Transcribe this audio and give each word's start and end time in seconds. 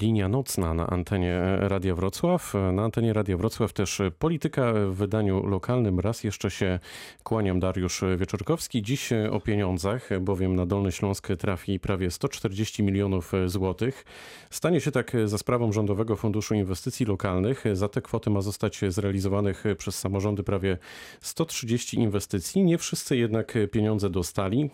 Linia 0.00 0.28
nocna 0.28 0.74
na 0.74 0.86
antenie 0.86 1.40
Radia 1.60 1.94
Wrocław. 1.94 2.54
Na 2.72 2.84
antenie 2.84 3.12
Radia 3.12 3.36
Wrocław 3.36 3.72
też 3.72 4.02
polityka 4.18 4.72
w 4.72 4.94
wydaniu 4.94 5.46
lokalnym. 5.46 6.00
Raz 6.00 6.24
jeszcze 6.24 6.50
się 6.50 6.78
kłaniam 7.22 7.60
Dariusz 7.60 8.04
Wieczorkowski. 8.18 8.82
Dziś 8.82 9.10
o 9.30 9.40
pieniądzach, 9.40 10.08
bowiem 10.20 10.56
na 10.56 10.66
Dolny 10.66 10.92
Śląsk 10.92 11.28
trafi 11.38 11.80
prawie 11.80 12.10
140 12.10 12.82
milionów 12.82 13.32
złotych. 13.46 14.04
Stanie 14.50 14.80
się 14.80 14.90
tak 14.90 15.12
za 15.24 15.38
sprawą 15.38 15.72
Rządowego 15.72 16.16
Funduszu 16.16 16.54
Inwestycji 16.54 17.06
Lokalnych. 17.06 17.64
Za 17.72 17.88
te 17.88 18.02
kwoty 18.02 18.30
ma 18.30 18.40
zostać 18.40 18.80
zrealizowanych 18.88 19.64
przez 19.78 19.98
samorządy 19.98 20.42
prawie 20.42 20.78
130 21.20 21.96
inwestycji. 21.98 22.62
Nie 22.62 22.78
wszyscy 22.78 23.16
jednak 23.16 23.54
pieniądze 23.72 24.10
dostali. 24.10 24.70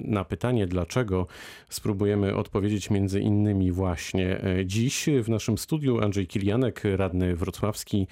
Na 0.00 0.24
pytanie 0.24 0.66
dlaczego 0.66 1.26
spróbujemy 1.68 2.36
odpowiedzieć 2.36 2.90
między 2.90 3.20
innymi 3.20 3.72
właśnie 3.72 4.40
Dziś 4.64 5.08
w 5.22 5.28
naszym 5.28 5.58
studiu 5.58 6.00
Andrzej 6.00 6.26
Kilianek, 6.26 6.82
radny 6.96 7.36
wrocławski 7.36 8.06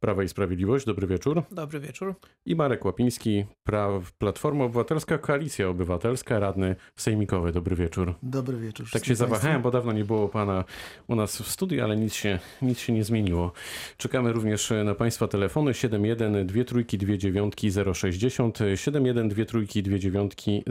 Prawa 0.00 0.22
i 0.22 0.28
Sprawiedliwość. 0.28 0.86
Dobry 0.86 1.06
wieczór. 1.06 1.42
Dobry 1.50 1.80
wieczór. 1.80 2.14
I 2.46 2.56
Marek 2.56 2.84
Łapiński, 2.84 3.44
Praw, 3.64 4.12
Platforma 4.12 4.64
Obywatelska, 4.64 5.18
Koalicja 5.18 5.68
Obywatelska, 5.68 6.38
radny 6.38 6.76
sejmikowy. 6.96 7.52
Dobry 7.52 7.76
wieczór. 7.76 8.14
Dobry 8.22 8.56
wieczór. 8.58 8.86
Tak 8.92 9.04
się 9.04 9.14
zawahałem, 9.14 9.62
bo 9.62 9.70
dawno 9.70 9.92
nie 9.92 10.04
było 10.04 10.28
pana 10.28 10.64
u 11.06 11.14
nas 11.14 11.42
w 11.42 11.48
studiu, 11.48 11.84
ale 11.84 11.96
nic 11.96 12.14
się, 12.14 12.38
nic 12.62 12.78
się 12.78 12.92
nie 12.92 13.04
zmieniło. 13.04 13.52
Czekamy 13.96 14.32
również 14.32 14.72
na 14.84 14.94
państwa 14.94 15.28
telefony 15.28 15.74
71 15.74 16.46
2 16.46 16.64
trójki 16.64 16.98
2 16.98 17.16
dziewiątki 17.16 17.70
060 17.94 18.58
71 18.74 19.28
2 19.28 19.44
trójki 19.44 19.82
2 19.82 19.98
dziewiątki 19.98 20.64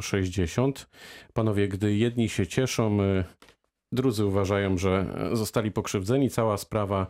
060. 0.00 0.90
Panowie, 1.32 1.68
gdy 1.68 1.96
jedni 1.96 2.28
się 2.28 2.46
cieszą, 2.46 2.98
Drudzy 3.92 4.24
uważają, 4.24 4.78
że 4.78 5.18
zostali 5.32 5.72
pokrzywdzeni. 5.72 6.30
Cała 6.30 6.56
sprawa 6.56 7.06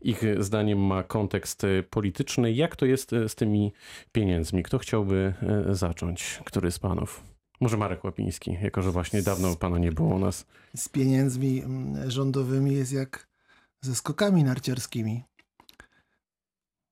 ich 0.00 0.22
zdaniem 0.38 0.78
ma 0.78 1.02
kontekst 1.02 1.62
polityczny. 1.90 2.52
Jak 2.52 2.76
to 2.76 2.86
jest 2.86 3.10
z 3.28 3.34
tymi 3.34 3.72
pieniędzmi? 4.12 4.62
Kto 4.62 4.78
chciałby 4.78 5.34
e, 5.42 5.74
zacząć? 5.74 6.40
Który 6.44 6.70
z 6.70 6.78
panów? 6.78 7.22
Może 7.60 7.76
Marek 7.76 8.04
Łapiński, 8.04 8.58
jako 8.62 8.82
że 8.82 8.90
właśnie 8.90 9.22
dawno 9.22 9.56
pana 9.56 9.78
nie 9.78 9.92
było 9.92 10.14
u 10.14 10.18
nas. 10.18 10.46
Z 10.76 10.88
pieniędzmi 10.88 11.62
mm, 11.62 12.10
rządowymi 12.10 12.74
jest 12.74 12.92
jak 12.92 13.28
ze 13.80 13.94
skokami 13.94 14.44
narciarskimi. 14.44 15.24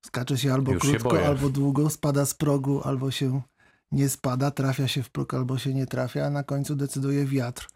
Skacze 0.07 0.39
się 0.39 0.53
albo 0.53 0.73
Już 0.73 0.83
krótko, 0.83 1.17
się 1.17 1.27
albo 1.27 1.49
długo, 1.49 1.91
spada 1.91 2.27
z 2.27 2.35
progu, 2.35 2.81
albo 2.85 3.11
się 3.11 3.43
nie 3.93 4.09
spada, 4.09 4.51
trafia 4.51 4.89
się 4.89 5.03
w 5.03 5.11
próg, 5.11 5.35
albo 5.35 5.59
się 5.59 5.75
nie 5.75 5.87
trafia, 5.87 6.27
a 6.27 6.31
na 6.31 6.43
końcu 6.43 6.77
decyduje 6.77 7.25
wiatr 7.25 7.69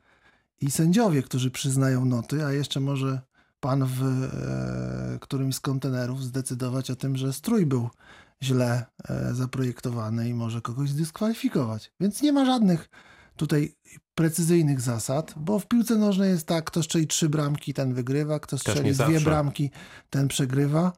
i 0.62 0.70
sędziowie, 0.70 1.22
którzy 1.22 1.50
przyznają 1.50 2.05
noty, 2.05 2.44
a 2.44 2.52
jeszcze 2.52 2.80
może 2.80 3.20
pan 3.60 3.84
w 3.86 4.02
e, 4.02 5.19
którymś 5.20 5.54
z 5.54 5.60
kontenerów 5.60 6.22
zdecydować 6.22 6.91
o 6.91 6.96
tym, 6.96 7.16
że 7.16 7.32
strój 7.32 7.66
był 7.66 7.91
źle 8.42 8.86
e, 9.08 9.34
zaprojektowany 9.34 10.28
i 10.28 10.34
może 10.34 10.60
kogoś 10.60 10.91
zdyskwalifikować. 10.91 11.92
Więc 12.00 12.22
nie 12.22 12.32
ma 12.32 12.44
żadnych 12.44 12.88
tutaj 13.36 13.74
precyzyjnych 14.14 14.80
zasad, 14.80 15.34
bo 15.36 15.58
w 15.58 15.66
piłce 15.66 15.96
nożnej 15.96 16.30
jest 16.30 16.46
tak, 16.46 16.64
kto 16.64 16.82
strzeli 16.82 17.06
trzy 17.06 17.28
bramki, 17.28 17.74
ten 17.74 17.94
wygrywa, 17.94 18.41
kto 18.41 18.58
strzeli 18.58 18.92
dwie 18.92 19.20
bramki, 19.20 19.70
ten 20.10 20.28
przegrywa, 20.28 20.92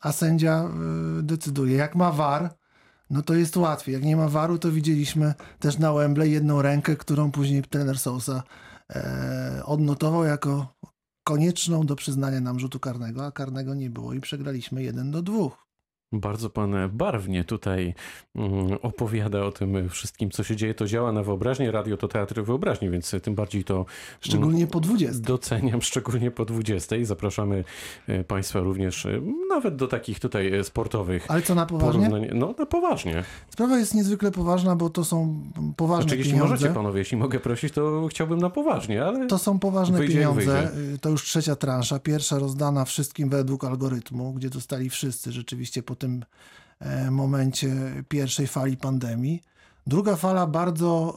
a 0.00 0.12
sędzia 0.12 0.64
e, 0.64 0.70
decyduje. 1.22 1.76
Jak 1.76 1.94
ma 1.94 2.12
war, 2.12 2.54
no 3.10 3.22
to 3.22 3.34
jest 3.34 3.56
łatwiej. 3.56 3.92
Jak 3.92 4.02
nie 4.02 4.16
ma 4.16 4.28
waru, 4.28 4.58
to 4.58 4.72
widzieliśmy 4.72 5.34
też 5.58 5.78
na 5.78 5.92
Wembley 5.92 6.32
jedną 6.32 6.62
rękę, 6.62 6.96
którą 6.96 7.30
później 7.30 7.62
trener 7.62 7.98
Sousa 7.98 8.42
odnotował 9.64 10.24
jako 10.24 10.74
konieczną 11.24 11.86
do 11.86 11.96
przyznania 11.96 12.40
nam 12.40 12.60
rzutu 12.60 12.80
karnego, 12.80 13.26
a 13.26 13.32
karnego 13.32 13.74
nie 13.74 13.90
było 13.90 14.12
i 14.12 14.20
przegraliśmy 14.20 14.82
1 14.82 15.10
do 15.10 15.22
2. 15.22 15.63
Bardzo 16.20 16.50
pan 16.50 16.74
barwnie 16.92 17.44
tutaj 17.44 17.94
mm, 18.36 18.78
opowiada 18.82 19.44
o 19.44 19.52
tym 19.52 19.88
wszystkim, 19.88 20.30
co 20.30 20.44
się 20.44 20.56
dzieje. 20.56 20.74
To 20.74 20.86
działa 20.86 21.12
na 21.12 21.22
wyobraźnię. 21.22 21.70
Radio 21.70 21.96
to 21.96 22.08
teatr 22.08 22.42
wyobraźni, 22.42 22.90
więc 22.90 23.14
tym 23.22 23.34
bardziej 23.34 23.64
to. 23.64 23.86
Szczególnie 24.20 24.66
po 24.66 24.80
20. 24.80 25.22
Doceniam, 25.22 25.82
szczególnie 25.92 26.30
po 26.30 26.44
20. 26.44 26.96
Zapraszamy 27.02 27.64
e, 28.08 28.24
Państwa 28.24 28.60
również 28.60 29.06
e, 29.06 29.20
nawet 29.48 29.76
do 29.76 29.88
takich 29.88 30.20
tutaj 30.20 30.54
e, 30.54 30.64
sportowych. 30.64 31.30
Ale 31.30 31.42
co 31.42 31.54
na 31.54 31.66
poważnie? 31.66 32.08
No, 32.34 32.54
na 32.58 32.66
poważnie. 32.66 33.24
Sprawa 33.50 33.78
jest 33.78 33.94
niezwykle 33.94 34.30
poważna, 34.30 34.76
bo 34.76 34.90
to 34.90 35.04
są 35.04 35.40
poważne 35.76 36.02
znaczy, 36.02 36.16
jeśli 36.16 36.32
pieniądze. 36.32 36.54
możecie, 36.54 36.74
panowie, 36.74 36.98
jeśli 36.98 37.16
mogę 37.16 37.40
prosić, 37.40 37.72
to 37.72 38.06
chciałbym 38.10 38.38
na 38.38 38.50
poważnie, 38.50 39.04
ale. 39.04 39.26
To 39.26 39.38
są 39.38 39.58
poważne 39.58 40.00
pieniądze. 40.00 40.70
To 41.00 41.10
już 41.10 41.22
trzecia 41.22 41.56
transza. 41.56 41.98
Pierwsza 41.98 42.38
rozdana 42.38 42.84
wszystkim 42.84 43.28
według 43.28 43.64
algorytmu, 43.64 44.32
gdzie 44.32 44.50
dostali 44.50 44.90
wszyscy 44.90 45.32
rzeczywiście 45.32 45.82
po 45.82 45.94
tym 46.04 46.24
e, 46.80 47.10
momencie 47.10 47.72
pierwszej 48.08 48.46
fali 48.46 48.76
pandemii. 48.76 49.42
Druga 49.86 50.16
fala 50.16 50.46
bardzo, 50.46 51.16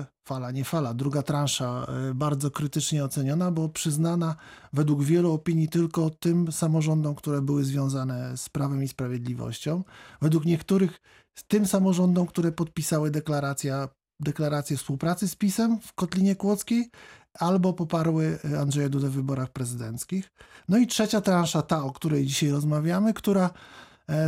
e, 0.00 0.06
fala, 0.28 0.50
nie 0.50 0.64
fala, 0.64 0.94
druga 0.94 1.22
transza 1.22 1.86
e, 2.10 2.14
bardzo 2.14 2.50
krytycznie 2.50 3.04
oceniona, 3.04 3.50
bo 3.50 3.68
przyznana 3.68 4.36
według 4.72 5.02
wielu 5.02 5.32
opinii 5.32 5.68
tylko 5.68 6.10
tym 6.10 6.52
samorządom, 6.52 7.14
które 7.14 7.42
były 7.42 7.64
związane 7.64 8.36
z 8.36 8.48
Prawem 8.48 8.82
i 8.82 8.88
Sprawiedliwością. 8.88 9.84
Według 10.22 10.44
niektórych 10.44 11.00
tym 11.48 11.66
samorządom, 11.66 12.26
które 12.26 12.52
podpisały 12.52 13.10
deklaracja, 13.10 13.88
deklarację 14.20 14.76
współpracy 14.76 15.28
z 15.28 15.36
PiSem 15.36 15.78
w 15.80 15.92
Kotlinie 15.92 16.36
Kłodzkiej, 16.36 16.90
albo 17.38 17.72
poparły 17.72 18.38
Andrzeja 18.60 18.88
Dudę 18.88 19.08
w 19.08 19.12
wyborach 19.12 19.50
prezydenckich. 19.50 20.30
No 20.68 20.78
i 20.78 20.86
trzecia 20.86 21.20
transza, 21.20 21.62
ta, 21.62 21.84
o 21.84 21.92
której 21.92 22.26
dzisiaj 22.26 22.50
rozmawiamy, 22.50 23.14
która 23.14 23.50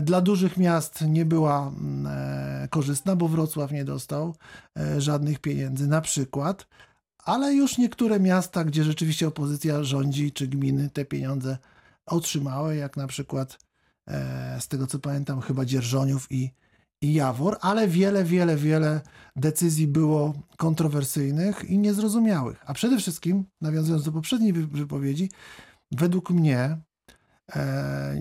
dla 0.02 0.20
dużych 0.20 0.56
miast 0.56 1.00
nie 1.00 1.24
była 1.24 1.68
mm, 1.68 2.06
e, 2.06 2.68
korzystna, 2.68 3.16
bo 3.16 3.28
Wrocław 3.28 3.72
nie 3.72 3.84
dostał 3.84 4.34
e, 4.78 5.00
żadnych 5.00 5.38
pieniędzy 5.38 5.88
na 5.88 6.00
przykład, 6.00 6.66
ale 7.24 7.54
już 7.54 7.78
niektóre 7.78 8.20
miasta, 8.20 8.64
gdzie 8.64 8.84
rzeczywiście 8.84 9.28
opozycja 9.28 9.84
rządzi, 9.84 10.32
czy 10.32 10.48
gminy 10.48 10.90
te 10.90 11.04
pieniądze 11.04 11.58
otrzymały, 12.06 12.76
jak 12.76 12.96
na 12.96 13.06
przykład 13.06 13.58
z 14.58 14.68
tego 14.68 14.86
co 14.86 14.98
pamiętam 14.98 15.40
chyba 15.40 15.64
Dzierżoniów 15.64 16.26
i, 16.30 16.50
i 17.02 17.14
Jawor, 17.14 17.58
ale 17.60 17.88
wiele, 17.88 18.24
wiele, 18.24 18.56
wiele 18.56 19.00
decyzji 19.36 19.88
było 19.88 20.34
kontrowersyjnych 20.56 21.64
i 21.64 21.78
niezrozumiałych. 21.78 22.62
A 22.66 22.74
przede 22.74 22.98
wszystkim, 22.98 23.44
nawiązując 23.60 24.04
do 24.04 24.12
poprzedniej 24.12 24.52
wypowiedzi, 24.52 25.30
według 25.92 26.30
mnie 26.30 26.58
E, 26.68 26.93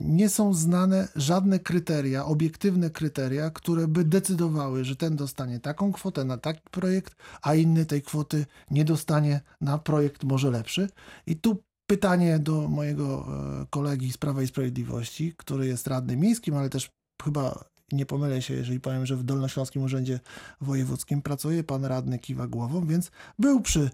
nie 0.01 0.29
są 0.29 0.53
znane 0.53 1.07
żadne 1.15 1.59
kryteria, 1.59 2.25
obiektywne 2.25 2.89
kryteria, 2.89 3.49
które 3.49 3.87
by 3.87 4.03
decydowały, 4.03 4.85
że 4.85 4.95
ten 4.95 5.15
dostanie 5.15 5.59
taką 5.59 5.91
kwotę 5.91 6.25
na 6.25 6.37
taki 6.37 6.61
projekt, 6.71 7.15
a 7.41 7.55
inny 7.55 7.85
tej 7.85 8.01
kwoty 8.01 8.45
nie 8.71 8.85
dostanie 8.85 9.41
na 9.61 9.77
projekt 9.77 10.23
może 10.23 10.51
lepszy. 10.51 10.89
I 11.27 11.35
tu 11.35 11.63
pytanie 11.87 12.39
do 12.39 12.67
mojego 12.67 13.27
e, 13.61 13.65
kolegi 13.69 14.11
z 14.11 14.17
Prawa 14.17 14.41
i 14.41 14.47
Sprawiedliwości, 14.47 15.33
który 15.37 15.67
jest 15.67 15.87
radnym 15.87 16.19
miejskim, 16.19 16.55
ale 16.55 16.69
też 16.69 16.89
chyba 17.23 17.65
nie 17.91 18.05
pomylę 18.05 18.41
się, 18.41 18.53
jeżeli 18.53 18.79
powiem, 18.79 19.05
że 19.05 19.15
w 19.15 19.23
Dolnośląskim 19.23 19.83
Urzędzie 19.83 20.19
Wojewódzkim 20.61 21.21
pracuje, 21.21 21.63
pan 21.63 21.85
radny 21.85 22.19
kiwa 22.19 22.47
głową, 22.47 22.87
więc 22.87 23.11
był 23.39 23.61
przy 23.61 23.89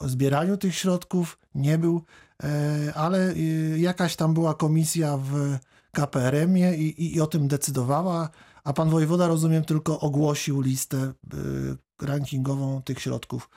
zbieraniu 0.00 0.56
tych 0.56 0.74
środków, 0.74 1.38
nie 1.54 1.78
był, 1.78 1.96
e, 1.96 2.02
ale 2.94 3.30
y, 3.30 3.78
jakaś 3.78 4.16
tam 4.16 4.34
była 4.34 4.54
komisja 4.54 5.16
w 5.16 5.58
KPRM-ie 5.92 6.76
i, 6.76 7.02
i, 7.02 7.16
i 7.16 7.20
o 7.20 7.26
tym 7.26 7.48
decydowała, 7.48 8.28
a 8.64 8.72
pan 8.72 8.90
wojewoda, 8.90 9.28
rozumiem, 9.28 9.64
tylko 9.64 10.00
ogłosił 10.00 10.60
listę 10.60 10.96
y, 10.96 12.06
rankingową 12.06 12.82
tych 12.82 13.00
środków 13.00 13.50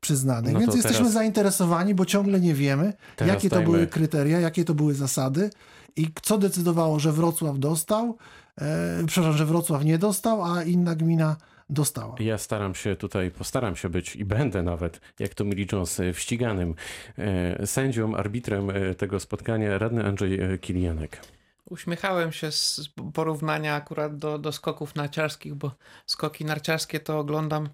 przyznanych. 0.00 0.52
No 0.52 0.60
Więc 0.60 0.74
jesteśmy 0.74 0.98
teraz... 0.98 1.12
zainteresowani, 1.12 1.94
bo 1.94 2.04
ciągle 2.04 2.40
nie 2.40 2.54
wiemy, 2.54 2.92
jakie 3.26 3.50
to 3.50 3.62
były 3.62 3.86
kryteria, 3.86 4.40
jakie 4.40 4.64
to 4.64 4.74
były 4.74 4.94
zasady 4.94 5.50
i 5.96 6.08
co 6.22 6.38
decydowało, 6.38 6.98
że 6.98 7.12
Wrocław 7.12 7.58
dostał, 7.58 8.16
e, 8.58 9.04
przepraszam, 9.06 9.36
że 9.38 9.46
Wrocław 9.46 9.84
nie 9.84 9.98
dostał, 9.98 10.44
a 10.44 10.62
inna 10.62 10.94
gmina 10.94 11.36
dostała. 11.68 12.14
Ja 12.18 12.38
staram 12.38 12.74
się 12.74 12.96
tutaj, 12.96 13.30
postaram 13.30 13.76
się 13.76 13.88
być 13.88 14.16
i 14.16 14.24
będę 14.24 14.62
nawet, 14.62 15.00
jak 15.18 15.34
to 15.34 15.44
mi 15.44 15.52
licząc, 15.52 16.00
e, 16.00 16.14
ściganym 16.14 16.74
e, 17.18 17.66
sędzią, 17.66 18.16
arbitrem 18.16 18.70
e, 18.70 18.94
tego 18.94 19.20
spotkania, 19.20 19.78
radny 19.78 20.04
Andrzej 20.04 20.58
Kilianek. 20.60 21.20
Uśmiechałem 21.64 22.32
się 22.32 22.52
z 22.52 22.90
porównania 23.14 23.74
akurat 23.74 24.16
do, 24.16 24.38
do 24.38 24.52
skoków 24.52 24.94
narciarskich, 24.94 25.54
bo 25.54 25.70
skoki 26.06 26.44
narciarskie 26.44 27.00
to 27.00 27.18
oglądam 27.18 27.68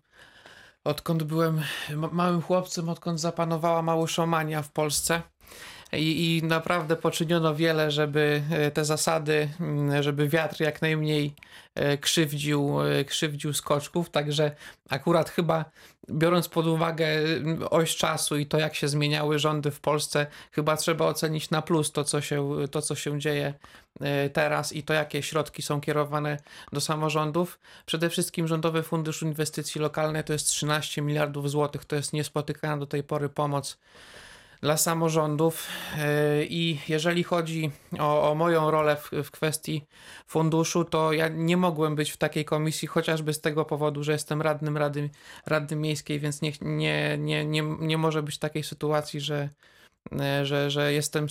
odkąd 0.84 1.22
byłem 1.22 1.60
małym 2.12 2.42
chłopcem, 2.42 2.88
odkąd 2.88 3.20
zapanowała 3.20 3.82
małoszomania 3.82 4.62
w 4.62 4.70
Polsce. 4.70 5.22
I, 5.92 6.38
i 6.38 6.46
naprawdę 6.46 6.96
poczyniono 6.96 7.54
wiele, 7.54 7.90
żeby 7.90 8.42
e, 8.50 8.70
te 8.70 8.84
zasady, 8.84 9.48
mm, 9.60 10.02
żeby 10.02 10.28
wiatr 10.28 10.60
jak 10.60 10.82
najmniej 10.82 11.34
e, 11.74 11.98
krzywdził, 11.98 12.82
e, 12.82 13.04
krzywdził 13.04 13.52
skoczków, 13.52 14.10
także 14.10 14.56
akurat 14.90 15.30
chyba 15.30 15.64
biorąc 16.10 16.48
pod 16.48 16.66
uwagę 16.66 17.06
mm, 17.06 17.58
oś 17.70 17.96
czasu 17.96 18.36
i 18.36 18.46
to 18.46 18.58
jak 18.58 18.74
się 18.74 18.88
zmieniały 18.88 19.38
rządy 19.38 19.70
w 19.70 19.80
Polsce, 19.80 20.26
chyba 20.52 20.76
trzeba 20.76 21.06
ocenić 21.06 21.50
na 21.50 21.62
plus 21.62 21.92
to, 21.92 22.04
co 22.04 22.20
się, 22.20 22.56
to, 22.70 22.82
co 22.82 22.94
się 22.94 23.20
dzieje 23.20 23.54
teraz 24.32 24.72
i 24.72 24.82
to, 24.82 24.94
jakie 24.94 25.22
środki 25.22 25.62
są 25.62 25.80
kierowane 25.80 26.38
do 26.72 26.80
samorządów. 26.80 27.58
Przede 27.86 28.10
wszystkim 28.10 28.48
Rządowy 28.48 28.82
Fundusz 28.82 29.22
Inwestycji 29.22 29.80
Lokalnych 29.80 30.24
to 30.24 30.32
jest 30.32 30.46
13 30.46 31.02
miliardów 31.02 31.50
złotych, 31.50 31.84
to 31.84 31.96
jest 31.96 32.12
niespotykana 32.12 32.76
do 32.76 32.86
tej 32.86 33.02
pory 33.02 33.28
pomoc 33.28 33.78
dla 34.62 34.76
samorządów. 34.76 35.68
E, 35.98 36.44
I 36.44 36.78
jeżeli 36.88 37.22
chodzi 37.24 37.70
o, 37.98 38.30
o 38.30 38.34
moją 38.34 38.70
rolę 38.70 38.96
w, 38.96 39.10
w, 39.24 39.30
kwestii 39.30 39.86
funduszu, 40.26 40.84
to 40.84 41.12
ja 41.12 41.28
nie 41.28 41.56
mogłem 41.56 41.94
być 41.94 42.10
w 42.10 42.16
takiej 42.16 42.44
komisji, 42.44 42.88
chociażby 42.88 43.34
z 43.34 43.40
tego 43.40 43.64
powodu, 43.64 44.04
że 44.04 44.12
jestem 44.12 44.42
radnym 44.42 44.76
Rady, 44.76 45.10
Rady 45.46 45.76
Miejskiej, 45.76 46.20
więc 46.20 46.42
nie, 46.42 46.52
nie, 46.60 47.18
nie, 47.18 47.44
nie, 47.44 47.62
nie 47.62 47.98
może 47.98 48.22
być 48.22 48.38
takiej 48.38 48.62
sytuacji, 48.62 49.20
że, 49.20 49.48
e, 50.20 50.46
że, 50.46 50.70
że 50.70 50.92
jestem 50.92 51.26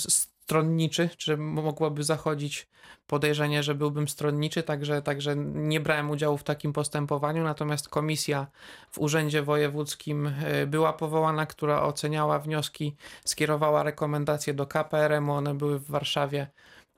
stronniczy, 0.52 1.10
czy 1.18 1.38
mogłoby 1.38 2.04
zachodzić 2.04 2.68
podejrzenie, 3.08 3.64
że 3.64 3.76
byłbym 3.76 4.08
stronniczy, 4.08 4.64
także, 4.64 5.02
także 5.02 5.36
nie 5.54 5.80
brałem 5.80 6.10
udziału 6.10 6.38
w 6.38 6.44
takim 6.44 6.74
postępowaniu, 6.74 7.44
natomiast 7.44 7.90
komisja 7.90 8.48
w 8.92 9.00
Urzędzie 9.00 9.44
Wojewódzkim 9.44 10.28
e, 10.28 10.68
była 10.68 10.94
powołana, 10.94 11.46
która 11.46 11.84
oceniała 11.84 12.40
wnioski, 12.40 12.96
skierowała 13.26 13.84
rekomendacje 13.84 14.54
do 14.54 14.68
KPRM, 14.68 15.30
one 15.30 15.56
były 15.56 15.80
w 15.80 15.88
Warszawie 15.92 16.48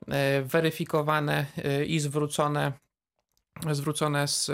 e, 0.07 0.41
weryfikowane 0.41 1.45
e, 1.63 1.85
i 1.85 1.99
zwrócone, 1.99 2.71
zwrócone 3.71 4.27
z 4.27 4.51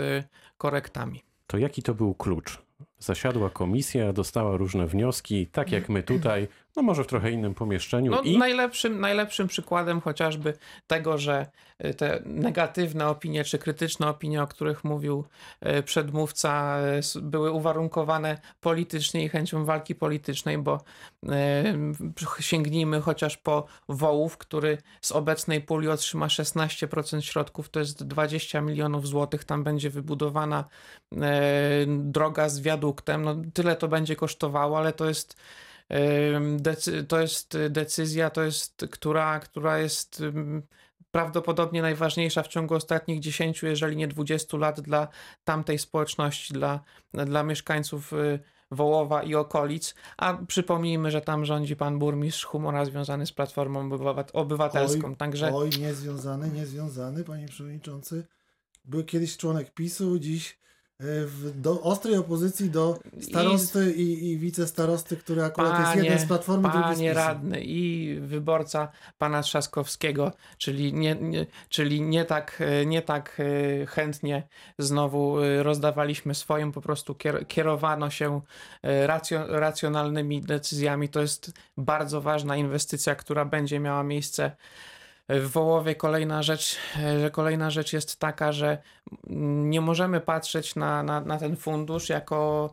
korektami. 0.58 1.22
To 1.46 1.58
jaki 1.58 1.82
to 1.82 1.94
był 1.94 2.14
klucz? 2.14 2.58
Zasiadła 2.98 3.50
komisja, 3.50 4.12
dostała 4.12 4.56
różne 4.56 4.86
wnioski, 4.86 5.46
tak 5.46 5.72
jak 5.72 5.88
my 5.88 6.02
tutaj, 6.02 6.48
no 6.76 6.82
może 6.82 7.04
w 7.04 7.06
trochę 7.06 7.30
innym 7.30 7.54
pomieszczeniu. 7.54 8.10
No, 8.10 8.22
i... 8.22 8.38
najlepszym, 8.38 9.00
najlepszym 9.00 9.48
przykładem 9.48 10.00
chociażby 10.00 10.54
tego, 10.86 11.18
że 11.18 11.46
y, 11.84 11.94
te 11.94 12.22
negatywne 12.24 13.08
opinie 13.08 13.44
czy 13.44 13.58
krytyczne 13.58 14.08
opinie, 14.08 14.42
o 14.42 14.46
których 14.46 14.84
mówił 14.84 15.24
y, 15.78 15.82
przedmówca, 15.82 16.78
y, 17.16 17.20
były 17.22 17.50
uwarunkowane 17.50 18.38
politycznie 18.60 19.24
i 19.24 19.28
chęcią 19.28 19.64
walki 19.64 19.94
politycznej, 19.94 20.58
bo 20.58 20.80
sięgnijmy 22.40 23.00
chociaż 23.00 23.36
po 23.36 23.66
Wołów, 23.88 24.38
który 24.38 24.78
z 25.00 25.12
obecnej 25.12 25.60
puli 25.60 25.88
otrzyma 25.88 26.26
16% 26.26 27.20
środków, 27.20 27.68
to 27.68 27.80
jest 27.80 28.06
20 28.06 28.60
milionów 28.60 29.08
złotych, 29.08 29.44
tam 29.44 29.64
będzie 29.64 29.90
wybudowana 29.90 30.64
droga 31.88 32.48
z 32.48 32.60
wiaduktem, 32.60 33.22
no 33.22 33.36
tyle 33.54 33.76
to 33.76 33.88
będzie 33.88 34.16
kosztowało, 34.16 34.78
ale 34.78 34.92
to 34.92 35.08
jest 35.08 35.36
to 37.08 37.20
jest 37.20 37.58
decyzja, 37.70 38.30
to 38.30 38.42
jest, 38.42 38.86
która, 38.90 39.40
która 39.40 39.78
jest 39.78 40.22
prawdopodobnie 41.10 41.82
najważniejsza 41.82 42.42
w 42.42 42.48
ciągu 42.48 42.74
ostatnich 42.74 43.20
10, 43.20 43.62
jeżeli 43.62 43.96
nie 43.96 44.08
20 44.08 44.56
lat 44.56 44.80
dla 44.80 45.08
tamtej 45.44 45.78
społeczności, 45.78 46.54
dla, 46.54 46.80
dla 47.12 47.42
mieszkańców 47.42 48.12
y, 48.12 48.38
Wołowa 48.72 49.22
i 49.22 49.34
okolic, 49.34 49.94
a 50.16 50.38
przypomnijmy, 50.46 51.10
że 51.10 51.20
tam 51.20 51.44
rządzi 51.44 51.76
pan 51.76 51.98
burmistrz 51.98 52.44
Humora 52.44 52.84
związany 52.84 53.26
z 53.26 53.32
Platformą 53.32 53.90
Obywatelską. 54.32 55.08
Oj, 55.08 55.16
Także... 55.16 55.54
oj 55.54 55.70
niezwiązany, 55.80 56.50
niezwiązany, 56.50 57.24
panie 57.24 57.48
przewodniczący. 57.48 58.26
Był 58.84 59.04
kiedyś 59.04 59.36
członek 59.36 59.74
PiSu, 59.74 60.18
dziś 60.18 60.58
w, 61.00 61.60
do 61.60 61.82
ostrej 61.82 62.16
opozycji 62.16 62.70
do 62.70 62.98
starosty 63.20 63.92
i, 63.92 64.02
i, 64.02 64.30
i 64.30 64.38
wicestarosty, 64.38 65.16
który 65.16 65.44
akurat 65.44 65.72
panie, 65.72 65.84
jest 65.84 66.04
jeden 66.04 66.18
z 66.18 66.24
Platformy, 66.24 66.68
Panie 66.68 67.14
radny 67.14 67.60
i 67.64 68.14
wyborca 68.20 68.88
pana 69.18 69.42
Trzaskowskiego, 69.42 70.32
czyli 70.58 70.92
nie, 70.92 71.14
nie, 71.14 71.46
czyli 71.68 72.02
nie, 72.02 72.24
tak, 72.24 72.62
nie 72.86 73.02
tak 73.02 73.40
e, 73.82 73.86
chętnie 73.86 74.48
znowu 74.78 75.36
rozdawaliśmy 75.62 76.34
swoim, 76.34 76.72
po 76.72 76.80
prostu 76.80 77.16
kierowano 77.48 78.10
się 78.10 78.40
racjo, 78.82 79.46
racjonalnymi 79.48 80.40
decyzjami. 80.40 81.08
To 81.08 81.20
jest 81.20 81.52
bardzo 81.76 82.20
ważna 82.20 82.56
inwestycja, 82.56 83.14
która 83.14 83.44
będzie 83.44 83.80
miała 83.80 84.02
miejsce 84.02 84.56
w 85.30 85.48
Wołowie 85.50 85.94
kolejna 85.94 86.42
rzecz, 86.42 86.76
że 87.20 87.30
kolejna 87.30 87.70
rzecz 87.70 87.92
jest 87.92 88.16
taka, 88.16 88.52
że 88.52 88.78
nie 89.26 89.80
możemy 89.80 90.20
patrzeć 90.20 90.76
na, 90.76 91.02
na, 91.02 91.20
na 91.20 91.38
ten 91.38 91.56
fundusz 91.56 92.08
jako 92.08 92.70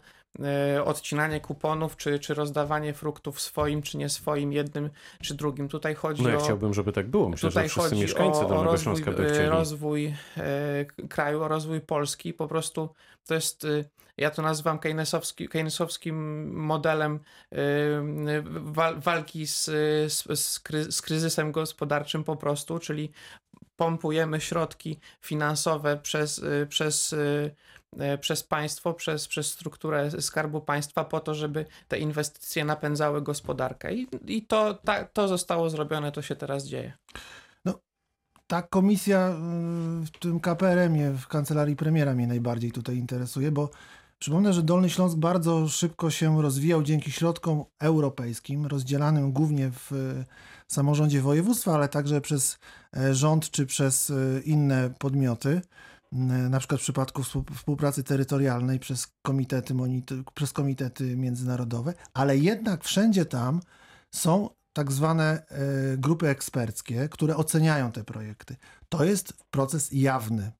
e, 0.75 0.83
odcinanie 0.83 1.39
kuponów, 1.39 1.97
czy, 1.97 2.19
czy 2.19 2.33
rozdawanie 2.33 2.93
fruktów 2.93 3.41
swoim, 3.41 3.81
czy 3.81 3.97
nie 3.97 4.09
swoim, 4.09 4.53
jednym, 4.53 4.89
czy 5.21 5.35
drugim. 5.35 5.67
Tutaj 5.67 5.95
chodzi 5.95 6.23
no 6.23 6.29
ja 6.29 6.37
o... 6.37 6.39
chciałbym, 6.39 6.73
żeby 6.73 6.91
tak 6.91 7.07
było. 7.07 7.29
Myślę, 7.29 7.49
tutaj 7.49 7.63
że 7.63 7.69
wszyscy 7.69 7.89
chodzi 7.89 8.01
mieszkańcy 8.01 8.39
o, 8.39 8.47
o 8.47 8.63
rozwój, 8.63 9.03
by 9.03 9.49
rozwój 9.49 10.13
e, 10.37 10.85
kraju, 11.09 11.43
o 11.43 11.47
rozwój 11.47 11.81
Polski. 11.81 12.33
Po 12.33 12.47
prostu 12.47 12.89
to 13.27 13.33
jest 13.33 13.65
e, 13.65 13.83
ja 14.17 14.31
to 14.31 14.41
nazywam 14.41 14.79
keynesowski, 14.79 15.47
keynesowskim 15.47 16.49
modelem 16.55 17.19
y, 17.53 17.57
walki 18.97 19.47
z, 19.47 19.65
z, 20.13 20.61
z 20.89 21.01
kryzysem 21.01 21.51
gospodarczym 21.51 22.23
po 22.23 22.35
prostu, 22.35 22.79
czyli 22.79 23.11
pompujemy 23.75 24.41
środki 24.41 24.99
finansowe 25.21 25.97
przez, 25.97 26.39
y, 26.39 26.67
przez 26.69 27.13
y, 27.13 27.55
przez 28.21 28.43
państwo, 28.43 28.93
przez, 28.93 29.27
przez 29.27 29.51
strukturę 29.51 30.21
Skarbu 30.21 30.61
Państwa 30.61 31.05
po 31.05 31.19
to, 31.19 31.35
żeby 31.35 31.65
te 31.87 31.99
inwestycje 31.99 32.65
napędzały 32.65 33.21
gospodarkę. 33.21 33.93
I, 33.93 34.07
i 34.27 34.41
to, 34.45 34.73
ta, 34.73 35.05
to 35.05 35.27
zostało 35.27 35.69
zrobione, 35.69 36.11
to 36.11 36.21
się 36.21 36.35
teraz 36.35 36.65
dzieje. 36.65 36.93
No, 37.65 37.79
ta 38.47 38.61
komisja 38.61 39.35
w 40.05 40.19
tym 40.19 40.39
KPRM-ie, 40.39 41.11
w 41.11 41.27
kancelarii 41.27 41.75
premiera 41.75 42.13
mnie 42.13 42.27
najbardziej 42.27 42.71
tutaj 42.71 42.95
interesuje, 42.95 43.51
bo 43.51 43.69
Przypomnę, 44.19 44.53
że 44.53 44.63
Dolny 44.63 44.89
Śląsk 44.89 45.17
bardzo 45.17 45.67
szybko 45.67 46.09
się 46.09 46.41
rozwijał 46.41 46.83
dzięki 46.83 47.11
środkom 47.11 47.63
europejskim, 47.79 48.65
rozdzielanym 48.65 49.31
głównie 49.31 49.71
w 49.71 49.91
e, 49.91 50.25
samorządzie 50.67 51.21
województwa, 51.21 51.73
ale 51.73 51.89
także 51.89 52.21
przez 52.21 52.59
e, 52.97 53.15
rząd 53.15 53.51
czy 53.51 53.65
przez 53.65 54.09
e, 54.09 54.13
inne 54.45 54.89
podmioty. 54.99 55.61
Na 56.49 56.59
przykład 56.59 56.81
w 56.81 56.83
przypadku 56.83 57.23
współpracy 57.55 58.03
terytorialnej 58.03 58.79
przez 58.79 59.07
komitety, 59.21 59.73
przez 60.33 60.53
komitety 60.53 61.17
międzynarodowe, 61.17 61.93
ale 62.13 62.37
jednak 62.37 62.83
wszędzie 62.83 63.25
tam 63.25 63.61
są 64.15 64.49
tak 64.73 64.91
zwane 64.91 65.45
grupy 65.97 66.27
eksperckie, 66.27 67.09
które 67.09 67.35
oceniają 67.35 67.91
te 67.91 68.03
projekty. 68.03 68.55
To 68.89 69.03
jest 69.03 69.33
proces 69.51 69.89
jawny. 69.91 70.51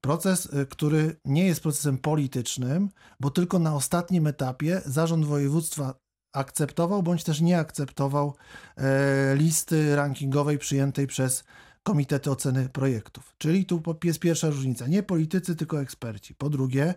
Proces, 0.00 0.46
y, 0.46 0.66
który 0.66 1.16
nie 1.24 1.46
jest 1.46 1.60
procesem 1.60 1.98
politycznym, 1.98 2.88
bo 3.20 3.30
tylko 3.30 3.58
na 3.58 3.74
ostatnim 3.74 4.26
etapie 4.26 4.82
zarząd 4.84 5.24
województwa 5.24 5.94
akceptował 6.32 7.02
bądź 7.02 7.24
też 7.24 7.40
nie 7.40 7.58
akceptował 7.58 8.34
e, 8.76 9.36
listy 9.36 9.96
rankingowej 9.96 10.58
przyjętej 10.58 11.06
przez 11.06 11.44
komitety 11.88 12.30
oceny 12.30 12.68
projektów. 12.68 13.34
Czyli 13.38 13.66
tu 13.66 13.82
jest 14.04 14.18
pierwsza 14.18 14.50
różnica. 14.50 14.86
Nie 14.86 15.02
politycy, 15.02 15.56
tylko 15.56 15.80
eksperci. 15.80 16.34
Po 16.34 16.50
drugie, 16.50 16.94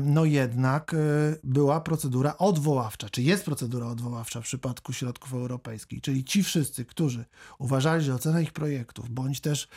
no 0.00 0.24
jednak 0.24 0.94
e, 0.94 0.96
była 1.44 1.80
procedura 1.80 2.38
odwoławcza, 2.38 3.08
czy 3.08 3.22
jest 3.22 3.44
procedura 3.44 3.86
odwoławcza 3.86 4.40
w 4.40 4.44
przypadku 4.44 4.92
środków 4.92 5.34
europejskich, 5.34 6.00
czyli 6.00 6.24
ci 6.24 6.42
wszyscy, 6.42 6.84
którzy 6.84 7.24
uważali, 7.58 8.04
że 8.04 8.14
ocena 8.14 8.40
ich 8.40 8.52
projektów, 8.52 9.10
bądź 9.10 9.40
też 9.40 9.68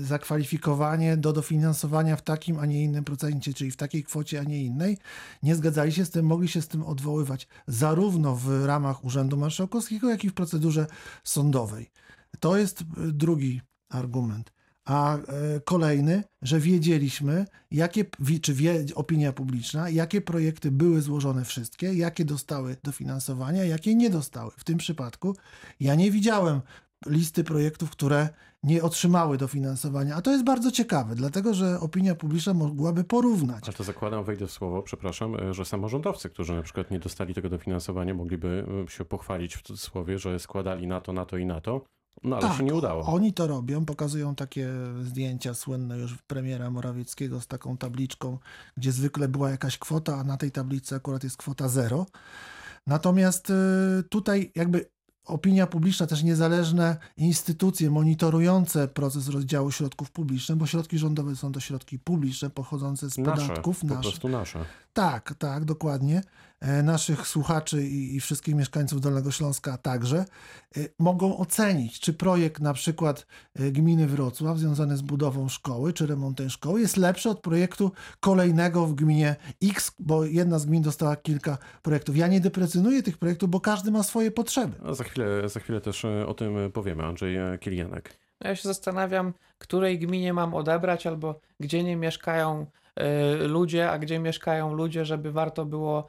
zakwalifikowanie 0.00 1.16
do 1.16 1.32
dofinansowania 1.32 2.16
w 2.16 2.22
takim, 2.22 2.58
a 2.58 2.66
nie 2.66 2.84
innym 2.84 3.04
procencie, 3.04 3.54
czyli 3.54 3.70
w 3.70 3.76
takiej 3.76 4.04
kwocie, 4.04 4.40
a 4.40 4.42
nie 4.42 4.62
innej, 4.64 4.98
nie 5.42 5.56
zgadzali 5.56 5.92
się 5.92 6.04
z 6.04 6.10
tym, 6.10 6.26
mogli 6.26 6.48
się 6.48 6.62
z 6.62 6.68
tym 6.68 6.82
odwoływać 6.82 7.48
zarówno 7.66 8.36
w 8.36 8.64
ramach 8.64 9.04
Urzędu 9.04 9.36
Marszałkowskiego, 9.36 10.10
jak 10.10 10.24
i 10.24 10.28
w 10.28 10.34
procedurze 10.34 10.86
sądowej. 11.24 11.90
To 12.40 12.56
jest 12.56 12.80
e, 12.80 12.84
drugi 13.12 13.60
argument. 13.88 14.52
A 14.84 15.16
e, 15.16 15.20
kolejny, 15.64 16.24
że 16.42 16.60
wiedzieliśmy, 16.60 17.46
jakie, 17.70 18.04
czy 18.42 18.54
wie 18.54 18.84
opinia 18.94 19.32
publiczna, 19.32 19.88
jakie 19.88 20.20
projekty 20.20 20.70
były 20.70 21.02
złożone 21.02 21.44
wszystkie, 21.44 21.94
jakie 21.94 22.24
dostały 22.24 22.76
dofinansowania, 22.82 23.64
jakie 23.64 23.94
nie 23.94 24.10
dostały. 24.10 24.50
W 24.56 24.64
tym 24.64 24.78
przypadku 24.78 25.36
ja 25.80 25.94
nie 25.94 26.10
widziałem 26.10 26.60
listy 27.06 27.44
projektów, 27.44 27.90
które 27.90 28.28
nie 28.62 28.82
otrzymały 28.82 29.38
dofinansowania. 29.38 30.14
A 30.14 30.22
to 30.22 30.30
jest 30.30 30.44
bardzo 30.44 30.70
ciekawe, 30.70 31.14
dlatego 31.14 31.54
że 31.54 31.80
opinia 31.80 32.14
publiczna 32.14 32.54
mogłaby 32.54 33.04
porównać. 33.04 33.64
Ale 33.64 33.72
to 33.72 33.84
zakładam, 33.84 34.24
wejdę 34.24 34.46
w 34.46 34.52
słowo, 34.52 34.82
przepraszam, 34.82 35.36
e, 35.36 35.54
że 35.54 35.64
samorządowcy, 35.64 36.30
którzy 36.30 36.54
na 36.54 36.62
przykład 36.62 36.90
nie 36.90 36.98
dostali 36.98 37.34
tego 37.34 37.48
dofinansowania, 37.48 38.14
mogliby 38.14 38.66
się 38.88 39.04
pochwalić 39.04 39.56
w 39.56 39.62
cudzysłowie, 39.62 40.18
że 40.18 40.38
składali 40.38 40.86
na 40.86 41.00
to, 41.00 41.12
na 41.12 41.26
to 41.26 41.36
i 41.36 41.46
na 41.46 41.60
to. 41.60 41.84
No 42.22 42.36
ale 42.36 42.48
tak, 42.48 42.56
się 42.56 42.64
nie 42.64 42.74
udało. 42.74 43.02
Oni 43.06 43.32
to 43.32 43.46
robią, 43.46 43.84
pokazują 43.84 44.34
takie 44.34 44.68
zdjęcia 45.02 45.54
słynne 45.54 45.98
już 45.98 46.18
premiera 46.18 46.70
Morawieckiego 46.70 47.40
z 47.40 47.46
taką 47.46 47.76
tabliczką, 47.76 48.38
gdzie 48.76 48.92
zwykle 48.92 49.28
była 49.28 49.50
jakaś 49.50 49.78
kwota, 49.78 50.16
a 50.16 50.24
na 50.24 50.36
tej 50.36 50.50
tablicy 50.50 50.94
akurat 50.94 51.24
jest 51.24 51.36
kwota 51.36 51.68
zero. 51.68 52.06
Natomiast 52.86 53.50
y, 53.50 53.54
tutaj 54.08 54.52
jakby 54.54 54.90
opinia 55.24 55.66
publiczna, 55.66 56.06
też 56.06 56.22
niezależne 56.22 56.96
instytucje 57.16 57.90
monitorujące 57.90 58.88
proces 58.88 59.28
rozdziału 59.28 59.70
środków 59.70 60.10
publicznych, 60.10 60.58
bo 60.58 60.66
środki 60.66 60.98
rządowe 60.98 61.36
są 61.36 61.52
to 61.52 61.60
środki 61.60 61.98
publiczne 61.98 62.50
pochodzące 62.50 63.10
z 63.10 63.18
nasze, 63.18 63.42
podatków 63.42 63.80
po 63.80 63.96
prostu 63.96 64.28
nasze. 64.28 64.64
Tak, 64.92 65.34
tak, 65.38 65.64
dokładnie. 65.64 66.22
E, 66.62 66.82
naszych 66.82 67.26
słuchaczy 67.26 67.86
i, 67.86 68.16
i, 68.16 68.20
wszystkich 68.20 68.54
mieszkańców 68.54 69.00
Dolnego 69.00 69.30
Śląska 69.30 69.78
także 69.78 70.16
e, 70.76 70.80
mogą 70.98 71.38
ocenić, 71.38 72.00
czy 72.00 72.12
projekt 72.12 72.62
na 72.62 72.74
przykład 72.74 73.26
e, 73.54 73.70
gminy 73.70 74.06
Wrocław 74.06 74.58
związany 74.58 74.96
z 74.96 75.02
budową 75.02 75.48
szkoły, 75.48 75.92
czy 75.92 76.06
remontem 76.06 76.50
szkoły 76.50 76.80
jest 76.80 76.96
lepszy 76.96 77.30
od 77.30 77.40
projektu 77.40 77.92
kolejnego 78.20 78.86
w 78.86 78.94
gminie 78.94 79.36
X, 79.62 79.92
bo 79.98 80.24
jedna 80.24 80.58
z 80.58 80.66
gmin 80.66 80.82
dostała 80.82 81.16
kilka 81.16 81.58
projektów. 81.82 82.16
Ja 82.16 82.26
nie 82.26 82.40
deprecjonuję 82.40 83.02
tych 83.02 83.18
projektów, 83.18 83.50
bo 83.50 83.60
każdy 83.60 83.90
ma 83.90 84.02
swoje 84.02 84.30
potrzeby. 84.30 84.72
A 84.84 84.94
za 84.94 85.04
chwilę, 85.04 85.48
za 85.48 85.60
chwilę 85.60 85.80
też 85.80 86.04
o 86.04 86.34
tym 86.34 86.72
powiemy. 86.72 87.04
Andrzej 87.04 87.36
Kilianek. 87.60 88.18
No 88.40 88.48
ja 88.48 88.56
się 88.56 88.68
zastanawiam, 88.68 89.32
której 89.58 89.98
gminie 89.98 90.32
mam 90.32 90.54
odebrać, 90.54 91.06
albo 91.06 91.40
gdzie 91.60 91.84
nie 91.84 91.96
mieszkają 91.96 92.66
ludzie, 93.38 93.90
a 93.90 93.98
gdzie 93.98 94.18
mieszkają 94.18 94.74
ludzie, 94.74 95.04
żeby 95.04 95.32
warto 95.32 95.64
było 95.64 96.08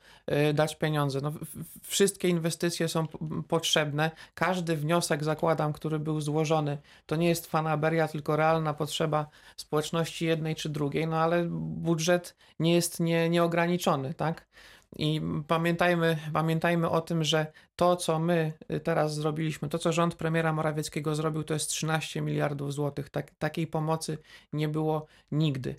y, 0.50 0.54
dać 0.54 0.76
pieniądze. 0.76 1.20
No, 1.22 1.34
wszystkie 1.82 2.30
inwestycje 2.30 2.88
są 2.88 3.08
potrzebne. 3.48 4.12
Każdy 4.34 4.78
wniosek, 4.78 5.24
zakładam, 5.24 5.74
który 5.74 6.00
był 6.00 6.22
złożony, 6.22 6.78
to 7.06 7.16
nie 7.16 7.30
jest 7.30 7.48
fanaberia, 7.48 8.08
tylko 8.08 8.36
realna 8.36 8.74
potrzeba 8.74 9.28
społeczności 9.56 10.26
jednej 10.26 10.56
czy 10.56 10.70
drugiej, 10.70 11.08
no 11.08 11.18
ale 11.18 11.46
budżet 11.50 12.36
nie 12.60 12.74
jest 12.74 13.00
nie, 13.00 13.30
nieograniczony, 13.30 14.14
tak? 14.14 14.46
I 14.96 15.22
pamiętajmy, 15.48 16.18
pamiętajmy 16.34 16.90
o 16.90 17.02
tym, 17.02 17.24
że 17.24 17.48
to, 17.76 17.96
co 17.96 18.20
my 18.20 18.54
teraz 18.84 19.16
zrobiliśmy, 19.16 19.70
to, 19.70 19.80
co 19.80 19.92
rząd 19.92 20.16
premiera 20.16 20.54
Morawieckiego 20.54 21.16
zrobił, 21.16 21.44
to 21.44 21.54
jest 21.54 21.70
13 21.70 22.22
miliardów 22.22 22.74
złotych. 22.74 23.10
Tak, 23.10 23.32
takiej 23.32 23.68
pomocy 23.68 24.18
nie 24.54 24.68
było 24.68 25.06
nigdy. 25.32 25.76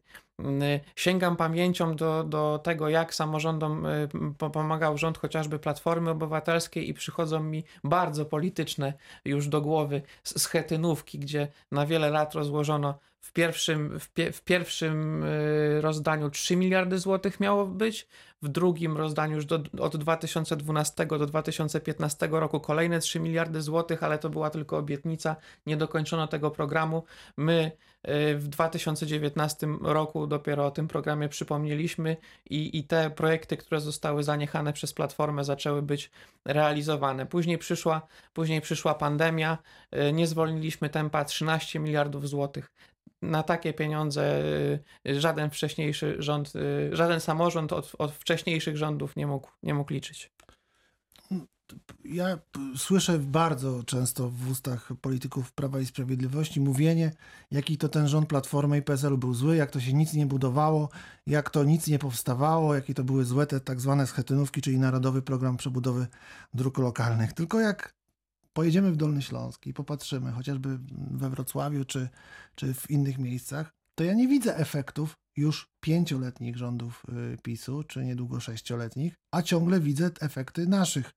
Sięgam 0.96 1.36
pamięcią 1.36 1.96
do, 1.96 2.24
do 2.24 2.60
tego, 2.64 2.88
jak 2.88 3.14
samorządom 3.14 3.86
y, 3.86 4.08
pomagał 4.52 4.98
rząd 4.98 5.18
chociażby 5.18 5.58
Platformy 5.58 6.10
Obywatelskiej 6.10 6.88
i 6.88 6.94
przychodzą 6.94 7.42
mi 7.42 7.64
bardzo 7.84 8.24
polityczne 8.24 8.92
już 9.24 9.48
do 9.48 9.60
głowy 9.60 10.02
schetynówki, 10.24 11.18
gdzie 11.18 11.48
na 11.72 11.86
wiele 11.86 12.10
lat 12.10 12.34
rozłożono 12.34 12.98
w 13.20 13.32
pierwszym, 13.32 14.00
w, 14.00 14.10
pie, 14.12 14.32
w 14.32 14.42
pierwszym 14.42 15.22
y, 15.22 15.80
rozdaniu 15.80 16.30
3 16.30 16.56
miliardy 16.56 16.98
złotych 16.98 17.40
miało 17.40 17.66
być, 17.66 18.08
w 18.44 18.48
drugim 18.48 18.96
rozdaniu 18.96 19.36
już 19.36 19.46
do, 19.46 19.60
od 19.80 19.96
2012 19.96 21.06
do 21.06 21.26
2015 21.26 22.28
roku 22.30 22.60
kolejne 22.60 23.00
3 23.00 23.20
miliardy 23.20 23.62
złotych, 23.62 24.02
ale 24.02 24.18
to 24.18 24.30
była 24.30 24.50
tylko 24.50 24.78
obietnica, 24.78 25.36
nie 25.66 25.76
dokończono 25.76 26.26
tego 26.26 26.50
programu. 26.50 27.04
My 27.36 27.72
y, 28.08 28.38
w 28.38 28.48
2019 28.48 29.66
roku 29.82 30.26
dopiero 30.26 30.66
o 30.66 30.70
tym 30.70 30.88
programie 30.88 31.28
przypomnieliśmy 31.28 32.16
i, 32.50 32.78
i 32.78 32.84
te 32.84 33.10
projekty, 33.10 33.56
które 33.56 33.80
zostały 33.80 34.22
zaniechane 34.22 34.72
przez 34.72 34.92
Platformę 34.92 35.44
zaczęły 35.44 35.82
być 35.82 36.10
realizowane. 36.44 37.26
Później 37.26 37.58
przyszła, 37.58 38.06
później 38.32 38.60
przyszła 38.60 38.94
pandemia, 38.94 39.58
y, 40.08 40.12
nie 40.12 40.26
zwolniliśmy 40.26 40.90
tempa 40.90 41.24
13 41.24 41.78
miliardów 41.78 42.28
złotych 42.28 42.70
na 43.30 43.42
takie 43.42 43.72
pieniądze 43.72 44.42
y, 45.08 45.20
żaden 45.20 45.50
wcześniejszy 45.50 46.16
rząd, 46.18 46.52
y, 46.56 46.96
żaden 46.96 47.20
samorząd 47.20 47.72
od, 47.72 47.92
od 47.98 48.12
wcześniejszych 48.12 48.76
rządów 48.76 49.16
nie 49.16 49.26
mógł, 49.26 49.50
nie 49.62 49.74
mógł 49.74 49.92
liczyć. 49.92 50.32
Ja 52.04 52.38
słyszę 52.76 53.18
bardzo 53.18 53.82
często 53.84 54.30
w 54.30 54.50
ustach 54.50 54.92
polityków 55.00 55.52
Prawa 55.52 55.80
i 55.80 55.86
Sprawiedliwości 55.86 56.60
mówienie, 56.60 57.12
jaki 57.50 57.78
to 57.78 57.88
ten 57.88 58.08
rząd 58.08 58.28
Platformy 58.28 58.78
i 58.78 58.82
PSL-u 58.82 59.18
był 59.18 59.34
zły, 59.34 59.56
jak 59.56 59.70
to 59.70 59.80
się 59.80 59.92
nic 59.92 60.12
nie 60.12 60.26
budowało, 60.26 60.88
jak 61.26 61.50
to 61.50 61.64
nic 61.64 61.86
nie 61.86 61.98
powstawało, 61.98 62.74
jakie 62.74 62.94
to 62.94 63.04
były 63.04 63.24
złe 63.24 63.46
te 63.46 63.60
tak 63.60 63.80
zwane 63.80 64.06
schetynówki, 64.06 64.62
czyli 64.62 64.78
Narodowy 64.78 65.22
Program 65.22 65.56
Przebudowy 65.56 66.06
Dróg 66.54 66.78
Lokalnych. 66.78 67.32
Tylko 67.32 67.60
jak 67.60 67.94
pojedziemy 68.54 68.92
w 68.92 68.96
Dolny 68.96 69.22
Śląsk 69.22 69.66
i 69.66 69.74
popatrzymy 69.74 70.32
chociażby 70.32 70.78
we 71.10 71.30
Wrocławiu 71.30 71.84
czy, 71.84 72.08
czy 72.54 72.74
w 72.74 72.90
innych 72.90 73.18
miejscach, 73.18 73.70
to 73.94 74.04
ja 74.04 74.14
nie 74.14 74.28
widzę 74.28 74.56
efektów 74.56 75.14
już 75.36 75.66
pięcioletnich 75.80 76.56
rządów 76.56 77.02
y, 77.34 77.38
PiSu, 77.42 77.82
czy 77.82 78.04
niedługo 78.04 78.40
sześcioletnich, 78.40 79.14
a 79.34 79.42
ciągle 79.42 79.80
widzę 79.80 80.10
efekty 80.20 80.66
naszych 80.66 81.10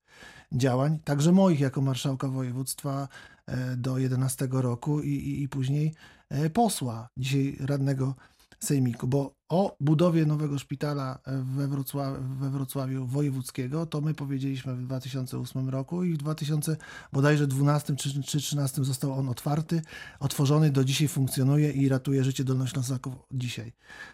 działań, 0.52 1.00
także 1.00 1.32
moich 1.32 1.60
jako 1.60 1.82
marszałka 1.82 2.28
województwa 2.28 3.08
e, 3.46 3.78
do 3.78 3.98
11 3.98 4.48
roku 4.52 5.02
i, 5.02 5.10
i, 5.10 5.44
i 5.44 5.50
później 5.50 5.94
e, 6.30 6.50
posła, 6.50 7.10
dzisiaj 7.18 7.58
radnego 7.60 8.16
sejmiku, 8.60 9.08
bo 9.08 9.34
o 9.50 9.76
budowie 9.80 10.26
nowego 10.26 10.60
szpitala 10.60 11.20
we, 11.28 11.68
Wrocław, 11.68 12.20
we 12.20 12.50
Wrocławiu 12.50 13.06
Wojewódzkiego, 13.06 13.86
to 13.86 14.02
my 14.02 14.14
powiedzieliśmy 14.14 14.76
w 14.76 14.84
2008 14.84 15.70
roku 15.70 16.04
i 16.04 16.14
w 16.14 16.18
2000 16.18 16.78
bodajże 17.14 17.48
12 17.48 17.96
czy 17.96 18.10
2013 18.10 18.84
został 18.84 19.14
on 19.14 19.30
otwarty, 19.30 19.82
otworzony, 20.20 20.72
do 20.72 20.84
dzisiaj 20.84 21.08
funkcjonuje 21.08 21.72
i 21.72 21.90
ratuje 21.90 22.24
życie 22.24 22.44
Dolnoślązaków 22.44 23.14
dzisiaj. 23.32 23.74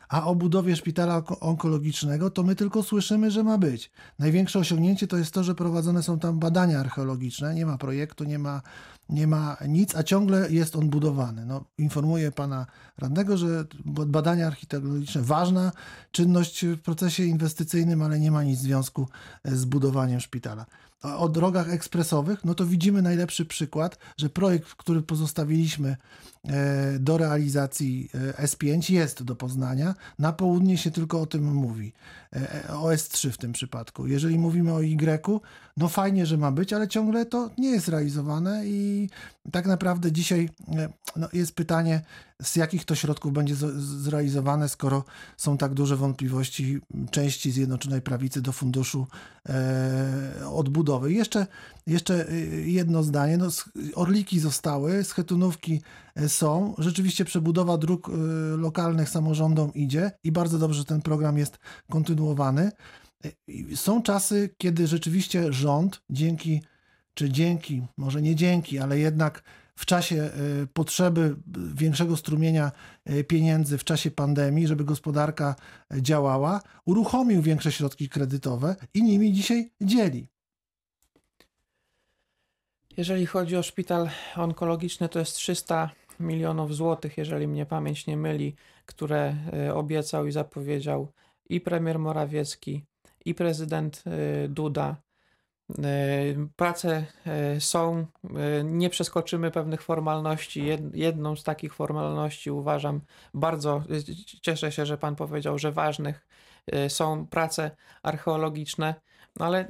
A 0.09 0.25
o 0.25 0.35
budowie 0.35 0.75
szpitala 0.75 1.23
onkologicznego 1.39 2.29
to 2.29 2.43
my 2.43 2.55
tylko 2.55 2.83
słyszymy, 2.83 3.31
że 3.31 3.43
ma 3.43 3.57
być. 3.57 3.91
Największe 4.19 4.59
osiągnięcie 4.59 5.07
to 5.07 5.17
jest 5.17 5.31
to, 5.31 5.43
że 5.43 5.55
prowadzone 5.55 6.03
są 6.03 6.19
tam 6.19 6.39
badania 6.39 6.79
archeologiczne, 6.79 7.55
nie 7.55 7.65
ma 7.65 7.77
projektu, 7.77 8.23
nie 8.23 8.39
ma, 8.39 8.61
nie 9.09 9.27
ma 9.27 9.57
nic, 9.67 9.95
a 9.95 10.03
ciągle 10.03 10.51
jest 10.51 10.75
on 10.75 10.89
budowany. 10.89 11.45
No, 11.45 11.65
informuję 11.77 12.31
pana 12.31 12.65
radnego, 12.97 13.37
że 13.37 13.65
badania 13.85 14.47
archeologiczne 14.47 15.22
ważna 15.23 15.71
czynność 16.11 16.65
w 16.65 16.81
procesie 16.81 17.23
inwestycyjnym, 17.23 18.01
ale 18.01 18.19
nie 18.19 18.31
ma 18.31 18.43
nic 18.43 18.59
związku 18.59 19.07
z 19.45 19.65
budowaniem 19.65 20.19
szpitala 20.19 20.65
o 21.03 21.29
drogach 21.29 21.69
ekspresowych, 21.69 22.45
no 22.45 22.55
to 22.55 22.65
widzimy 22.65 23.01
najlepszy 23.01 23.45
przykład, 23.45 23.97
że 24.17 24.29
projekt, 24.29 24.75
który 24.75 25.01
pozostawiliśmy 25.01 25.97
e, 26.47 26.99
do 26.99 27.17
realizacji 27.17 28.09
e, 28.37 28.47
S5 28.47 28.93
jest 28.93 29.23
do 29.23 29.35
Poznania. 29.35 29.95
Na 30.19 30.33
południe 30.33 30.77
się 30.77 30.91
tylko 30.91 31.21
o 31.21 31.25
tym 31.25 31.53
mówi. 31.53 31.93
E, 32.35 32.63
o 32.69 32.87
S3 32.87 33.29
w 33.31 33.37
tym 33.37 33.51
przypadku. 33.51 34.07
Jeżeli 34.07 34.39
mówimy 34.39 34.73
o 34.73 34.81
Y, 34.81 35.39
no 35.77 35.87
fajnie, 35.87 36.25
że 36.25 36.37
ma 36.37 36.51
być, 36.51 36.73
ale 36.73 36.87
ciągle 36.87 37.25
to 37.25 37.49
nie 37.57 37.69
jest 37.69 37.87
realizowane 37.87 38.67
i 38.67 39.09
tak 39.51 39.65
naprawdę 39.65 40.11
dzisiaj 40.11 40.49
no 41.15 41.27
jest 41.33 41.55
pytanie, 41.55 42.01
z 42.41 42.55
jakich 42.55 42.85
to 42.85 42.95
środków 42.95 43.33
będzie 43.33 43.55
zrealizowane, 43.75 44.69
skoro 44.69 45.03
są 45.37 45.57
tak 45.57 45.73
duże 45.73 45.95
wątpliwości 45.95 46.79
części 47.11 47.51
Zjednoczonej 47.51 48.01
Prawicy 48.01 48.41
do 48.41 48.51
funduszu 48.51 49.07
odbudowy 50.51 50.92
budowy. 50.93 51.13
Jeszcze, 51.13 51.47
jeszcze 51.87 52.29
y, 52.31 52.63
jedno 52.67 53.03
zdanie. 53.03 53.37
No, 53.37 53.47
orliki 53.95 54.39
zostały, 54.39 55.03
schetynówki 55.03 55.81
y, 56.19 56.29
są. 56.29 56.75
Rzeczywiście 56.77 57.25
przebudowa 57.25 57.77
dróg 57.77 58.09
y, 58.09 58.11
lokalnych 58.57 59.09
samorządom 59.09 59.73
idzie 59.73 60.11
i 60.23 60.31
bardzo 60.31 60.59
dobrze, 60.59 60.79
że 60.79 60.85
ten 60.85 61.01
program 61.01 61.37
jest 61.37 61.57
kontynuowany. 61.89 62.71
Są 63.75 64.01
czasy, 64.01 64.55
kiedy 64.57 64.87
rzeczywiście 64.87 65.53
rząd 65.53 66.01
dzięki, 66.09 66.61
czy 67.13 67.29
dzięki, 67.29 67.81
może 67.97 68.21
nie 68.21 68.35
dzięki, 68.35 68.79
ale 68.79 68.99
jednak 68.99 69.43
w 69.75 69.85
czasie 69.85 70.29
potrzeby 70.73 71.35
większego 71.75 72.17
strumienia 72.17 72.71
pieniędzy 73.27 73.77
w 73.77 73.83
czasie 73.83 74.11
pandemii, 74.11 74.67
żeby 74.67 74.83
gospodarka 74.83 75.55
działała, 76.01 76.61
uruchomił 76.85 77.41
większe 77.41 77.71
środki 77.71 78.09
kredytowe 78.09 78.75
i 78.93 79.03
nimi 79.03 79.33
dzisiaj 79.33 79.71
dzieli. 79.81 80.32
Jeżeli 82.97 83.25
chodzi 83.25 83.57
o 83.57 83.63
szpital 83.63 84.09
onkologiczny, 84.35 85.09
to 85.09 85.19
jest 85.19 85.35
300 85.35 85.89
milionów 86.19 86.75
złotych, 86.75 87.17
jeżeli 87.17 87.47
mnie 87.47 87.65
pamięć 87.65 88.07
nie 88.07 88.17
myli, 88.17 88.55
które 88.85 89.35
e, 89.53 89.73
obiecał 89.75 90.27
i 90.27 90.31
zapowiedział 90.31 91.11
i 91.49 91.61
premier 91.61 91.99
Morawiecki, 91.99 92.85
i 93.25 93.35
prezydent 93.35 94.03
e, 94.07 94.47
Duda. 94.47 94.95
Prace 96.55 97.05
są, 97.59 98.05
nie 98.63 98.89
przeskoczymy 98.89 99.51
pewnych 99.51 99.81
formalności. 99.81 100.65
Jedną 100.93 101.35
z 101.35 101.43
takich 101.43 101.73
formalności 101.73 102.51
uważam 102.51 103.01
bardzo, 103.33 103.83
cieszę 104.41 104.71
się, 104.71 104.85
że 104.85 104.97
Pan 104.97 105.15
powiedział, 105.15 105.59
że 105.59 105.71
ważnych 105.71 106.27
są 106.87 107.27
prace 107.27 107.71
archeologiczne. 108.03 108.95
No 109.39 109.45
ale 109.45 109.67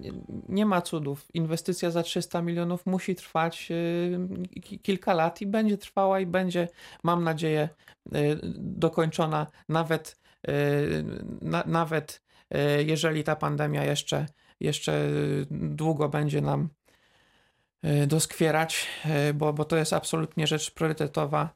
nie 0.49 0.65
ma 0.65 0.81
cudów. 0.81 1.25
Inwestycja 1.33 1.91
za 1.91 2.03
300 2.03 2.41
milionów 2.41 2.85
musi 2.85 3.15
trwać 3.15 3.69
kilka 4.81 5.13
lat 5.13 5.41
i 5.41 5.47
będzie 5.47 5.77
trwała 5.77 6.19
i 6.19 6.25
będzie, 6.25 6.67
mam 7.03 7.23
nadzieję, 7.23 7.69
dokończona 8.57 9.47
nawet, 9.69 10.19
nawet 11.65 12.21
jeżeli 12.85 13.23
ta 13.23 13.35
pandemia 13.35 13.83
jeszcze 13.83 14.25
jeszcze 14.59 15.09
długo 15.51 16.09
będzie 16.09 16.41
nam 16.41 16.69
doskwierać, 18.07 18.87
bo, 19.33 19.53
bo 19.53 19.65
to 19.65 19.77
jest 19.77 19.93
absolutnie 19.93 20.47
rzecz 20.47 20.71
priorytetowa. 20.71 21.55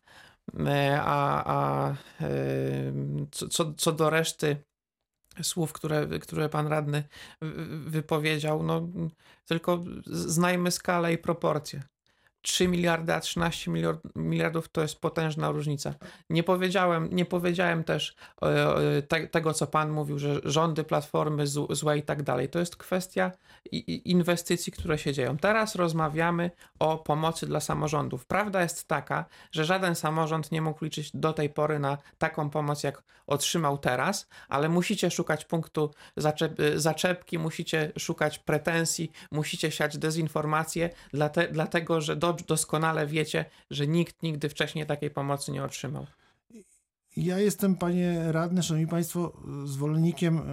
A, 1.01 1.43
a 1.55 1.95
co, 3.31 3.73
co 3.73 3.91
do 3.91 4.09
reszty 4.09 4.63
słów, 5.41 5.73
które, 5.73 6.07
które 6.19 6.49
pan 6.49 6.67
radny 6.67 7.03
wypowiedział, 7.85 8.63
no 8.63 8.87
tylko 9.45 9.83
znajmy 10.05 10.71
skalę 10.71 11.13
i 11.13 11.17
proporcje. 11.17 11.83
3 12.47 12.67
miliardy, 12.67 13.13
a 13.13 13.19
13 13.19 13.71
miliardów 14.15 14.69
to 14.69 14.81
jest 14.81 15.01
potężna 15.01 15.51
różnica. 15.51 15.93
Nie 16.29 16.43
powiedziałem, 16.43 17.09
nie 17.11 17.25
powiedziałem 17.25 17.83
też 17.83 18.15
e, 18.41 19.01
te, 19.01 19.27
tego, 19.27 19.53
co 19.53 19.67
pan 19.67 19.91
mówił, 19.91 20.19
że 20.19 20.39
rządy, 20.43 20.83
platformy 20.83 21.47
złe 21.69 21.97
i 21.97 22.03
tak 22.03 22.23
dalej. 22.23 22.49
To 22.49 22.59
jest 22.59 22.75
kwestia 22.75 23.31
inwestycji, 24.05 24.73
które 24.73 24.97
się 24.97 25.13
dzieją. 25.13 25.37
Teraz 25.37 25.75
rozmawiamy 25.75 26.51
o 26.79 26.97
pomocy 26.97 27.47
dla 27.47 27.59
samorządów. 27.59 28.25
Prawda 28.25 28.61
jest 28.61 28.87
taka, 28.87 29.25
że 29.51 29.65
żaden 29.65 29.95
samorząd 29.95 30.51
nie 30.51 30.61
mógł 30.61 30.85
liczyć 30.85 31.11
do 31.13 31.33
tej 31.33 31.49
pory 31.49 31.79
na 31.79 31.97
taką 32.17 32.49
pomoc, 32.49 32.83
jak 32.83 33.03
otrzymał 33.27 33.77
teraz, 33.77 34.27
ale 34.49 34.69
musicie 34.69 35.11
szukać 35.11 35.45
punktu 35.45 35.91
zaczep 36.17 36.57
zaczepki, 36.75 37.39
musicie 37.39 37.91
szukać 37.99 38.39
pretensji, 38.39 39.11
musicie 39.31 39.71
siać 39.71 39.97
dezinformację, 39.97 40.89
dlate 41.13 41.47
dlatego 41.47 42.01
że 42.01 42.15
do 42.37 42.45
doskonale 42.45 43.07
wiecie, 43.07 43.45
że 43.71 43.87
nikt 43.87 44.23
nigdy 44.23 44.49
wcześniej 44.49 44.85
takiej 44.85 45.09
pomocy 45.09 45.51
nie 45.51 45.63
otrzymał. 45.63 46.07
Ja 47.17 47.39
jestem, 47.39 47.75
panie 47.75 48.31
radny, 48.31 48.63
szanowni 48.63 48.87
państwo, 48.87 49.33
zwolennikiem 49.65 50.37
e, 50.37 50.43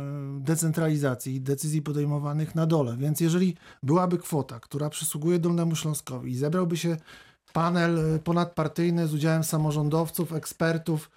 decentralizacji 0.41 1.35
i 1.35 1.41
decyzji 1.41 1.83
podejmowanych 1.83 2.55
na 2.55 2.67
dole. 2.67 2.97
Więc 2.97 3.21
jeżeli 3.21 3.57
byłaby 3.83 4.19
kwota, 4.19 4.61
która 4.61 4.91
przysługuje 4.91 5.39
Dolnemu 5.39 5.77
Śląskowi 5.77 6.31
i 6.31 6.37
zebrałby 6.37 6.77
się 6.77 6.97
panel 7.53 8.15
e, 8.15 8.19
ponadpartyjny 8.19 9.07
z 9.07 9.15
udziałem 9.15 9.45
samorządowców, 9.45 10.33
ekspertów, 10.33 11.11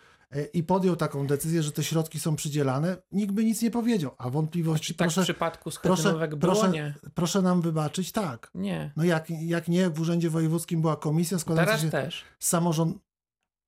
i 0.54 0.64
podjął 0.64 0.96
taką 0.96 1.28
decyzję, 1.28 1.64
że 1.64 1.72
te 1.72 1.84
środki 1.84 2.20
są 2.20 2.36
przydzielane, 2.36 2.98
nikt 3.12 3.34
by 3.34 3.46
nic 3.46 3.62
nie 3.62 3.72
powiedział. 3.72 4.12
A 4.18 4.30
wątpliwości 4.30 4.96
tak 4.96 5.08
proszę, 5.08 5.22
w 5.22 5.24
przypadku 5.24 5.72
schetynówek 5.72 6.30
proszę, 6.30 6.38
było, 6.38 6.54
proszę, 6.54 6.70
nie? 6.70 6.94
proszę 7.14 7.42
nam 7.42 7.62
wybaczyć, 7.62 8.12
tak. 8.12 8.52
Nie. 8.56 8.92
No 8.96 9.04
jak, 9.04 9.30
jak 9.30 9.68
nie, 9.68 9.90
w 9.90 10.00
Urzędzie 10.00 10.30
Wojewódzkim 10.30 10.82
była 10.82 10.96
komisja 10.96 11.40
składająca 11.40 11.72
Teraz 11.72 11.82
się 11.82 11.92
też. 11.92 12.24
z 12.40 12.48
samorząd, 12.48 12.98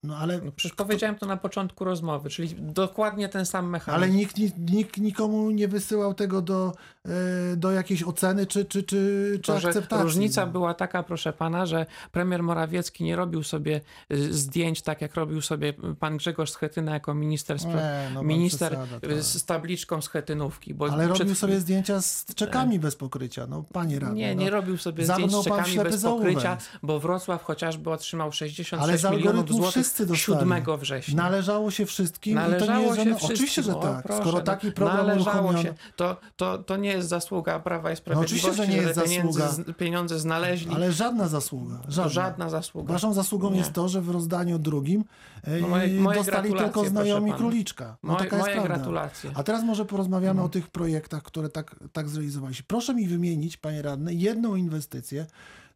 no 0.04 0.18
ale. 0.18 0.42
No 0.42 0.52
przecież 0.52 0.76
powiedziałem 0.76 1.16
to 1.16 1.26
na 1.26 1.38
początku 1.38 1.84
rozmowy, 1.84 2.30
czyli 2.30 2.56
dokładnie 2.60 3.30
ten 3.30 3.46
sam 3.46 3.70
mechanizm. 3.70 4.04
Ale 4.04 4.10
nikt, 4.10 4.36
nikt 4.58 4.98
nikomu 4.98 5.52
nie 5.52 5.68
wysyłał 5.68 6.14
tego 6.14 6.42
do, 6.42 6.74
e, 7.06 7.10
do 7.56 7.72
jakiejś 7.72 8.04
oceny 8.04 8.46
czy, 8.46 8.66
czy, 8.66 8.84
czy, 8.84 9.40
czy 9.44 9.54
akceptacji. 9.54 10.04
Różnica 10.04 10.46
no. 10.46 10.52
była 10.52 10.74
taka, 10.74 11.04
proszę 11.04 11.34
pana, 11.34 11.66
że 11.66 11.86
premier 12.12 12.44
Morawiecki 12.44 13.04
nie 13.04 13.16
robił 13.16 13.44
sobie 13.44 13.82
y, 14.14 14.34
zdjęć 14.34 14.82
tak, 14.82 15.02
jak 15.02 15.16
robił 15.16 15.42
sobie 15.42 15.74
pan 16.00 16.18
Grzegorz 16.18 16.52
Schetyna 16.52 16.94
jako 16.94 17.14
minister, 17.14 17.58
no 18.14 18.24
minister 18.24 18.72
przesada, 18.72 19.00
tak. 19.00 19.24
z 19.24 19.46
tabliczką 19.46 20.02
Schetynówki. 20.02 20.74
Bo 20.74 20.86
ale 20.86 21.06
przed... 21.06 21.20
robił 21.20 21.36
sobie 21.36 21.60
zdjęcia 21.60 22.02
z 22.02 22.26
czekami 22.36 22.80
bez 22.80 22.96
pokrycia, 22.96 23.48
no 23.48 23.64
panie 23.74 24.00
radny. 24.00 24.16
Nie, 24.16 24.36
no. 24.36 24.42
nie 24.42 24.50
robił 24.50 24.78
sobie 24.78 25.06
Zamknął 25.06 25.42
zdjęć 25.42 25.68
z 25.68 25.70
czekami 25.70 25.90
bez 25.90 26.04
pokrycia, 26.04 26.58
bo 26.84 27.00
Wrocław 27.00 27.44
chociażby 27.44 27.90
otrzymał 27.90 28.32
66 28.32 29.06
ale 29.06 29.18
milionów 29.18 29.50
złotych 29.50 29.89
wszyscy 29.90 30.06
dostali. 30.06 30.62
7 30.64 30.78
września. 30.78 31.16
Należało 31.24 31.72
się 31.72 31.86
wszystkim 31.86 32.36
Należało 32.36 32.66
i 32.94 32.98
to 32.98 33.04
nie 33.04 33.10
jest 33.10 33.22
żadne... 33.22 33.34
Oczywiście, 33.34 33.64
że 33.64 33.76
O, 33.78 33.80
tak. 33.80 34.04
proszę, 34.04 34.22
Skoro 34.22 34.38
no, 34.38 34.44
taki 34.44 34.72
program 34.72 35.08
należało 35.08 35.38
uruchomiono... 35.38 35.64
się. 35.64 35.74
To, 35.96 36.18
to, 36.38 36.58
to 36.58 36.78
nie 36.78 36.90
jest 36.90 37.10
zasługa 37.10 37.60
Prawa 37.60 37.92
i 37.92 37.96
No 38.08 38.20
oczywiście, 38.20 38.54
Sprawiedliwości, 38.54 38.98
że 39.02 39.08
nie 39.08 39.12
jest 39.18 39.34
zasługa. 39.36 39.74
pieniądze 39.78 40.20
znaleźli. 40.20 40.72
Ale 40.76 40.92
żadna 40.92 41.28
zasługa. 41.28 41.76
Żadna. 41.88 42.10
Żadna 42.10 42.50
zasługa. 42.50 42.94
Waszą 42.94 43.14
zasługą 43.14 43.52
Nie. 43.52 43.58
jest 43.58 43.74
to, 43.74 43.90
że 43.90 44.02
w 44.02 44.10
rozdaniu 44.10 44.60
drugim 44.60 45.04
e, 45.44 45.60
No 45.62 45.68
moje- 45.68 46.02
moje 46.02 46.18
dostali 46.18 46.54
tylko 46.54 46.86
znajomi 46.86 47.34
króliczka. 47.34 47.98
No 48.04 48.14
Moje, 48.14 48.20
taka 48.24 48.36
jest 48.36 48.48
moje 48.48 48.56
prawda. 48.56 48.76
gratulacje. 48.76 49.32
A 49.36 49.44
teraz 49.44 49.64
może 49.64 49.86
porozmawiamy 49.86 50.30
Mhm. 50.32 50.46
o 50.46 50.50
tych 50.50 50.68
projektach, 50.68 51.24
które 51.24 51.50
tak, 51.50 51.76
tak 51.94 52.10
zrealizowaliście. 52.10 52.64
Proszę 52.68 52.94
mi 52.96 53.08
wymienić, 53.08 53.58
panie 53.58 53.82
radny, 53.82 54.14
jedną 54.14 54.56
inwestycję 54.56 55.26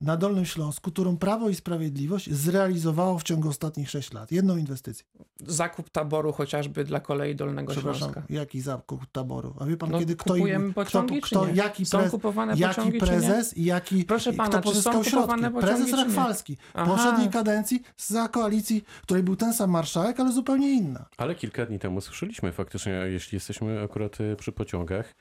na 0.02 0.18
Dolnym 0.18 0.46
Śląsku, 0.46 0.92
którą 0.92 1.18
Prawo 1.18 1.50
i 1.50 1.56
Sprawiedliwość 1.56 2.32
zrealizowało 2.32 3.20
w 3.20 3.24
ciągu 3.24 3.50
ostatnich 3.50 3.90
6 3.90 4.14
lat. 4.14 4.32
Jedną 4.32 4.58
inwestycję. 4.58 5.06
Zakup 5.48 5.90
taboru 5.90 6.32
chociażby 6.34 6.84
dla 6.84 7.00
kolei 7.00 7.36
Dolnego 7.36 7.72
Przepraszam, 7.72 8.12
Śląska. 8.12 8.34
jaki 8.34 8.62
zakup 8.62 9.06
taboru? 9.12 9.56
A 9.60 9.66
wie 9.66 9.78
pan, 9.78 9.92
No, 9.92 10.00
kiedy 10.00 10.16
kto, 10.16 10.34
kupujemy 10.34 10.72
kto, 10.72 10.84
pociągi, 10.86 11.22
kto, 11.22 11.48
nie? 11.48 11.54
jaki, 11.54 11.86
Są 11.86 11.98
prez, 12.00 12.12
kupowane 12.12 12.54
jaki 12.58 12.76
pociągi, 12.76 13.00
czy 13.00 13.06
nie? 13.06 13.12
prezes 13.12 13.58
i 13.58 13.64
jaki 13.66 14.04
Proszę 14.06 14.34
pana, 14.34 14.50
kto 14.50 14.62
pozyskał 14.62 15.04
środki? 15.04 15.30
pociągi, 15.36 15.60
Prezes? 15.62 15.92
Rachwalski. 15.94 16.58
Poprzedniej 16.74 17.30
kadencji 17.30 17.82
za 17.98 18.28
koalicji, 18.28 18.84
w 19.00 19.02
której 19.02 19.24
był 19.24 19.36
ten 19.36 19.54
sam 19.54 19.70
marszałek, 19.70 20.20
ale 20.20 20.32
zupełnie 20.32 20.72
inna. 20.72 21.06
Ale 21.18 21.36
kilka 21.36 21.66
dni 21.66 21.80
temu 21.80 22.02
słyszeliśmy 22.02 22.52
faktycznie, 22.52 22.92
jeśli 22.92 23.36
jesteśmy 23.36 23.84
akurat 23.84 24.22
y, 24.22 24.36
przy 24.36 24.52
pociągach, 24.52 25.14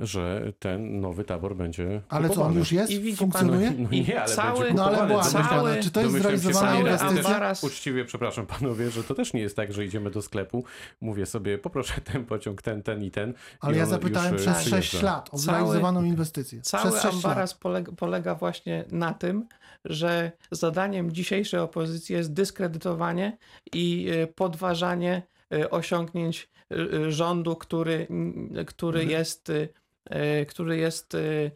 że 0.00 0.52
ten 0.58 1.00
nowy 1.00 1.24
tabor 1.24 1.56
będzie 1.56 2.00
Ale 2.08 2.22
co, 2.28 2.32
on 2.32 2.36
kupowany. 2.36 2.58
już 2.58 2.72
jest? 2.72 2.92
I 2.92 3.00
widzi 3.00 3.16
Funkcjonuje? 3.16 3.66
pan- 3.72 3.82
No 3.82 3.88
nie, 3.90 4.20
ale 4.22 4.34
cały- 4.34 4.58
będzie 4.60 4.74
No 4.74 4.84
ale 4.84 4.96
kupowany. 4.96 5.12
błagam 5.14 5.32
cały- 5.32 5.62
pana, 5.70 5.82
czy 5.82 5.90
to 5.90 6.00
jest 6.00 6.12
zrealizowana 6.12 6.68
cały 6.72 6.80
inwestycja? 6.80 7.22
ambaras- 7.22 7.64
Uczciwie, 7.66 8.04
przepraszam 8.04 8.46
panowie, 8.46 8.90
że 8.90 9.04
to 9.04 9.14
też 9.14 9.32
nie 9.32 9.40
jest 9.40 9.56
tak, 9.56 9.72
że 9.72 9.84
idziemy 9.84 10.10
do 10.10 10.22
sklepu, 10.22 10.64
mówię 11.00 11.26
sobie, 11.26 11.58
poproszę 11.58 12.00
ten 12.00 12.24
pociąg, 12.24 12.62
ten, 12.62 12.82
ten 12.82 13.02
i 13.04 13.10
ten. 13.10 13.34
Ale 13.60 13.74
i 13.74 13.78
ja 13.78 13.86
zapytałem 13.86 14.32
już, 14.32 14.42
przez 14.42 14.56
przyjeżdża. 14.58 14.90
6 14.90 15.02
lat 15.02 15.28
o 15.28 15.30
Cały- 15.30 15.42
zrealizowaną 15.42 16.04
inwestycję. 16.04 16.60
Cały 16.62 16.90
przez 16.90 17.02
6 17.02 17.14
ambaraz 17.14 17.50
lat. 17.50 17.60
polega, 17.60 17.92
polega 17.92 18.34
właśnie 18.34 18.84
na 18.92 19.14
tym, 19.14 19.46
że 19.84 20.32
zadaniem 20.50 21.12
dzisiejszej 21.12 21.60
opozycji 21.60 22.14
jest 22.14 22.32
dyskredytowanie 22.32 23.36
i 23.72 24.08
y, 24.10 24.26
podważanie 24.26 25.22
y, 25.54 25.70
osiągnięć 25.70 26.48
rządu, 27.08 27.56
który, 27.56 28.06
który 28.66 29.00
Mhm. 29.00 29.18
jest 29.18 29.50
y, 29.50 29.68
y, 30.42 30.46
który 30.46 30.76
jest 30.76 31.14
y, 31.14 31.50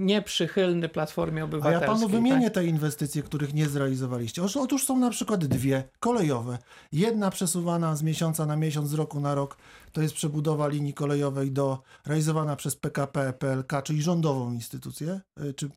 nieprzychylny 0.00 0.88
Platformie 0.88 1.42
A 1.42 1.44
Obywatelskiej. 1.44 1.88
ja 1.88 1.94
panu 1.94 2.00
tak? 2.06 2.10
wymienię 2.10 2.50
te 2.50 2.64
inwestycje, 2.66 3.22
których 3.22 3.54
nie 3.54 3.68
zrealizowaliście. 3.68 4.42
Otóż 4.60 4.84
są 4.84 4.98
na 4.98 5.10
przykład 5.10 5.44
dwie 5.46 5.84
kolejowe. 6.00 6.58
Jedna 6.92 7.30
przesuwana 7.30 7.96
z 7.96 8.02
miesiąca 8.02 8.46
na 8.46 8.56
miesiąc, 8.56 8.88
z 8.88 8.94
roku 8.94 9.20
na 9.20 9.34
rok. 9.34 9.56
To 9.92 10.02
jest 10.02 10.14
przebudowa 10.14 10.68
linii 10.68 10.94
kolejowej 10.94 11.52
do 11.52 11.82
realizowana 12.06 12.56
przez 12.56 12.76
PKP 12.76 13.32
PLK, 13.32 13.82
czyli 13.84 14.02
rządową 14.02 14.52
instytucję, 14.52 15.20
y, 15.40 15.54
czy 15.54 15.70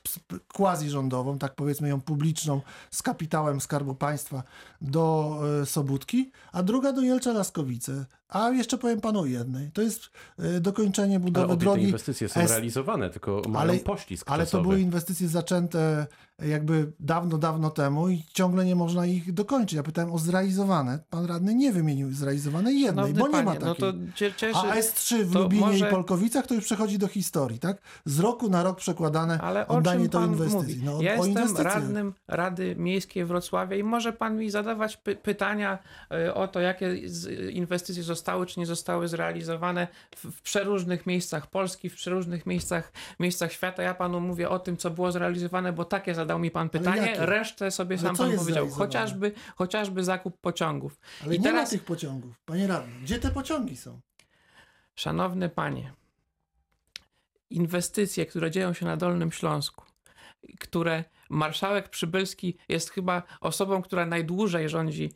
ps- 0.00 0.18
ps- 0.18 0.40
quasi 0.52 0.90
rządową, 0.90 1.38
tak 1.38 1.54
powiedzmy 1.54 1.88
ją 1.88 2.00
publiczną, 2.00 2.60
z 2.90 3.02
kapitałem 3.02 3.60
Skarbu 3.60 3.94
Państwa 3.94 4.42
do 4.80 5.38
y, 5.62 5.66
Sobótki, 5.66 6.30
a 6.52 6.62
druga 6.62 6.92
do 6.92 7.00
Jelcza 7.00 7.32
Laskowice. 7.32 8.06
A 8.28 8.50
jeszcze 8.50 8.78
powiem 8.78 9.00
panu 9.00 9.20
o 9.20 9.26
jednej. 9.26 9.70
To 9.70 9.82
jest 9.82 10.10
y, 10.56 10.60
dokończenie 10.60 11.14
Ale 11.16 11.24
budowy 11.24 11.48
te 11.48 11.56
drogi 11.56 11.82
inwestycje 11.82 12.28
są 12.28 12.40
S- 12.40 12.50
realizowane, 12.50 13.10
tylko 13.10 13.42
mają 13.48 13.70
Ale- 13.70 13.78
poślizg 13.78 14.30
ale 14.30 14.46
to 14.46 14.62
były 14.62 14.80
inwestycje 14.80 15.28
zaczęte 15.28 16.06
jakby 16.48 16.92
dawno, 17.00 17.38
dawno 17.38 17.70
temu 17.70 18.08
i 18.08 18.22
ciągle 18.32 18.64
nie 18.64 18.76
można 18.76 19.06
ich 19.06 19.32
dokończyć. 19.32 19.76
Ja 19.76 19.82
pytałem 19.82 20.12
o 20.12 20.18
zrealizowane. 20.18 20.98
Pan 21.10 21.24
radny 21.26 21.54
nie 21.54 21.72
wymienił 21.72 22.12
zrealizowanej 22.12 22.80
jednej, 22.80 23.04
Szanowny 23.04 23.20
bo 23.20 23.28
nie 23.28 23.44
ma 23.44 23.54
panie, 23.54 23.60
takiej. 23.60 23.84
No 23.86 23.92
to 23.92 23.98
cie- 24.14 24.32
cieszy, 24.36 24.58
A 24.58 24.74
S3 24.76 25.24
w 25.24 25.34
Lubinie 25.34 25.66
może- 25.66 25.88
i 25.88 25.90
Polkowicach 25.90 26.46
to 26.46 26.54
już 26.54 26.64
przechodzi 26.64 26.98
do 26.98 27.08
historii, 27.08 27.58
tak? 27.58 27.78
Z 28.04 28.18
roku 28.20 28.48
na 28.50 28.62
rok 28.62 28.76
przekładane 28.78 29.40
Ale 29.40 29.68
oddanie 29.68 30.08
pan 30.08 30.30
inwestycji. 30.32 30.56
mówi? 30.56 30.80
No, 30.84 31.02
ja 31.02 31.18
o 31.20 31.26
jestem 31.26 31.56
radnym 31.56 32.14
Rady 32.28 32.76
Miejskiej 32.78 33.24
Wrocławia 33.24 33.76
i 33.76 33.82
może 33.82 34.12
pan 34.12 34.36
mi 34.38 34.50
zadawać 34.50 34.96
py 34.96 35.16
pytania 35.16 35.78
y, 36.26 36.34
o 36.34 36.48
to, 36.48 36.60
jakie 36.60 36.96
inwestycje 37.50 38.02
zostały 38.02 38.15
czy 38.46 38.60
nie 38.60 38.66
zostały 38.66 39.08
zrealizowane 39.08 39.88
w, 40.16 40.24
w 40.24 40.42
przeróżnych 40.42 41.06
miejscach 41.06 41.46
Polski, 41.46 41.90
w 41.90 41.94
przeróżnych 41.94 42.46
miejscach, 42.46 42.92
miejscach 43.20 43.52
świata. 43.52 43.82
Ja 43.82 43.94
panu 43.94 44.20
mówię 44.20 44.48
o 44.48 44.58
tym, 44.58 44.76
co 44.76 44.90
było 44.90 45.12
zrealizowane, 45.12 45.72
bo 45.72 45.84
takie 45.84 46.14
zadał 46.14 46.38
mi 46.38 46.50
pan 46.50 46.68
pytanie. 46.68 47.14
Resztę 47.18 47.70
sobie 47.70 47.98
sam 47.98 48.16
pan 48.16 48.36
powiedział. 48.36 48.70
Chociażby, 48.70 49.32
chociażby 49.56 50.04
zakup 50.04 50.40
pociągów. 50.40 50.98
Ale 51.24 51.34
I 51.34 51.38
nie 51.38 51.44
teraz- 51.44 51.64
ma 51.64 51.70
tych 51.70 51.84
pociągów. 51.84 52.40
Panie 52.44 52.66
radny, 52.66 52.92
gdzie 53.02 53.18
te 53.18 53.30
pociągi 53.30 53.76
są? 53.76 54.00
Szanowny 54.94 55.48
panie, 55.48 55.92
inwestycje, 57.50 58.26
które 58.26 58.50
dzieją 58.50 58.72
się 58.72 58.86
na 58.86 58.96
Dolnym 58.96 59.32
Śląsku, 59.32 59.84
które 60.60 61.04
marszałek 61.30 61.88
Przybylski 61.88 62.56
jest 62.68 62.90
chyba 62.90 63.22
osobą, 63.40 63.82
która 63.82 64.06
najdłużej 64.06 64.68
rządzi, 64.68 65.12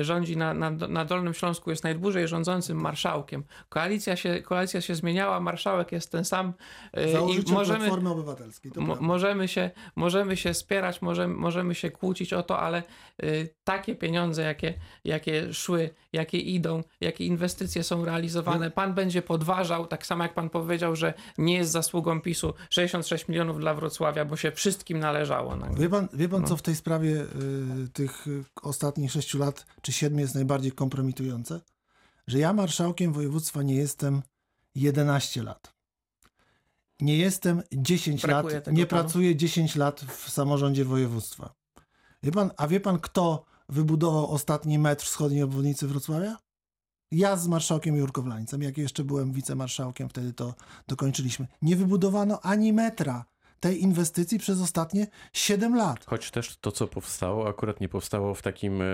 rządzi 0.00 0.36
na, 0.36 0.54
na, 0.54 0.70
na 0.70 1.04
Dolnym 1.04 1.34
Śląsku, 1.34 1.70
jest 1.70 1.84
najdłużej 1.84 2.28
rządzącym 2.28 2.80
marszałkiem. 2.80 3.44
Koalicja 3.68 4.16
się, 4.16 4.42
koalicja 4.42 4.80
się 4.80 4.94
zmieniała, 4.94 5.40
marszałek 5.40 5.92
jest 5.92 6.12
ten 6.12 6.24
sam. 6.24 6.52
e, 6.92 7.12
Założyciel 7.12 7.52
I 7.52 7.54
możemy, 7.54 7.78
Platformy 7.78 8.10
Obywatelskiej. 8.10 8.72
Mo, 8.76 8.96
możemy, 9.00 9.48
się, 9.48 9.70
możemy 9.96 10.36
się 10.36 10.54
spierać, 10.54 11.02
możemy, 11.02 11.34
możemy 11.34 11.74
się 11.74 11.90
kłócić 11.90 12.32
o 12.32 12.42
to, 12.42 12.58
ale 12.58 12.82
y, 13.22 13.54
takie 13.64 13.94
pieniądze, 13.94 14.42
jakie, 14.42 14.74
jakie 15.04 15.54
szły, 15.54 15.90
jakie 16.12 16.38
idą, 16.38 16.82
jakie 17.00 17.26
inwestycje 17.26 17.82
są 17.82 18.04
realizowane, 18.04 18.70
pan 18.70 18.94
będzie 18.94 19.22
podważał, 19.22 19.86
tak 19.86 20.06
samo 20.06 20.22
jak 20.22 20.34
pan 20.34 20.50
powiedział, 20.50 20.96
że 20.96 21.14
nie 21.38 21.54
jest 21.54 21.70
zasługą 21.70 22.20
PiSu 22.20 22.54
66 22.70 23.28
milionów 23.28 23.60
dla 23.60 23.74
Wrocławia, 23.74 24.24
bo 24.24 24.36
się 24.36 24.52
wszystkim 24.52 24.98
należało 24.98 25.56
nagle. 25.56 25.78
Wie 25.78 25.88
pan, 25.88 26.08
wie 26.12 26.28
pan 26.28 26.40
no. 26.40 26.48
co 26.48 26.56
w 26.56 26.62
tej 26.62 26.76
sprawie 26.76 27.10
y, 27.10 27.88
tych 27.92 28.26
ostatnich 28.62 29.12
sześciu 29.12 29.38
lat 29.38 29.53
czy 29.82 29.92
siedmiu 29.92 30.20
jest 30.20 30.34
najbardziej 30.34 30.72
kompromitujące? 30.72 31.60
Że 32.26 32.38
ja 32.38 32.52
marszałkiem 32.52 33.12
województwa 33.12 33.62
nie 33.62 33.74
jestem 33.74 34.22
11 34.74 35.42
lat. 35.42 35.74
Nie 37.00 37.16
jestem 37.16 37.62
10 37.72 38.22
Brakuje 38.22 38.54
lat, 38.54 38.66
nie 38.66 38.86
panu? 38.86 39.02
pracuję 39.02 39.36
10 39.36 39.76
lat 39.76 40.00
w 40.00 40.30
samorządzie 40.30 40.84
województwa. 40.84 41.54
Wie 42.22 42.32
pan, 42.32 42.50
a 42.56 42.66
wie 42.66 42.80
pan, 42.80 42.98
kto 42.98 43.44
wybudował 43.68 44.30
ostatni 44.30 44.78
metr 44.78 45.04
wschodniej 45.04 45.42
obwodnicy 45.42 45.86
Wrocławia? 45.88 46.36
Ja 47.10 47.36
z 47.36 47.48
marszałkiem 47.48 47.96
Jurkowlańcem, 47.96 48.62
jak 48.62 48.78
jeszcze 48.78 49.04
byłem 49.04 49.32
wicemarszałkiem, 49.32 50.08
wtedy 50.08 50.32
to 50.32 50.54
dokończyliśmy. 50.88 51.46
Nie 51.62 51.76
wybudowano 51.76 52.40
ani 52.40 52.72
metra 52.72 53.24
tej 53.60 53.82
inwestycji 53.82 54.38
przez 54.38 54.60
ostatnie 54.60 55.06
7 55.32 55.76
lat. 55.76 56.04
Choć 56.06 56.30
też 56.30 56.56
to, 56.56 56.72
co 56.72 56.86
powstało, 56.86 57.48
akurat 57.48 57.80
nie 57.80 57.88
powstało 57.88 58.34
w 58.34 58.42
takim 58.42 58.82
e, 58.82 58.84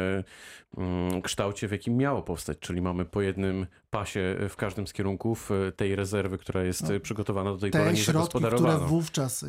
mm, 0.77 1.23
kształcie, 1.23 1.69
w 1.69 1.73
jakim 1.73 1.97
miało 1.97 2.23
powstać, 2.23 2.59
czyli 2.59 2.83
mamy 2.83 3.05
po 3.05 3.23
jednym 3.23 3.67
pasie 3.91 4.37
w 4.49 4.57
każdym 4.57 4.87
z 4.87 4.93
kierunków 4.93 5.51
e, 5.69 5.73
tej 5.73 5.97
rezerwy, 5.97 6.39
która 6.39 6.63
jest 6.63 6.83
no, 6.83 7.01
przygotowana 7.01 7.53
do 7.53 7.59
tej 7.59 7.71
pory 7.71 7.97
środki, 7.97 8.39
które 8.39 8.79
wówczas, 8.79 9.45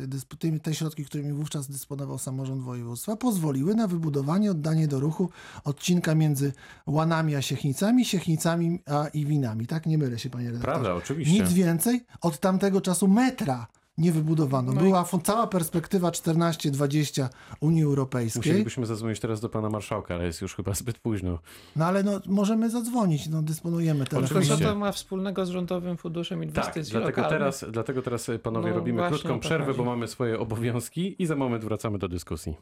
te 0.62 0.74
środki, 0.74 1.04
którymi 1.04 1.32
wówczas 1.32 1.68
dysponował 1.68 2.18
samorząd 2.18 2.62
województwa, 2.62 3.16
pozwoliły 3.16 3.74
na 3.74 3.86
wybudowanie, 3.86 4.50
oddanie 4.50 4.88
do 4.88 5.00
ruchu 5.00 5.30
odcinka 5.64 6.14
między 6.14 6.52
Łanami 6.86 7.36
a 7.36 7.42
Siechnicami, 7.42 8.04
Siechnicami 8.04 8.78
a 8.86 9.08
Iwinami. 9.08 9.66
Tak? 9.66 9.86
Nie 9.86 9.98
mylę 9.98 10.18
się, 10.18 10.30
panie 10.30 10.46
redaktorze. 10.46 10.72
Prawda, 10.72 10.94
oczywiście. 10.94 11.42
Nic 11.42 11.52
więcej. 11.52 12.04
Od 12.20 12.38
tamtego 12.38 12.80
czasu 12.80 13.08
metra 13.08 13.66
nie 13.98 14.12
wybudowano. 14.12 14.72
No 14.72 14.80
Była 14.80 15.04
i... 15.18 15.20
cała 15.22 15.46
perspektywa 15.46 16.10
14-20 16.10 17.28
Unii 17.60 17.82
Europejskiej. 17.82 18.40
Musielibyśmy 18.40 18.86
zadzwonić 18.86 19.20
teraz 19.20 19.40
do 19.40 19.48
pana 19.48 19.70
marszałka, 19.70 20.14
ale 20.14 20.24
jest 20.24 20.42
już 20.42 20.54
chyba 20.54 20.74
zbyt 20.74 20.98
późno. 20.98 21.38
No 21.76 21.86
ale 21.86 22.02
no, 22.02 22.20
możemy 22.26 22.70
zadzwonić, 22.70 23.28
no, 23.28 23.42
dysponujemy 23.42 24.04
telefonem. 24.04 24.42
Oczywiście. 24.42 24.64
Co 24.64 24.72
to 24.72 24.78
ma 24.78 24.92
wspólnego 24.92 25.46
z 25.46 25.48
Rządowym 25.48 25.96
Funduszem 25.96 26.38
tak, 26.38 26.48
Inwestycji 26.48 26.92
tak, 26.92 27.02
dlatego 27.02 27.28
teraz, 27.28 27.64
dlatego 27.70 28.02
teraz 28.02 28.30
panowie 28.42 28.70
no, 28.70 28.76
robimy 28.76 29.08
krótką 29.08 29.40
przerwę, 29.40 29.74
bo 29.74 29.84
mamy 29.84 30.08
swoje 30.08 30.38
obowiązki 30.38 31.22
i 31.22 31.26
za 31.26 31.36
moment 31.36 31.64
wracamy 31.64 31.98
do 31.98 32.08
dyskusji. 32.08 32.56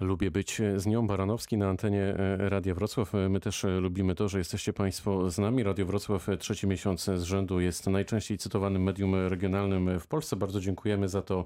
Lubię 0.00 0.30
być 0.30 0.60
z 0.76 0.86
nią, 0.86 1.06
Baranowski 1.06 1.56
na 1.56 1.68
antenie 1.68 2.02
e, 2.02 2.48
Radia 2.48 2.74
Wrocław. 2.74 3.14
E, 3.14 3.28
my 3.28 3.40
też 3.40 3.64
e, 3.64 3.68
lubimy 3.68 4.14
to, 4.14 4.28
że 4.28 4.38
jesteście 4.38 4.72
Państwo 4.72 5.30
z 5.30 5.38
nami. 5.38 5.62
Radio 5.62 5.86
Wrocław 5.86 6.26
trzeci 6.38 6.66
miesiąc 6.66 7.04
z 7.04 7.22
rzędu 7.22 7.60
jest 7.60 7.86
najczęściej 7.86 8.38
cytowanym 8.38 8.82
medium 8.82 9.14
regionalnym 9.28 10.00
w 10.00 10.06
Polsce. 10.06 10.36
Bardzo 10.36 10.60
dziękujemy 10.60 11.08
za 11.08 11.22
to 11.22 11.44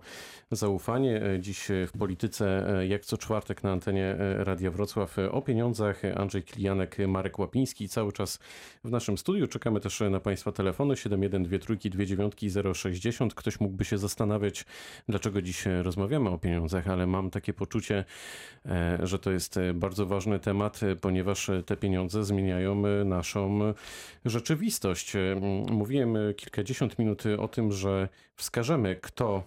zaufanie. 0.50 1.22
Dziś 1.40 1.68
w 1.86 1.98
polityce, 1.98 2.66
jak 2.88 3.04
co 3.04 3.18
czwartek 3.18 3.62
na 3.62 3.72
antenie 3.72 4.16
Radia 4.18 4.70
Wrocław 4.70 5.16
o 5.30 5.42
pieniądzach. 5.42 6.02
Andrzej 6.16 6.42
Kilianek, 6.42 6.96
Marek 7.08 7.38
Łapiński 7.38 7.88
cały 7.88 8.12
czas 8.12 8.38
w 8.84 8.90
naszym 8.90 9.18
studiu. 9.18 9.46
Czekamy 9.48 9.80
też 9.80 10.02
na 10.10 10.20
Państwa 10.20 10.52
telefony 10.52 10.96
7123 10.96 12.74
060. 12.74 13.34
Ktoś 13.34 13.60
mógłby 13.60 13.84
się 13.84 13.98
zastanawiać, 13.98 14.64
dlaczego 15.08 15.42
dziś 15.42 15.64
rozmawiamy 15.82 16.30
o 16.30 16.38
pieniądzach, 16.38 16.88
ale 16.88 17.06
mam 17.06 17.30
takie 17.30 17.52
poczucie, 17.52 18.04
E, 18.04 18.04
że 19.02 19.18
to 19.18 19.30
jest 19.30 19.56
e, 19.56 19.74
bardzo 19.74 20.06
ważny 20.06 20.38
temat, 20.38 20.82
e, 20.82 20.96
ponieważ 20.96 21.50
te 21.66 21.76
pieniądze 21.76 22.24
zmieniają 22.24 22.82
naszą 23.04 23.60
rzeczywistość. 24.24 25.12
Mówiłem 25.70 26.16
kilkadziesiąt 26.36 26.98
minut 26.98 27.22
o 27.38 27.48
tym, 27.48 27.72
że 27.72 28.08
wskażemy, 28.36 28.96
kto 29.02 29.42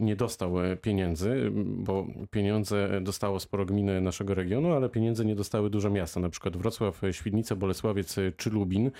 nie 0.00 0.16
dostał 0.16 0.54
pieniędzy, 0.82 1.50
bo 1.64 2.06
pieniądze 2.30 3.00
dostało 3.00 3.40
sporo 3.40 3.66
gminy 3.66 4.00
naszego 4.00 4.34
regionu, 4.34 4.72
ale 4.72 4.88
pieniędzy 4.88 5.24
nie 5.24 5.34
dostały 5.34 5.70
duże 5.70 5.90
miasta, 5.90 6.20
na 6.20 6.28
przykład 6.28 6.56
Wrocław, 6.56 7.00
Świdnica, 7.12 7.56
Bolesławiec 7.56 8.16
czy 8.36 8.50
Lubin. 8.50 8.90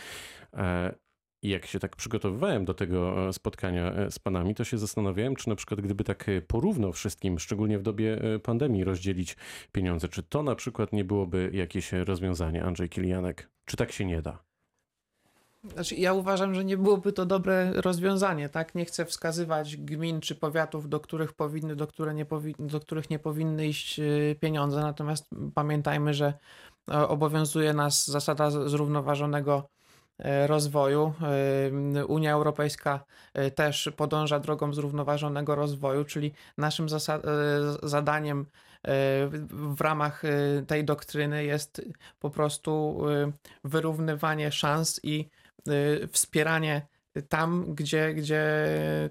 Jak 1.42 1.66
się 1.66 1.78
tak 1.78 1.96
przygotowywałem 1.96 2.64
do 2.64 2.74
tego 2.74 3.28
e, 3.28 3.32
spotkania 3.32 3.92
e, 3.92 4.10
z 4.10 4.18
panami, 4.18 4.54
to 4.54 4.64
się 4.64 4.78
zastanawiałem, 4.78 5.36
czy 5.36 5.48
na 5.48 5.56
przykład 5.56 5.80
gdyby 5.80 6.04
tak 6.04 6.28
e, 6.28 6.42
porówno 6.42 6.92
wszystkim, 6.92 7.38
szczególnie 7.38 7.78
w 7.78 7.82
dobie 7.82 8.18
pandemii, 8.42 8.84
rozdzielić 8.84 9.36
pieniądze, 9.72 10.08
czy 10.08 10.22
to 10.22 10.42
na 10.42 10.54
przykład 10.54 10.92
nie 10.92 11.04
byłoby 11.04 11.50
jakieś 11.52 11.92
rozwiązanie, 11.92 12.64
Andrzej 12.64 12.88
Kilianek? 12.88 13.50
Czy 13.64 13.76
tak 13.76 13.92
się 13.92 14.04
nie 14.04 14.22
da? 14.22 14.38
Znaczy, 15.64 15.94
ja 15.94 16.12
uważam, 16.12 16.54
że 16.54 16.64
nie 16.64 16.76
byłoby 16.76 17.12
to 17.12 17.26
dobre 17.26 17.72
rozwiązanie, 17.72 18.48
tak? 18.48 18.74
Nie 18.74 18.84
chcę 18.84 19.04
wskazywać 19.04 19.76
gmin 19.76 20.20
czy 20.20 20.34
powiatów, 20.34 20.88
do 20.88 21.00
których 21.00 21.32
powinny, 21.32 21.76
do, 21.76 21.86
które 21.86 22.14
nie 22.14 22.24
powinny, 22.24 22.66
do 22.66 22.80
których 22.80 23.10
nie 23.10 23.18
powinny 23.18 23.66
iść 23.66 24.00
pieniądze, 24.40 24.80
natomiast 24.80 25.30
pamiętajmy, 25.54 26.14
że 26.14 26.32
obowiązuje 26.86 27.72
nas 27.72 28.06
zasada 28.06 28.50
zrównoważonego 28.50 29.68
rozwoju. 30.46 31.12
E, 31.96 32.06
Unia 32.06 32.32
Europejska 32.32 33.04
e, 33.34 33.50
też 33.50 33.90
podąża 33.96 34.40
drogą 34.40 34.72
zrównoważonego 34.74 35.54
rozwoju, 35.54 36.04
czyli 36.04 36.32
naszym 36.56 36.86
zadaniem 37.82 38.46
w 39.50 39.80
ramach 39.80 40.22
tej 40.66 40.84
doktryny 40.84 41.44
jest 41.44 41.82
po 42.20 42.30
prostu 42.30 43.02
wyrównywanie 43.64 44.52
szans 44.52 45.00
i 45.02 45.28
wspieranie 46.12 46.86
tam, 47.28 47.74
gdzie, 47.74 48.14
gdzie, 48.14 48.44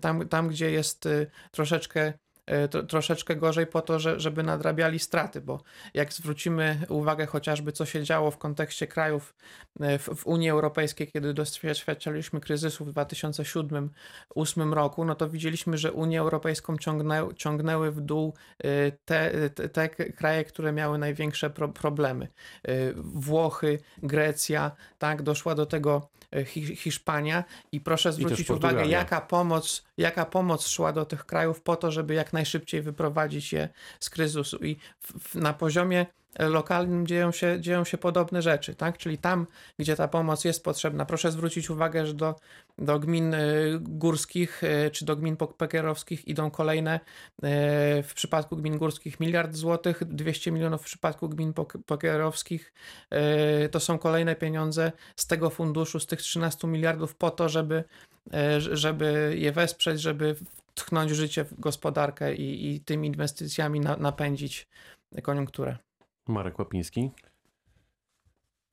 tam, 0.02 0.28
tam, 0.28 0.48
gdzie 0.48 0.72
jest 0.72 1.08
troszeczkę 1.52 2.14
E, 2.27 2.27
to, 2.72 2.84
troszeczkę 2.84 3.36
gorzej 3.36 3.68
po 3.68 3.82
to, 3.82 4.00
że, 4.00 4.20
żeby 4.20 4.44
nadrabiali 4.44 5.00
straty, 5.00 5.42
bo 5.42 5.64
jak 5.94 6.14
zwrócimy 6.14 6.80
uwagę 6.90 7.26
chociażby, 7.26 7.72
co 7.72 7.86
się 7.86 8.04
działo 8.04 8.32
w 8.32 8.38
kontekście 8.38 8.88
krajów 8.88 9.36
e, 9.80 10.00
w, 10.00 10.04
w 10.04 10.28
Unii 10.28 10.50
Europejskiej, 10.50 11.12
kiedy 11.12 11.34
doświadczaliśmy 11.34 12.40
kryzysu 12.40 12.86
w 12.86 12.94
2007-2008 12.94 14.74
roku, 14.74 15.06
no 15.06 15.16
to 15.16 15.30
widzieliśmy, 15.30 15.78
że 15.78 15.92
Unię 15.92 16.20
Europejską 16.20 16.78
ciągnę, 16.78 17.28
ciągnęły 17.36 17.92
w 17.92 18.02
dół 18.02 18.34
e, 18.60 18.92
te, 18.92 19.50
te, 19.50 19.70
te 19.70 19.90
kraje, 19.90 20.44
które 20.44 20.72
miały 20.72 20.98
największe 20.98 21.50
pro, 21.50 21.70
problemy. 21.70 22.28
Włochy, 22.96 23.80
Grecja, 23.98 24.72
tak, 24.98 25.22
doszła 25.22 25.56
do 25.56 25.66
tego 25.66 26.10
Hiszpania 26.76 27.44
i 27.72 27.82
proszę 27.82 28.14
zwrócić 28.14 28.50
I 28.50 28.54
uwagę, 28.54 28.86
jaka 28.86 29.22
pomoc, 29.22 29.84
jaka 29.98 30.26
pomoc 30.26 30.68
szła 30.68 30.94
do 30.94 31.06
tych 31.06 31.26
krajów 31.26 31.62
po 31.62 31.76
to, 31.76 31.92
żeby 31.92 32.14
jak 32.14 32.34
najszybciej 32.34 32.82
wyprowadzić 32.82 33.54
je 33.54 33.70
z 34.00 34.10
kryzysu. 34.10 34.58
I 34.58 34.78
w, 35.00 35.14
w, 35.20 35.36
na 35.36 35.54
poziomie 35.54 36.06
lokalnym 36.40 37.08
dzieją 37.08 37.32
się, 37.32 37.62
dzieją 37.62 37.84
się 37.84 37.98
podobne 37.98 38.42
rzeczy, 38.42 38.76
tak? 38.76 38.98
Czyli 38.98 39.18
tam, 39.18 39.48
gdzie 39.80 39.96
ta 39.96 40.08
pomoc 40.08 40.46
jest 40.46 40.64
potrzebna. 40.64 41.06
Proszę 41.06 41.32
zwrócić 41.32 41.70
uwagę, 41.70 42.06
że 42.06 42.14
do, 42.14 42.36
do 42.78 43.00
gmin 43.00 43.34
y, 43.34 43.80
górskich 43.82 44.64
y, 44.64 44.92
czy 44.92 45.06
do 45.06 45.16
gmin 45.16 45.38
pekerowskich 45.58 46.28
idą 46.28 46.52
kolejne 46.52 46.96
y, 46.96 47.00
w 48.04 48.12
przypadku 48.16 48.58
gmin 48.58 48.78
górskich 48.78 49.20
miliard 49.20 49.56
złotych, 49.56 50.04
200 50.06 50.52
milionów 50.52 50.82
w 50.82 50.86
przypadku 50.86 51.30
gmin 51.30 51.54
pekerowskich. 51.86 52.74
To 53.72 53.80
są 53.80 53.98
kolejne 53.98 54.36
pieniądze 54.36 54.92
z 55.16 55.28
tego 55.28 55.50
funduszu, 55.50 56.00
z 56.00 56.06
tych 56.06 56.22
13 56.22 56.68
miliardów 56.68 57.16
po 57.16 57.32
to, 57.32 57.50
żeby, 57.50 57.84
żeby 58.58 59.36
je 59.38 59.52
wesprzeć, 59.52 60.02
żeby 60.02 60.36
tchnąć 60.76 61.12
życie 61.12 61.44
w 61.44 61.60
gospodarkę 61.60 62.36
i, 62.36 62.76
i 62.76 62.80
tymi 62.80 63.08
inwestycjami 63.08 63.80
na, 63.80 63.98
napędzić 63.98 64.68
koniunkturę. 65.24 65.78
Marek 66.28 66.60
Łapiński. 66.60 67.12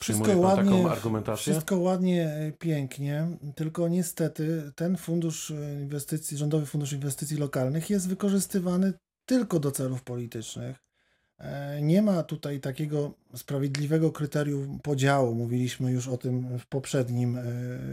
Wszystko 0.04 0.38
ładnie, 0.38 0.70
taką 0.70 0.90
argumentację? 0.90 1.52
Wszystko 1.52 1.78
ładnie, 1.78 2.28
e, 2.28 2.52
pięknie, 2.52 3.26
tylko 3.54 3.88
niestety 3.88 4.72
ten 4.76 4.96
fundusz 4.96 5.50
e, 5.50 5.80
inwestycji, 5.82 6.36
Rządowy 6.36 6.66
Fundusz 6.66 6.92
Inwestycji 6.92 7.36
Lokalnych 7.36 7.90
jest 7.90 8.08
wykorzystywany 8.08 8.92
tylko 9.26 9.60
do 9.60 9.70
celów 9.70 10.02
politycznych. 10.02 10.76
E, 11.38 11.82
nie 11.82 12.02
ma 12.02 12.22
tutaj 12.22 12.60
takiego 12.60 13.14
sprawiedliwego 13.34 14.12
kryterium 14.12 14.80
podziału. 14.80 15.34
Mówiliśmy 15.34 15.92
już 15.92 16.08
o 16.08 16.16
tym 16.16 16.58
w 16.58 16.66
poprzednim 16.66 17.38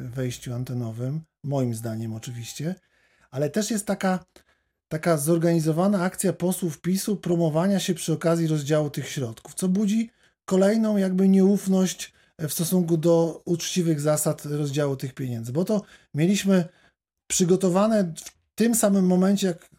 wejściu 0.03 0.53
antenowym. 0.53 1.21
moim 1.43 1.75
zdaniem 1.75 2.13
oczywiście, 2.13 2.75
ale 3.29 3.49
też 3.49 3.71
jest 3.71 3.87
taka, 3.87 4.25
taka 4.91 5.17
zorganizowana 5.17 6.01
akcja 6.01 6.33
posłów 6.33 6.81
PiSu 6.81 7.17
promowania 7.17 7.79
się 7.79 7.93
przy 7.93 8.13
okazji 8.13 8.47
rozdziału 8.47 8.89
tych 8.89 9.07
środków, 9.07 9.53
co 9.53 9.67
budzi 9.67 10.09
kolejną 10.45 10.97
jakby 10.97 11.29
nieufność 11.29 12.13
w 12.39 12.51
stosunku 12.51 12.97
do 12.97 13.41
uczciwych 13.45 14.01
zasad 14.01 14.45
rozdziału 14.45 14.95
tych 14.95 15.13
pieniędzy, 15.13 15.51
bo 15.51 15.65
to 15.65 15.81
mieliśmy 16.13 16.65
przygotowane 17.27 18.13
w 18.25 18.55
tym 18.55 18.75
samym 18.75 19.05
momencie, 19.05 19.47
jak 19.47 19.69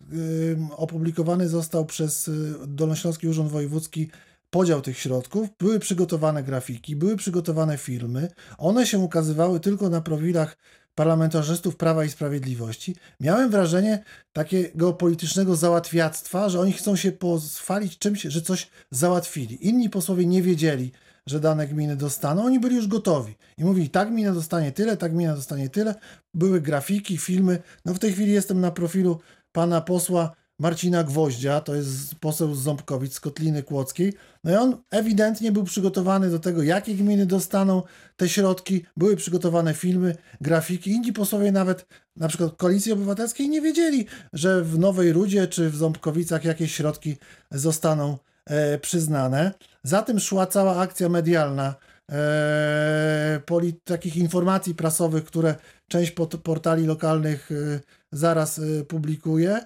opublikowany 0.76 1.48
został 1.48 1.86
przez 1.86 2.28
y, 2.28 2.54
Dolnośląski 2.66 3.28
Urząd 3.28 3.50
Wojewódzki 3.50 4.10
podział 4.50 4.80
tych 4.82 4.98
środków, 4.98 5.48
były 5.58 5.78
przygotowane 5.78 6.42
grafiki, 6.42 6.96
były 6.96 7.16
przygotowane 7.16 7.78
filmy, 7.78 8.28
one 8.58 8.86
się 8.86 8.98
ukazywały 8.98 9.60
tylko 9.60 9.88
na 9.88 10.00
profilach 10.00 10.56
parlamentarzystów 10.94 11.76
Prawa 11.76 12.04
i 12.04 12.10
Sprawiedliwości. 12.10 12.96
Miałem 13.20 13.50
wrażenie 13.50 14.04
takiego 14.32 14.92
politycznego 14.92 15.56
załatwiactwa, 15.56 16.48
że 16.48 16.60
oni 16.60 16.72
chcą 16.72 16.96
się 16.96 17.12
pochwalić 17.12 17.98
czymś, 17.98 18.22
że 18.22 18.42
coś 18.42 18.70
załatwili. 18.90 19.68
Inni 19.68 19.90
posłowie 19.90 20.26
nie 20.26 20.42
wiedzieli, 20.42 20.92
że 21.26 21.40
dane 21.40 21.68
gminy 21.68 21.96
dostaną, 21.96 22.44
oni 22.44 22.60
byli 22.60 22.76
już 22.76 22.86
gotowi 22.88 23.34
i 23.58 23.64
mówili, 23.64 23.90
tak 23.90 24.10
gmina 24.10 24.32
dostanie 24.32 24.72
tyle, 24.72 24.96
tak 24.96 25.12
gmina 25.12 25.34
dostanie 25.34 25.68
tyle. 25.68 25.94
Były 26.34 26.60
grafiki, 26.60 27.18
filmy. 27.18 27.62
No 27.84 27.94
w 27.94 27.98
tej 27.98 28.12
chwili 28.12 28.32
jestem 28.32 28.60
na 28.60 28.70
profilu 28.70 29.20
pana 29.52 29.80
posła 29.80 30.41
Marcina 30.58 31.04
Gwoździa, 31.04 31.60
to 31.60 31.74
jest 31.74 32.14
poseł 32.14 32.54
z 32.54 32.62
Ząbkowic, 32.62 33.14
z 33.14 33.20
Kotliny 33.20 33.62
Kłodzkiej. 33.62 34.14
No 34.44 34.52
i 34.52 34.54
on 34.54 34.82
ewidentnie 34.90 35.52
był 35.52 35.64
przygotowany 35.64 36.30
do 36.30 36.38
tego, 36.38 36.62
jakie 36.62 36.94
gminy 36.94 37.26
dostaną 37.26 37.82
te 38.16 38.28
środki. 38.28 38.84
Były 38.96 39.16
przygotowane 39.16 39.74
filmy, 39.74 40.16
grafiki. 40.40 40.90
Inni 40.90 41.12
posłowie 41.12 41.52
nawet, 41.52 41.86
na 42.16 42.28
przykład 42.28 42.56
Koalicji 42.56 42.92
Obywatelskiej, 42.92 43.48
nie 43.48 43.60
wiedzieli, 43.60 44.06
że 44.32 44.62
w 44.62 44.78
Nowej 44.78 45.12
Rudzie 45.12 45.46
czy 45.48 45.70
w 45.70 45.76
Ząbkowicach 45.76 46.44
jakieś 46.44 46.74
środki 46.74 47.16
zostaną 47.50 48.18
e, 48.46 48.78
przyznane. 48.78 49.52
Za 49.82 50.02
tym 50.02 50.20
szła 50.20 50.46
cała 50.46 50.76
akcja 50.76 51.08
medialna 51.08 51.74
e, 52.12 53.40
takich 53.84 54.16
informacji 54.16 54.74
prasowych, 54.74 55.24
które 55.24 55.54
część 55.88 56.12
portali 56.42 56.86
lokalnych 56.86 57.50
e, 57.52 57.80
zaraz 58.12 58.58
e, 58.58 58.84
publikuje. 58.84 59.60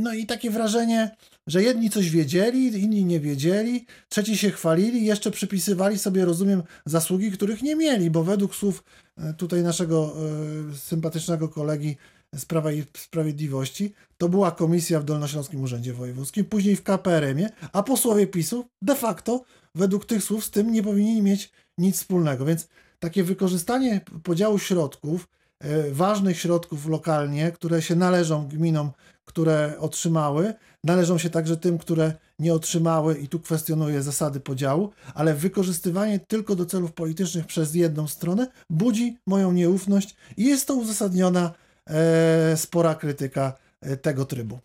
No 0.00 0.14
i 0.14 0.26
takie 0.26 0.50
wrażenie, 0.50 1.16
że 1.46 1.62
jedni 1.62 1.90
coś 1.90 2.10
wiedzieli, 2.10 2.82
inni 2.82 3.04
nie 3.04 3.20
wiedzieli, 3.20 3.86
trzeci 4.08 4.38
się 4.38 4.50
chwalili, 4.50 5.04
jeszcze 5.04 5.30
przypisywali 5.30 5.98
sobie, 5.98 6.24
rozumiem, 6.24 6.62
zasługi, 6.86 7.30
których 7.30 7.62
nie 7.62 7.76
mieli, 7.76 8.10
bo 8.10 8.24
według 8.24 8.54
słów 8.54 8.84
e, 9.16 9.34
tutaj 9.34 9.62
naszego 9.62 10.16
sympatycznego 10.74 11.48
kolegi 11.48 11.96
z 12.34 12.44
Prawa 12.44 12.72
i 12.72 12.84
Sprawiedliwości, 12.96 13.92
to 14.18 14.28
była 14.28 14.50
komisja 14.50 15.00
w 15.00 15.04
Dolnośląskim 15.04 15.62
Urzędzie 15.62 15.92
Wojewódzkim, 15.92 16.44
później 16.44 16.76
w 16.76 16.82
KPRM-ie, 16.82 17.50
a 17.72 17.82
posłowie 17.82 18.26
PiSu 18.26 18.64
de 18.82 18.94
facto 18.94 19.44
według 19.74 20.04
tych 20.04 20.24
słów 20.24 20.44
z 20.44 20.50
tym 20.50 20.72
nie 20.72 20.82
powinni 20.82 21.22
mieć 21.22 21.52
nic 21.78 21.96
wspólnego. 21.96 22.44
Więc 22.44 22.68
takie 22.98 23.24
wykorzystanie 23.24 24.00
podziału 24.22 24.58
środków, 24.58 25.28
e, 25.60 25.90
ważnych 25.90 26.38
środków 26.38 26.86
lokalnie, 26.86 27.52
które 27.52 27.82
się 27.82 27.94
należą 27.94 28.48
gminom, 28.48 28.90
które 29.24 29.74
otrzymały, 29.78 30.54
należą 30.84 31.18
się 31.18 31.30
także 31.30 31.56
tym, 31.56 31.78
które 31.78 32.12
nie 32.38 32.54
otrzymały 32.54 33.18
i 33.18 33.28
tu 33.28 33.40
kwestionuję 33.40 34.02
zasady 34.02 34.40
podziału, 34.40 34.90
ale 35.14 35.34
wykorzystywanie 35.34 36.18
tylko 36.18 36.56
do 36.56 36.66
celów 36.66 36.92
politycznych 36.92 37.46
przez 37.46 37.74
jedną 37.74 38.08
stronę 38.08 38.46
budzi 38.70 39.16
moją 39.26 39.52
nieufność 39.52 40.16
i 40.36 40.44
jest 40.44 40.66
to 40.66 40.74
uzasadniona 40.74 41.52
e, 41.90 42.56
spora 42.56 42.94
krytyka 42.94 43.52
e, 43.80 43.96
tego 43.96 44.24
trybu. 44.24 44.58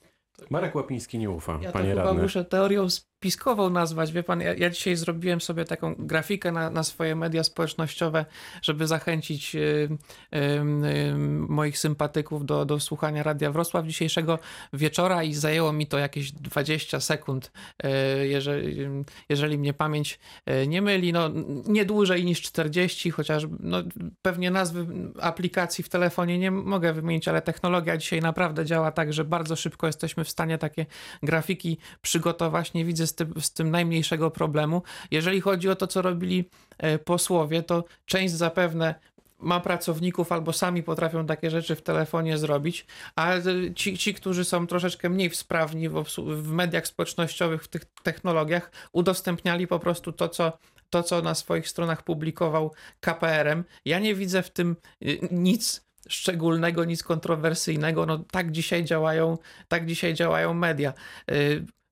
Marek 0.49 0.75
Łapiński 0.75 1.19
nie 1.19 1.29
ufa, 1.29 1.59
ja 1.61 1.71
panie 1.71 1.95
to 1.95 2.03
radny. 2.03 2.21
muszę 2.21 2.45
teorią 2.45 2.87
spiskową 3.19 3.69
nazwać. 3.69 4.11
Wie 4.11 4.23
pan, 4.23 4.41
ja, 4.41 4.53
ja, 4.53 4.69
dzisiaj 4.69 4.95
zrobiłem 4.95 5.41
sobie 5.41 5.65
taką 5.65 5.95
grafikę 5.95 6.51
na, 6.51 6.69
na 6.69 6.83
swoje 6.83 7.15
media 7.15 7.43
społecznościowe, 7.43 8.25
żeby 8.61 8.87
zachęcić 8.87 9.55
y, 9.55 9.59
y, 9.59 10.37
y, 10.37 11.15
moich 11.49 11.79
sympatyków 11.79 12.45
do, 12.45 12.65
do 12.65 12.79
słuchania 12.79 13.23
Radia 13.23 13.51
Wrocław 13.51 13.85
dzisiejszego 13.85 14.39
wieczora 14.73 15.23
i 15.23 15.33
zajęło 15.33 15.73
mi 15.73 15.87
to 15.87 15.97
jakieś 15.97 16.31
20 16.31 16.99
sekund, 16.99 17.51
y, 17.83 18.27
jeżeli, 18.27 18.87
jeżeli 19.29 19.57
mnie 19.57 19.73
pamięć 19.73 20.19
y, 20.63 20.67
nie 20.67 20.81
myli. 20.81 21.13
No, 21.13 21.29
nie 21.67 21.85
dłużej 21.85 22.25
niż 22.25 22.41
40, 22.41 23.11
chociaż 23.11 23.43
no, 23.59 23.83
pewnie 24.21 24.51
nazwy 24.51 24.85
aplikacji 25.21 25.83
w 25.83 25.89
telefonie 25.89 26.39
nie 26.39 26.51
mogę 26.51 26.93
wymienić, 26.93 27.27
ale 27.27 27.41
technologia 27.41 27.97
dzisiaj 27.97 28.21
naprawdę 28.21 28.65
działa 28.65 28.91
tak, 28.91 29.13
że 29.13 29.25
bardzo 29.25 29.55
szybko 29.55 29.87
jesteśmy 29.87 30.23
w 30.23 30.29
stanie 30.29 30.57
takie 30.57 30.85
grafiki 31.23 31.77
przygotować. 32.01 32.73
Nie 32.73 32.85
widzę 32.85 33.08
z 33.09 33.15
tym, 33.15 33.33
z 33.39 33.53
tym 33.53 33.71
najmniejszego 33.71 34.31
problemu. 34.31 34.81
Jeżeli 35.11 35.41
chodzi 35.41 35.69
o 35.69 35.75
to, 35.75 35.87
co 35.87 36.01
robili 36.01 36.49
e, 36.77 36.99
posłowie, 36.99 37.63
to 37.63 37.83
część 38.05 38.33
zapewne 38.33 38.95
ma 39.39 39.59
pracowników 39.59 40.31
albo 40.31 40.53
sami 40.53 40.83
potrafią 40.83 41.25
takie 41.25 41.49
rzeczy 41.49 41.75
w 41.75 41.81
telefonie 41.81 42.37
zrobić, 42.37 42.85
a 43.15 43.31
ci, 43.75 43.97
ci 43.97 44.13
którzy 44.13 44.45
są 44.45 44.67
troszeczkę 44.67 45.09
mniej 45.09 45.35
sprawni 45.35 45.89
w, 45.89 46.03
w 46.17 46.51
mediach 46.51 46.87
społecznościowych, 46.87 47.63
w 47.63 47.67
tych 47.67 47.85
technologiach, 48.03 48.71
udostępniali 48.91 49.67
po 49.67 49.79
prostu 49.79 50.11
to, 50.11 50.29
co 50.29 50.57
to, 50.89 51.03
co 51.03 51.21
na 51.21 51.35
swoich 51.35 51.69
stronach 51.69 52.03
publikował 52.03 52.73
KPRM. 52.99 53.63
Ja 53.85 53.99
nie 53.99 54.15
widzę 54.15 54.43
w 54.43 54.49
tym 54.49 54.75
y, 55.05 55.19
nic 55.31 55.89
szczególnego, 56.09 56.85
nic 56.85 57.03
kontrowersyjnego. 57.03 58.05
No 58.05 58.23
tak 58.31 58.51
dzisiaj 58.51 58.83
działają, 58.83 59.37
tak 59.67 59.85
dzisiaj 59.85 60.13
działają 60.13 60.53
media. 60.53 60.93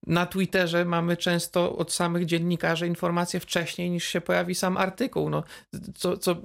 Na 0.08 0.26
Twitterze 0.26 0.86
mamy 0.86 1.18
często 1.18 1.76
od 1.76 1.94
samych 1.94 2.26
dziennikarzy 2.26 2.88
informacje 2.88 3.40
wcześniej 3.40 3.90
niż 3.90 4.04
się 4.04 4.22
pojawi 4.22 4.56
sam 4.56 4.78
artykuł, 4.78 5.30
no, 5.30 5.44
co, 5.96 6.18
co 6.18 6.36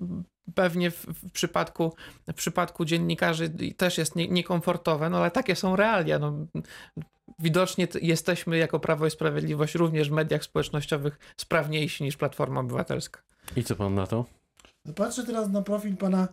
pewnie 0.55 0.91
w, 0.91 1.07
w, 1.07 1.31
przypadku, 1.31 1.95
w 2.29 2.35
przypadku 2.35 2.85
dziennikarzy 2.85 3.51
też 3.77 3.99
jest 3.99 4.17
nie, 4.17 4.29
niekomfortowe, 4.29 5.11
no 5.11 5.19
ale 5.19 5.31
takie 5.31 5.57
są 5.57 5.77
realia. 5.77 6.19
No. 6.19 6.47
Widocznie 7.39 7.89
jesteśmy 8.03 8.59
jako 8.59 8.81
Prawo 8.81 9.07
i 9.07 9.11
Sprawiedliwość 9.11 9.75
również 9.75 10.09
w 10.09 10.13
mediach 10.13 10.45
społecznościowych 10.45 11.19
sprawniejsi 11.37 12.05
niż 12.05 12.17
Platforma 12.17 12.61
Obywatelska. 12.61 13.21
I 13.57 13.65
co 13.65 13.77
pan 13.77 13.95
na 13.95 14.07
to? 14.07 14.25
Patrzę 14.97 15.25
teraz 15.25 15.49
na 15.49 15.63
profil 15.63 15.97
pana 15.97 16.29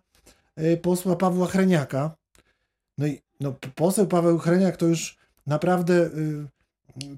y, 0.59 0.77
posła 0.77 1.15
Pawła 1.15 1.47
Chreniaka. 1.47 2.15
No 2.97 3.07
i 3.07 3.21
no, 3.39 3.55
poseł 3.75 4.07
Paweł 4.07 4.37
Chreniak 4.37 4.77
to 4.77 4.85
już 4.85 5.17
naprawdę 5.47 5.93
y, 5.93 6.47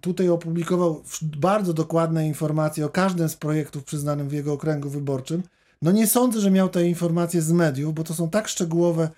tutaj 0.02 0.30
opublikował 0.30 1.04
bardzo 1.22 1.74
dokładne 1.74 2.28
informacje 2.28 2.86
o 2.86 2.90
każdym 2.90 3.30
z 3.30 3.36
projektów 3.36 3.84
przyznanym 3.84 4.30
w 4.30 4.34
jego 4.34 4.54
okręgu 4.54 4.90
wyborczym. 4.90 5.44
No 5.82 5.92
nie 5.92 6.08
sądzę, 6.08 6.40
że 6.40 6.52
miał 6.52 6.70
te 6.70 6.88
informacje 6.88 7.42
z 7.42 7.52
mediów, 7.52 7.94
bo 7.94 8.04
to 8.04 8.14
są 8.14 8.30
tak 8.30 8.48
szczegółowe 8.48 9.10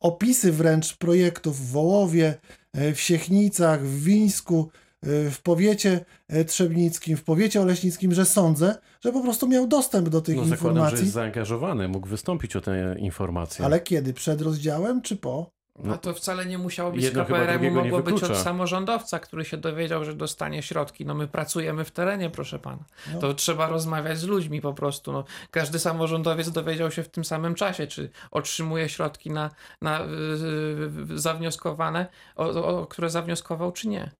opisy 0.00 0.52
wręcz 0.52 0.96
projektów 0.96 1.60
w 1.60 1.70
Wołowie, 1.70 2.34
e, 2.72 2.94
w 2.94 3.00
Siechnicach, 3.00 3.82
w 3.82 4.04
Wińsku, 4.04 4.70
e, 5.02 5.30
w 5.30 5.42
powiecie 5.42 6.04
e, 6.28 6.44
trzebnickim, 6.44 7.16
w 7.16 7.24
powiecie 7.24 7.62
oleśnickim, 7.62 8.14
że 8.14 8.24
sądzę, 8.24 8.74
że 9.00 9.12
po 9.12 9.20
prostu 9.20 9.48
miał 9.48 9.66
dostęp 9.66 10.08
do 10.08 10.20
tych 10.20 10.36
no, 10.36 10.42
informacji. 10.42 10.68
Zakładam, 10.68 10.96
że 10.96 11.02
jest 11.02 11.12
zaangażowany, 11.12 11.88
mógł 11.88 12.08
wystąpić 12.08 12.56
o 12.56 12.60
te 12.60 12.98
informacje. 12.98 13.64
Ale 13.64 13.80
kiedy? 13.80 14.12
Przed 14.12 14.40
rozdziałem 14.40 15.02
czy 15.02 15.16
po? 15.16 15.57
No, 15.84 15.94
A 15.94 15.98
to 15.98 16.14
wcale 16.14 16.46
nie 16.46 16.58
musiało 16.58 16.92
być 16.92 17.04
z 17.04 17.14
KPRM-u, 17.14 17.70
mogło 17.70 18.02
być 18.02 18.22
od 18.22 18.36
samorządowca, 18.36 19.18
który 19.18 19.44
się 19.44 19.56
dowiedział, 19.56 20.04
że 20.04 20.14
dostanie 20.14 20.62
środki. 20.62 21.06
No 21.06 21.14
my 21.14 21.28
pracujemy 21.28 21.84
w 21.84 21.90
terenie, 21.90 22.30
proszę 22.30 22.58
pana. 22.58 22.84
No. 23.14 23.20
To 23.20 23.34
trzeba 23.34 23.68
rozmawiać 23.68 24.18
z 24.18 24.24
ludźmi 24.24 24.60
po 24.60 24.74
prostu. 24.74 25.12
No, 25.12 25.24
każdy 25.50 25.78
samorządowiec 25.78 26.50
dowiedział 26.50 26.90
się 26.90 27.02
w 27.02 27.08
tym 27.08 27.24
samym 27.24 27.54
czasie, 27.54 27.86
czy 27.86 28.10
otrzymuje 28.30 28.88
środki 28.88 29.30
na, 29.30 29.50
na 29.82 30.00
yy, 30.00 31.18
zawnioskowane, 31.18 32.06
o, 32.36 32.44
o, 32.44 32.80
o 32.80 32.86
które 32.86 33.10
zawnioskował, 33.10 33.72
czy 33.72 33.88
nie. 33.88 34.10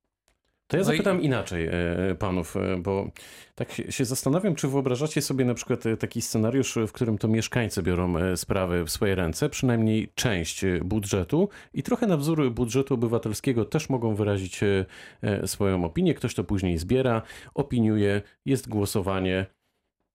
To 0.68 0.76
ja 0.76 0.80
no 0.80 0.84
zapytam 0.84 1.22
inaczej 1.22 1.66
e, 1.66 1.72
panów, 2.18 2.56
e, 2.56 2.76
bo 2.76 3.10
tak 3.54 3.72
się 3.88 4.04
zastanawiam, 4.04 4.54
czy 4.54 4.68
wyobrażacie 4.68 5.22
sobie 5.22 5.44
na 5.44 5.54
przykład 5.54 5.86
e, 5.86 5.96
taki 5.96 6.22
scenariusz, 6.22 6.78
w 6.88 6.92
którym 6.92 7.18
to 7.18 7.28
mieszkańcy 7.28 7.82
biorą 7.82 8.36
sprawy 8.36 8.84
w 8.84 8.90
swoje 8.90 9.14
ręce, 9.14 9.48
przynajmniej 9.48 10.12
część 10.14 10.64
budżetu 10.84 11.48
i 11.74 11.82
trochę 11.82 12.06
na 12.06 12.16
wzór 12.16 12.52
budżetu 12.52 12.94
obywatelskiego 12.94 13.64
też 13.64 13.88
mogą 13.88 14.14
wyrazić 14.14 14.60
swoją 15.46 15.84
opinię. 15.84 16.14
Ktoś 16.14 16.34
to 16.34 16.44
później 16.44 16.78
zbiera, 16.78 17.22
opiniuje, 17.54 18.22
jest 18.46 18.68
głosowanie. 18.68 19.46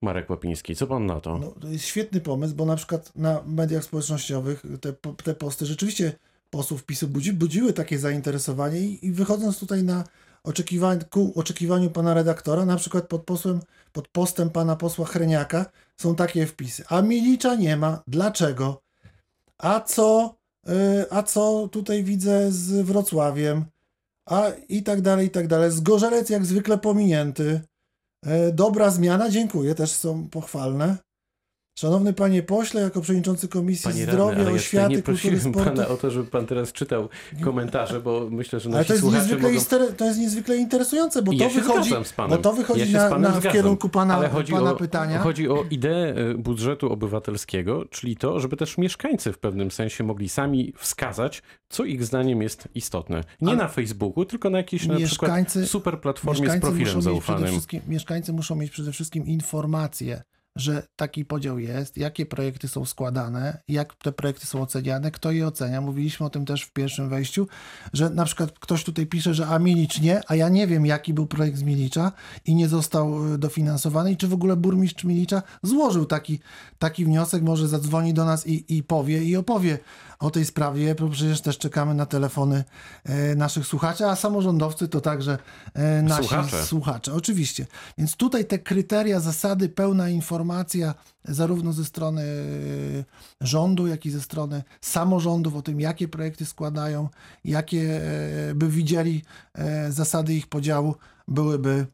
Marek 0.02 0.30
Łapiński, 0.30 0.76
co 0.76 0.88
pan 0.88 1.06
na 1.06 1.20
to? 1.20 1.38
No, 1.38 1.48
to 1.48 1.68
jest 1.68 1.86
świetny 1.86 2.22
pomysł, 2.22 2.56
bo 2.56 2.66
na 2.66 2.76
przykład 2.76 3.16
na 3.16 3.44
mediach 3.46 3.84
społecznościowych 3.84 4.64
te, 4.82 4.94
te 5.24 5.34
posty 5.34 5.66
rzeczywiście 5.66 6.14
posłów 6.50 6.84
PiSu 6.84 7.08
budzi, 7.08 7.34
budziły 7.34 7.74
takie 7.74 8.00
zainteresowanie 8.00 8.80
i, 8.80 9.06
i 9.06 9.12
wychodząc 9.12 9.60
tutaj 9.60 9.84
na 9.84 10.04
oczekiwań, 10.44 11.00
ku 11.10 11.32
oczekiwaniu 11.36 11.90
pana 11.90 12.14
redaktora, 12.14 12.66
na 12.66 12.76
przykład 12.76 13.08
pod, 13.08 13.24
posłem, 13.24 13.60
pod 13.92 14.08
postem 14.08 14.50
pana 14.50 14.76
posła 14.76 15.06
Chreniaka 15.06 15.66
są 16.02 16.16
takie 16.16 16.46
wpisy. 16.46 16.84
A 16.90 17.02
Milicza 17.02 17.56
nie 17.56 17.78
ma. 17.78 18.04
Dlaczego? 18.08 18.82
A 19.58 19.80
co 19.80 20.36
a 21.10 21.24
co 21.24 21.70
tutaj 21.72 22.04
widzę 22.04 22.52
z 22.52 22.86
Wrocławiem, 22.86 23.66
a 24.26 24.50
i 24.70 24.84
tak 24.84 25.02
dalej, 25.02 25.28
i 25.28 25.30
tak 25.30 25.48
dalej. 25.48 25.72
Zgorzelec 25.72 26.30
jak 26.30 26.46
zwykle 26.46 26.78
pominięty. 26.78 27.62
Dobra 28.54 28.90
zmiana, 28.90 29.30
dziękuję, 29.30 29.76
też 29.76 29.92
są 29.92 30.28
pochwalne. 30.30 30.98
Szanowny 31.76 32.14
panie 32.14 32.44
pośle, 32.44 32.82
jako 32.82 33.02
przewodniczący 33.02 33.48
Komisji 33.48 33.92
Panie 33.92 34.04
Zdrowia, 34.04 34.52
Oświaty, 34.52 34.84
ja 34.84 34.88
nie 34.88 34.96
Kultury, 34.96 35.04
prosiłem 35.04 35.40
Sportu... 35.40 35.70
pana 35.70 35.88
o 35.88 35.98
to, 35.98 36.12
żeby 36.12 36.28
pan 36.28 36.46
teraz 36.46 36.72
czytał 36.72 37.10
komentarze, 37.42 38.02
bo 38.02 38.28
myślę, 38.32 38.60
że 38.60 38.70
Ale 38.70 38.78
nasi 38.78 38.88
to 38.88 38.94
jest, 38.94 39.04
słuchacze 39.06 39.36
mogą... 39.36 39.50
ister- 39.50 39.94
to 39.96 40.06
jest 40.06 40.20
niezwykle 40.20 40.58
interesujące, 40.58 41.22
bo 41.22 41.32
to 41.32 41.38
ja 41.38 41.50
się 41.50 41.62
wychodzi, 41.62 41.92
bo 42.30 42.38
to 42.38 42.54
wychodzi 42.54 42.92
Ja 42.92 43.10
na, 43.10 43.18
na, 43.20 43.32
w 43.32 43.52
kierunku 43.52 43.90
pana, 43.90 44.16
Ale 44.16 44.30
chodzi 44.30 44.54
pana 44.54 44.72
o, 44.72 44.76
pytania. 44.76 45.20
Chodzi 45.20 45.50
o 45.50 45.66
ideę 45.72 46.16
e, 46.16 46.34
budżetu 46.34 46.92
obywatelskiego, 46.92 47.86
czyli 47.86 48.18
to, 48.18 48.40
żeby 48.40 48.58
też 48.58 48.78
mieszkańcy 48.78 49.34
w 49.34 49.38
pewnym 49.38 49.72
sensie 49.72 50.04
mogli 50.04 50.30
sami 50.30 50.74
wskazać, 50.78 51.42
co 51.70 51.86
ich 51.86 52.06
zdaniem 52.06 52.42
jest 52.42 52.68
istotne. 52.76 53.24
Nie 53.42 53.48
Ale 53.48 53.58
na 53.58 53.68
Facebooku, 53.68 54.26
tylko 54.26 54.50
na 54.50 54.58
jakiejś 54.58 54.88
na 54.88 54.96
przykład 54.96 55.32
super 55.66 56.02
platformie 56.02 56.52
z 56.52 56.62
profilem 56.62 57.02
zaufanym. 57.02 57.56
mieszkańcy 57.88 58.34
muszą 58.34 58.56
mieć 58.56 58.72
przede 58.72 58.92
wszystkim 58.92 59.26
informacje, 59.26 60.24
że 60.56 60.88
taki 60.96 61.26
podział 61.26 61.60
jest, 61.60 61.98
jakie 61.98 62.26
projekty 62.26 62.68
są 62.68 62.86
składane, 62.86 63.62
jak 63.68 63.96
te 63.96 64.12
projekty 64.12 64.48
są 64.48 64.62
oceniane, 64.62 65.12
kto 65.12 65.32
je 65.32 65.48
ocenia. 65.48 65.82
Mówiliśmy 65.82 66.26
o 66.26 66.30
tym 66.30 66.46
też 66.46 66.64
w 66.64 66.74
pierwszym 66.74 67.10
wejściu, 67.10 67.48
że 67.94 68.10
na 68.10 68.26
przykład 68.26 68.60
ktoś 68.60 68.84
tutaj 68.84 69.06
pisze, 69.06 69.34
że 69.34 69.48
a 69.48 69.60
Milicz 69.60 70.02
nie, 70.02 70.22
a 70.28 70.36
ja 70.36 70.50
nie 70.50 70.68
wiem, 70.68 70.86
jaki 70.86 71.14
był 71.14 71.26
projekt 71.26 71.58
z 71.58 71.64
Milicza 71.64 72.12
i 72.46 72.56
nie 72.56 72.68
został 72.68 73.34
y, 73.34 73.38
dofinansowany 73.38 74.12
i 74.12 74.18
czy 74.18 74.28
w 74.28 74.34
ogóle 74.34 74.56
burmistrz 74.56 75.04
Milicza 75.04 75.42
złożył 75.64 76.06
taki, 76.06 76.40
taki 76.80 77.06
wniosek, 77.06 77.44
może 77.44 77.68
zadzwoni 77.68 78.14
do 78.14 78.26
nas 78.26 78.48
i, 78.48 78.78
i 78.78 78.84
powie 78.84 79.24
i 79.24 79.36
opowie 79.36 79.80
o 80.20 80.32
tej 80.32 80.46
sprawie, 80.46 80.96
bo 80.96 81.10
przecież 81.10 81.42
też 81.42 81.58
czekamy 81.58 81.94
na 81.94 82.06
telefony 82.06 82.64
e, 83.04 83.36
naszych 83.36 83.68
słuchaczy, 83.68 84.06
a 84.06 84.16
samorządowcy 84.16 84.88
to 84.88 85.02
także 85.02 85.38
e, 85.74 86.02
nasi 86.02 86.28
Słuchacze. 86.28 86.66
słuchacze. 86.66 87.14
Oczywiście. 87.14 87.68
Więc 87.98 88.16
tutaj 88.16 88.46
te 88.46 88.60
kryteria, 88.60 89.20
zasady, 89.20 89.70
pełna 89.70 90.10
informacja 90.10 90.43
zarówno 91.26 91.74
ze 91.74 91.86
strony 91.86 92.22
e, 92.22 93.46
rządu, 93.46 93.88
jak 93.88 94.06
i 94.06 94.12
ze 94.12 94.22
strony 94.22 94.64
samorządów 94.82 95.56
o 95.56 95.62
tym, 95.62 95.80
jakie 95.80 96.08
projekty 96.08 96.46
składają, 96.46 97.10
jakie 97.46 98.02
e, 98.02 98.56
by 98.56 98.70
widzieli 98.70 99.24
e, 99.54 99.92
zasady 99.92 100.34
ich 100.34 100.48
podziału, 100.48 100.96
byłyby 101.28 101.88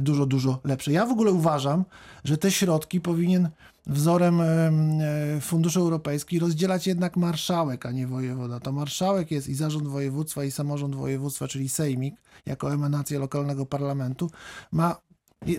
dużo, 0.00 0.26
dużo 0.26 0.60
lepsze. 0.64 0.92
Ja 0.92 1.06
w 1.06 1.10
ogóle 1.10 1.32
uważam, 1.32 1.84
że 2.24 2.38
te 2.38 2.50
środki 2.50 3.00
powinien 3.00 3.48
wzorem 3.86 4.40
em, 4.40 5.00
funduszy 5.40 5.80
europejskich 5.80 6.40
rozdzielać 6.40 6.86
jednak 6.86 7.16
marszałek, 7.16 7.86
a 7.86 7.92
nie 7.92 8.06
wojewoda. 8.06 8.60
To 8.60 8.72
marszałek 8.72 9.30
jest 9.30 9.48
i 9.48 9.54
zarząd 9.54 9.88
województwa, 9.88 10.44
i 10.44 10.50
samorząd 10.50 10.94
województwa, 10.94 11.48
czyli 11.48 11.68
sejmik, 11.68 12.14
jako 12.46 12.72
emanacja 12.72 13.18
lokalnego 13.18 13.66
parlamentu, 13.66 14.30
ma, 14.72 14.96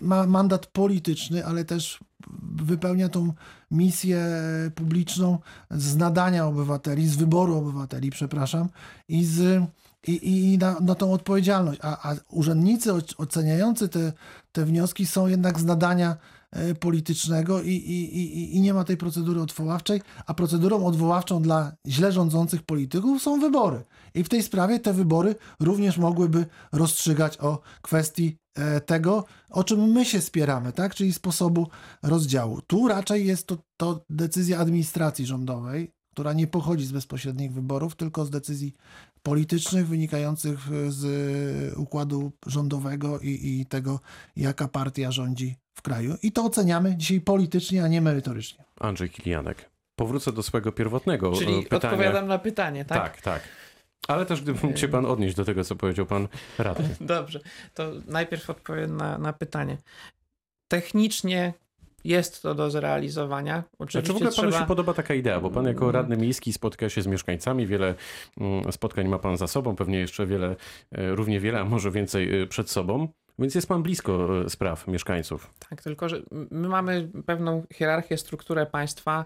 ma 0.01 0.27
mandat 0.27 0.67
polityczny, 0.67 1.45
ale 1.45 1.65
też 1.65 1.99
wypełnia 2.55 3.09
tą 3.09 3.33
misję 3.71 4.25
publiczną 4.75 5.39
z 5.71 5.95
nadania 5.95 6.47
obywateli, 6.47 7.07
z 7.07 7.15
wyboru 7.15 7.57
obywateli, 7.57 8.09
przepraszam, 8.09 8.69
i 9.07 9.25
z 9.25 9.63
i, 10.07 10.53
i 10.53 10.57
na, 10.57 10.79
na 10.79 10.95
tą 10.95 11.13
odpowiedzialność. 11.13 11.79
A, 11.83 12.11
a 12.11 12.15
urzędnicy 12.29 12.89
oc- 12.91 13.13
oceniający 13.17 13.89
te, 13.89 14.13
te 14.51 14.65
wnioski 14.65 15.05
są 15.05 15.27
jednak 15.27 15.59
z 15.59 15.65
nadania 15.65 16.17
e, 16.51 16.75
politycznego 16.75 17.61
i, 17.61 17.69
i, 17.69 18.17
i, 18.17 18.55
i 18.55 18.61
nie 18.61 18.73
ma 18.73 18.83
tej 18.83 18.97
procedury 18.97 19.41
odwoławczej, 19.41 20.01
a 20.25 20.33
procedurą 20.33 20.85
odwoławczą 20.85 21.41
dla 21.41 21.71
źle 21.87 22.11
rządzących 22.11 22.63
polityków 22.63 23.21
są 23.21 23.39
wybory. 23.39 23.83
I 24.13 24.23
w 24.23 24.29
tej 24.29 24.43
sprawie 24.43 24.79
te 24.79 24.93
wybory 24.93 25.35
również 25.59 25.97
mogłyby 25.97 26.45
rozstrzygać 26.71 27.37
o 27.37 27.61
kwestii 27.81 28.37
tego, 28.85 29.25
o 29.49 29.63
czym 29.63 29.79
my 29.79 30.05
się 30.05 30.21
spieramy, 30.21 30.73
tak? 30.73 30.95
czyli 30.95 31.13
sposobu 31.13 31.67
rozdziału. 32.03 32.61
Tu 32.61 32.87
raczej 32.87 33.27
jest 33.27 33.47
to, 33.47 33.57
to 33.77 34.05
decyzja 34.09 34.59
administracji 34.59 35.25
rządowej, 35.25 35.91
która 36.11 36.33
nie 36.33 36.47
pochodzi 36.47 36.85
z 36.85 36.91
bezpośrednich 36.91 37.53
wyborów, 37.53 37.95
tylko 37.95 38.25
z 38.25 38.29
decyzji 38.29 38.73
politycznych 39.23 39.87
wynikających 39.87 40.59
z 40.87 41.77
układu 41.77 42.31
rządowego 42.45 43.19
i, 43.19 43.59
i 43.59 43.65
tego, 43.65 43.99
jaka 44.35 44.67
partia 44.67 45.11
rządzi 45.11 45.55
w 45.73 45.81
kraju. 45.81 46.15
I 46.23 46.31
to 46.31 46.43
oceniamy 46.43 46.95
dzisiaj 46.97 47.21
politycznie, 47.21 47.83
a 47.83 47.87
nie 47.87 48.01
merytorycznie. 48.01 48.63
Andrzej 48.79 49.09
Kilianek. 49.09 49.69
Powrócę 49.95 50.33
do 50.33 50.43
swojego 50.43 50.71
pierwotnego 50.71 51.31
e, 51.31 51.35
Czyli 51.35 51.63
pytania. 51.63 51.93
odpowiadam 51.93 52.27
na 52.27 52.39
pytanie, 52.39 52.85
tak? 52.85 53.03
Tak, 53.03 53.21
tak. 53.21 53.41
Ale 54.07 54.25
też 54.25 54.41
gdyby 54.41 54.67
mógł 54.67 54.79
się 54.79 54.87
pan 54.87 55.05
odnieść 55.05 55.35
do 55.35 55.45
tego, 55.45 55.63
co 55.63 55.75
powiedział 55.75 56.05
pan 56.05 56.27
radny. 56.57 56.95
Dobrze, 57.15 57.39
to 57.73 57.91
najpierw 58.07 58.49
odpowiem 58.49 58.97
na, 58.97 59.17
na 59.17 59.33
pytanie. 59.33 59.77
Technicznie 60.67 61.53
jest 62.03 62.41
to 62.41 62.55
do 62.55 62.71
zrealizowania. 62.71 63.63
Oczywiście 63.79 63.99
Znaczy 63.99 64.13
w 64.13 64.15
ogóle 64.15 64.31
panu 64.35 64.51
trzeba... 64.51 64.61
się 64.63 64.67
podoba 64.67 64.93
taka 64.93 65.13
idea, 65.13 65.41
bo 65.41 65.49
pan 65.49 65.65
jako 65.65 65.91
radny 65.91 66.17
miejski 66.17 66.53
spotyka 66.53 66.89
się 66.89 67.01
z 67.01 67.07
mieszkańcami, 67.07 67.67
wiele 67.67 67.95
mm, 68.37 68.71
spotkań 68.71 69.07
ma 69.07 69.19
pan 69.19 69.37
za 69.37 69.47
sobą, 69.47 69.75
pewnie 69.75 69.99
jeszcze 69.99 70.25
wiele, 70.25 70.55
e, 70.91 71.15
równie 71.15 71.39
wiele, 71.39 71.59
a 71.59 71.65
może 71.65 71.91
więcej 71.91 72.41
e, 72.41 72.47
przed 72.47 72.69
sobą, 72.69 73.07
więc 73.39 73.55
jest 73.55 73.67
pan 73.67 73.83
blisko 73.83 74.41
e, 74.41 74.49
spraw 74.49 74.87
mieszkańców. 74.87 75.53
Tak, 75.69 75.81
tylko 75.81 76.09
że 76.09 76.21
my 76.51 76.67
mamy 76.67 77.09
pewną 77.25 77.63
hierarchię, 77.73 78.17
strukturę 78.17 78.65
państwa, 78.65 79.25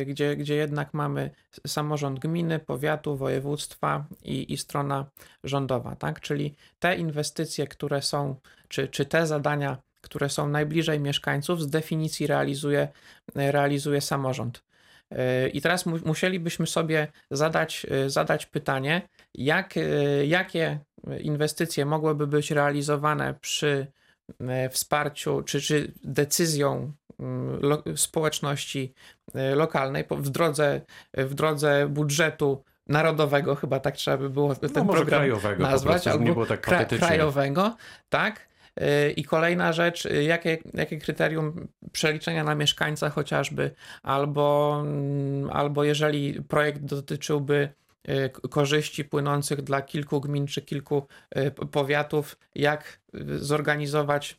y, 0.00 0.04
gdzie, 0.06 0.36
gdzie 0.36 0.54
jednak 0.54 0.94
mamy 0.94 1.30
samorząd 1.66 2.18
gminy, 2.18 2.58
powiatu, 2.58 3.16
województwa 3.16 4.04
i, 4.22 4.52
i 4.52 4.56
strona 4.56 5.06
rządowa, 5.44 5.96
tak? 5.96 6.20
Czyli 6.20 6.54
te 6.78 6.96
inwestycje, 6.96 7.66
które 7.66 8.02
są, 8.02 8.36
czy, 8.68 8.88
czy 8.88 9.04
te 9.04 9.26
zadania, 9.26 9.78
które 10.00 10.28
są 10.28 10.48
najbliżej 10.48 11.00
mieszkańców, 11.00 11.62
z 11.62 11.70
definicji 11.70 12.26
realizuje, 12.26 12.88
realizuje 13.34 14.00
samorząd. 14.00 14.64
I 15.52 15.60
teraz 15.62 15.86
mu, 15.86 15.98
musielibyśmy 16.04 16.66
sobie 16.66 17.08
zadać, 17.30 17.86
zadać 18.06 18.46
pytanie, 18.46 19.08
jak, 19.34 19.74
jakie 20.26 20.80
inwestycje 21.20 21.84
mogłyby 21.84 22.26
być 22.26 22.50
realizowane 22.50 23.34
przy 23.40 23.86
e, 24.40 24.68
wsparciu 24.68 25.42
czy, 25.42 25.60
czy 25.60 25.92
decyzją 26.04 26.92
mm, 27.20 27.60
lo, 27.60 27.82
społeczności 27.96 28.94
e, 29.34 29.54
lokalnej 29.54 30.04
w 30.10 30.30
drodze, 30.30 30.80
w 31.14 31.34
drodze 31.34 31.88
budżetu 31.88 32.64
narodowego, 32.86 33.54
chyba 33.54 33.80
tak 33.80 33.96
trzeba 33.96 34.16
by 34.16 34.30
było 34.30 34.54
ten 34.54 34.70
No 34.74 34.84
program 34.84 35.06
krajowego 35.06 35.62
nazwać, 35.62 35.92
prostu, 35.92 36.10
albo 36.10 36.24
było 36.24 36.46
tak 36.46 36.60
kra, 36.60 36.84
krajowego, 36.84 37.76
tak? 38.08 38.48
E, 38.76 39.10
I 39.10 39.24
kolejna 39.24 39.72
rzecz, 39.72 40.08
jakie, 40.22 40.58
jakie 40.74 40.98
kryterium 40.98 41.68
przeliczenia 41.92 42.44
na 42.44 42.54
mieszkańca 42.54 43.10
chociażby, 43.10 43.70
albo, 44.02 44.78
mm, 44.80 45.50
albo 45.50 45.84
jeżeli 45.84 46.42
projekt 46.42 46.82
dotyczyłby 46.84 47.68
korzyści 48.50 49.04
płynących 49.04 49.62
dla 49.62 49.82
kilku 49.82 50.20
gmin 50.20 50.46
czy 50.46 50.62
kilku 50.62 51.06
e, 51.30 51.50
powiatów, 51.50 52.38
jak 52.54 53.00
e, 53.14 53.18
zorganizować 53.38 54.38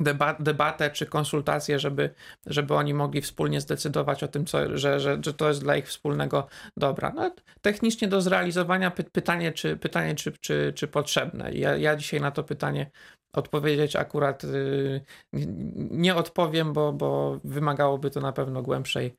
deba 0.00 0.36
debatę 0.40 0.90
czy 0.90 1.06
konsultacje, 1.06 1.78
żeby, 1.78 2.10
żeby 2.46 2.74
oni 2.74 2.94
mogli 2.94 3.22
wspólnie 3.22 3.60
zdecydować 3.60 4.24
o 4.24 4.28
tym, 4.28 4.46
co, 4.46 4.78
że, 4.78 5.00
że, 5.00 5.18
że 5.24 5.34
to 5.34 5.48
jest 5.48 5.60
dla 5.60 5.76
ich 5.76 5.86
wspólnego 5.86 6.46
dobra. 6.76 7.12
No, 7.16 7.34
technicznie 7.60 8.08
do 8.08 8.20
zrealizowania 8.20 8.90
py 8.90 9.04
pytanie, 9.04 9.52
czy, 9.52 9.76
pytanie 9.76 10.14
czy, 10.14 10.32
czy, 10.40 10.72
czy 10.76 10.88
potrzebne. 10.88 11.52
Ja, 11.52 11.76
ja 11.76 11.96
dzisiaj 11.96 12.20
na 12.20 12.30
to 12.30 12.44
pytanie 12.44 12.90
odpowiedzieć 13.32 13.96
akurat 13.96 14.42
yy, 14.44 15.00
nie 15.90 16.14
odpowiem, 16.14 16.72
bo, 16.72 16.92
bo 16.92 17.40
wymagałoby 17.44 18.10
to 18.10 18.20
na 18.20 18.32
pewno 18.32 18.62
głębszej 18.62 19.16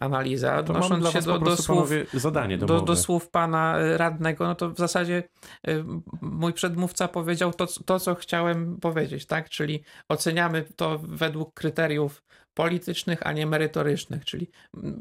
analizy. 0.00 0.50
A 0.50 0.62
To 0.62 0.72
Odnosząc 0.72 1.10
się 1.10 1.22
do, 1.22 1.38
do 1.38 1.56
słów 1.56 1.90
zadanie 2.14 2.58
do, 2.58 2.80
do 2.80 2.96
słów 2.96 3.28
pana 3.28 3.80
y, 3.80 3.98
radnego, 3.98 4.46
no 4.46 4.54
to 4.54 4.70
w 4.70 4.78
zasadzie 4.78 5.22
y, 5.68 5.84
mój 6.20 6.52
przedmówca 6.52 7.08
powiedział 7.08 7.52
to, 7.52 7.66
to, 7.66 8.00
co 8.00 8.14
chciałem 8.14 8.76
powiedzieć, 8.80 9.26
tak? 9.26 9.48
Czyli 9.48 9.82
oceniamy 10.08 10.64
to 10.76 10.98
według 10.98 11.54
kryteriów 11.54 12.22
politycznych, 12.54 13.26
a 13.26 13.32
nie 13.32 13.46
merytorycznych. 13.46 14.24
Czyli 14.24 14.50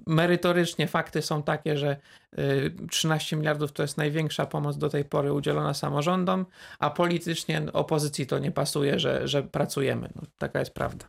merytorycznie 0.07 0.87
fakty 0.87 1.21
są 1.21 1.43
takie, 1.43 1.77
że 1.77 1.97
y, 2.39 2.71
13 2.91 3.35
miliardów 3.35 3.71
to 3.71 3.81
jest 3.81 3.97
największa 3.97 4.45
pomoc 4.45 4.77
do 4.77 4.89
tej 4.89 5.05
pory 5.05 5.33
udzielona 5.33 5.73
samorządom, 5.73 6.45
a 6.79 6.89
politycznie 6.89 7.61
opozycji 7.73 8.27
to 8.27 8.39
nie 8.39 8.51
pasuje, 8.51 8.99
że, 8.99 9.27
że 9.27 9.43
pracujemy. 9.43 10.09
No, 10.15 10.21
taka 10.37 10.59
jest 10.59 10.73
prawda. 10.73 11.05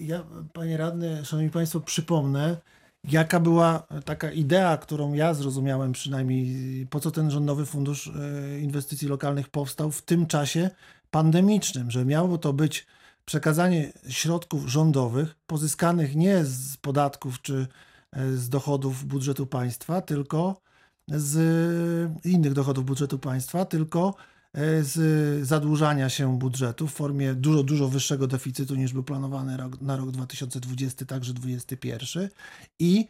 Ja, 0.00 0.24
panie 0.52 0.76
radny, 0.76 1.24
szanowni 1.24 1.50
państwo, 1.50 1.80
przypomnę, 1.80 2.56
jaka 3.04 3.40
była 3.40 3.86
taka 4.04 4.30
idea, 4.30 4.76
którą 4.76 5.12
ja 5.12 5.34
zrozumiałem 5.34 5.92
przynajmniej, 5.92 6.86
po 6.86 7.00
co 7.00 7.10
ten 7.10 7.30
rządowy 7.30 7.66
fundusz 7.66 8.06
e, 8.06 8.60
inwestycji 8.60 9.08
lokalnych 9.08 9.48
powstał 9.48 9.90
w 9.90 10.02
tym 10.02 10.26
czasie 10.26 10.70
pandemicznym, 11.10 11.90
że 11.90 12.04
miało 12.04 12.38
to 12.38 12.52
być 12.52 12.86
przekazanie 13.24 13.92
środków 14.08 14.66
rządowych 14.66 15.34
pozyskanych 15.46 16.16
nie 16.16 16.44
z 16.44 16.76
podatków 16.76 17.42
czy 17.42 17.66
z 18.34 18.48
dochodów 18.48 19.04
budżetu 19.04 19.46
państwa, 19.46 20.00
tylko 20.00 20.60
z 21.08 21.36
innych 22.24 22.52
dochodów 22.52 22.84
budżetu 22.84 23.18
państwa, 23.18 23.64
tylko 23.64 24.14
e, 24.18 24.31
z 24.82 25.46
zadłużania 25.46 26.08
się 26.08 26.38
budżetu 26.38 26.88
w 26.88 26.92
formie 26.92 27.34
dużo, 27.34 27.62
dużo 27.62 27.88
wyższego 27.88 28.26
deficytu 28.26 28.74
niż 28.74 28.92
był 28.92 29.02
planowany 29.02 29.56
rok, 29.56 29.80
na 29.80 29.96
rok 29.96 30.10
2020, 30.10 31.06
także 31.06 31.32
2021 31.32 32.28
i 32.78 33.08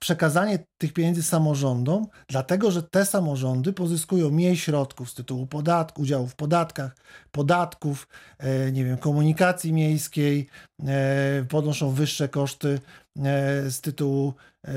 przekazanie 0.00 0.58
tych 0.78 0.92
pieniędzy 0.92 1.22
samorządom, 1.22 2.06
dlatego 2.28 2.70
że 2.70 2.82
te 2.82 3.06
samorządy 3.06 3.72
pozyskują 3.72 4.30
mniej 4.30 4.56
środków 4.56 5.10
z 5.10 5.14
tytułu 5.14 5.46
podatku, 5.46 6.02
udziału 6.02 6.26
w 6.26 6.34
podatkach, 6.34 6.96
podatków, 7.32 8.08
e, 8.38 8.72
nie 8.72 8.84
wiem, 8.84 8.98
komunikacji 8.98 9.72
miejskiej, 9.72 10.46
e, 10.86 11.44
podnoszą 11.48 11.90
wyższe 11.90 12.28
koszty 12.28 12.80
e, 13.16 13.70
z 13.70 13.80
tytułu 13.80 14.34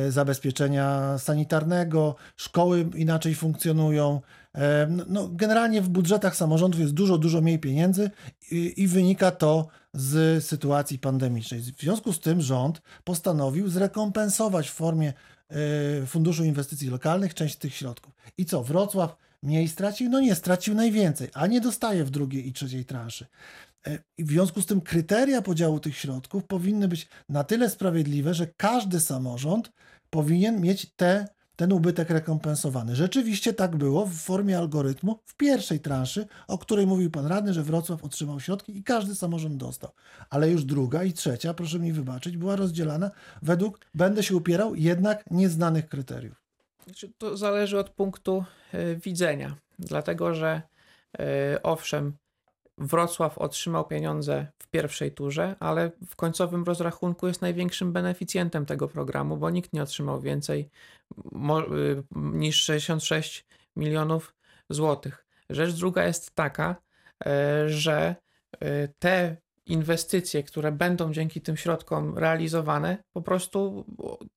zabezpieczenia 0.09 1.17
sanitarnego, 1.17 2.15
szkoły 2.35 2.89
inaczej 2.95 3.35
funkcjonują. 3.35 4.21
No, 5.07 5.27
generalnie 5.27 5.81
w 5.81 5.89
budżetach 5.89 6.35
samorządów 6.35 6.79
jest 6.79 6.93
dużo, 6.93 7.17
dużo 7.17 7.41
mniej 7.41 7.59
pieniędzy 7.59 8.11
i, 8.51 8.73
i 8.77 8.87
wynika 8.87 9.31
to 9.31 9.67
z 9.93 10.43
sytuacji 10.45 10.99
pandemicznej. 10.99 11.61
W 11.61 11.79
związku 11.79 12.13
z 12.13 12.19
tym 12.19 12.41
rząd 12.41 12.81
postanowił 13.03 13.69
zrekompensować 13.69 14.69
w 14.69 14.73
formie 14.73 15.13
e, 15.49 16.05
Funduszu 16.05 16.43
Inwestycji 16.43 16.89
Lokalnych 16.89 17.33
część 17.33 17.55
tych 17.55 17.75
środków. 17.75 18.13
I 18.37 18.45
co? 18.45 18.63
Wrocław 18.63 19.17
mniej 19.43 19.67
stracił? 19.67 20.09
No 20.09 20.19
nie, 20.19 20.35
stracił 20.35 20.75
najwięcej, 20.75 21.27
a 21.33 21.47
nie 21.47 21.61
dostaje 21.61 22.03
w 22.03 22.09
drugiej 22.09 22.47
i 22.47 22.53
trzeciej 22.53 22.85
transzy. 22.85 23.25
E, 23.87 23.99
I 24.17 24.23
w 24.23 24.27
związku 24.27 24.61
z 24.61 24.65
tym 24.65 24.81
kryteria 24.81 25.41
podziału 25.41 25.79
tych 25.79 25.97
środków 25.97 26.43
powinny 26.43 26.87
być 26.87 27.07
na 27.29 27.43
tyle 27.43 27.69
sprawiedliwe, 27.69 28.33
że 28.33 28.47
każdy 28.57 28.99
samorząd 28.99 29.71
powinien 30.09 30.61
mieć 30.61 30.93
te 30.95 31.27
ten 31.57 31.73
ubytek 31.73 32.09
rekompensowany. 32.09 32.95
Rzeczywiście 32.95 33.53
tak 33.53 33.75
było 33.75 34.05
w 34.05 34.13
formie 34.13 34.57
algorytmu 34.57 35.19
w 35.25 35.35
pierwszej 35.35 35.79
transzy, 35.79 36.27
o 36.47 36.57
której 36.57 36.87
mówił 36.87 37.11
pan 37.11 37.25
radny, 37.25 37.53
że 37.53 37.63
Wrocław 37.63 38.03
otrzymał 38.03 38.39
środki 38.39 38.77
i 38.77 38.83
każdy 38.83 39.15
samorząd 39.15 39.57
dostał. 39.57 39.91
Ale 40.29 40.51
już 40.51 40.63
druga 40.63 41.03
i 41.03 41.13
trzecia, 41.13 41.53
proszę 41.53 41.79
mi 41.79 41.93
wybaczyć, 41.93 42.37
była 42.37 42.55
rozdzielana 42.55 43.11
według, 43.41 43.79
będę 43.93 44.23
się 44.23 44.35
upierał, 44.35 44.75
jednak 44.75 45.23
nieznanych 45.31 45.89
kryteriów. 45.89 46.43
Znaczy, 46.85 47.11
to 47.17 47.37
zależy 47.37 47.79
od 47.79 47.89
punktu 47.89 48.43
e, 48.73 48.95
widzenia, 48.95 49.55
dlatego 49.79 50.33
że 50.33 50.61
e, 51.19 51.63
owszem, 51.63 52.13
Wrocław 52.77 53.37
otrzymał 53.37 53.87
pieniądze 53.87 54.47
w 54.59 54.67
pierwszej 54.67 55.11
turze, 55.11 55.55
ale 55.59 55.91
w 56.07 56.15
końcowym 56.15 56.63
rozrachunku 56.63 57.27
jest 57.27 57.41
największym 57.41 57.93
beneficjentem 57.93 58.65
tego 58.65 58.87
programu, 58.87 59.37
bo 59.37 59.49
nikt 59.49 59.73
nie 59.73 59.83
otrzymał 59.83 60.21
więcej 60.21 60.69
y, 61.71 62.03
niż 62.15 62.61
66 62.61 63.45
milionów 63.75 64.35
złotych. 64.69 65.25
Rzecz 65.49 65.71
druga 65.71 66.05
jest 66.05 66.35
taka, 66.35 66.75
e, 67.25 67.69
że 67.69 68.15
e, 68.59 68.87
te 68.87 69.37
inwestycje, 69.69 70.43
które 70.43 70.71
będą 70.71 71.13
dzięki 71.13 71.41
tym 71.41 71.57
środkom 71.57 72.17
realizowane, 72.17 72.97
po 73.13 73.21
prostu 73.21 73.85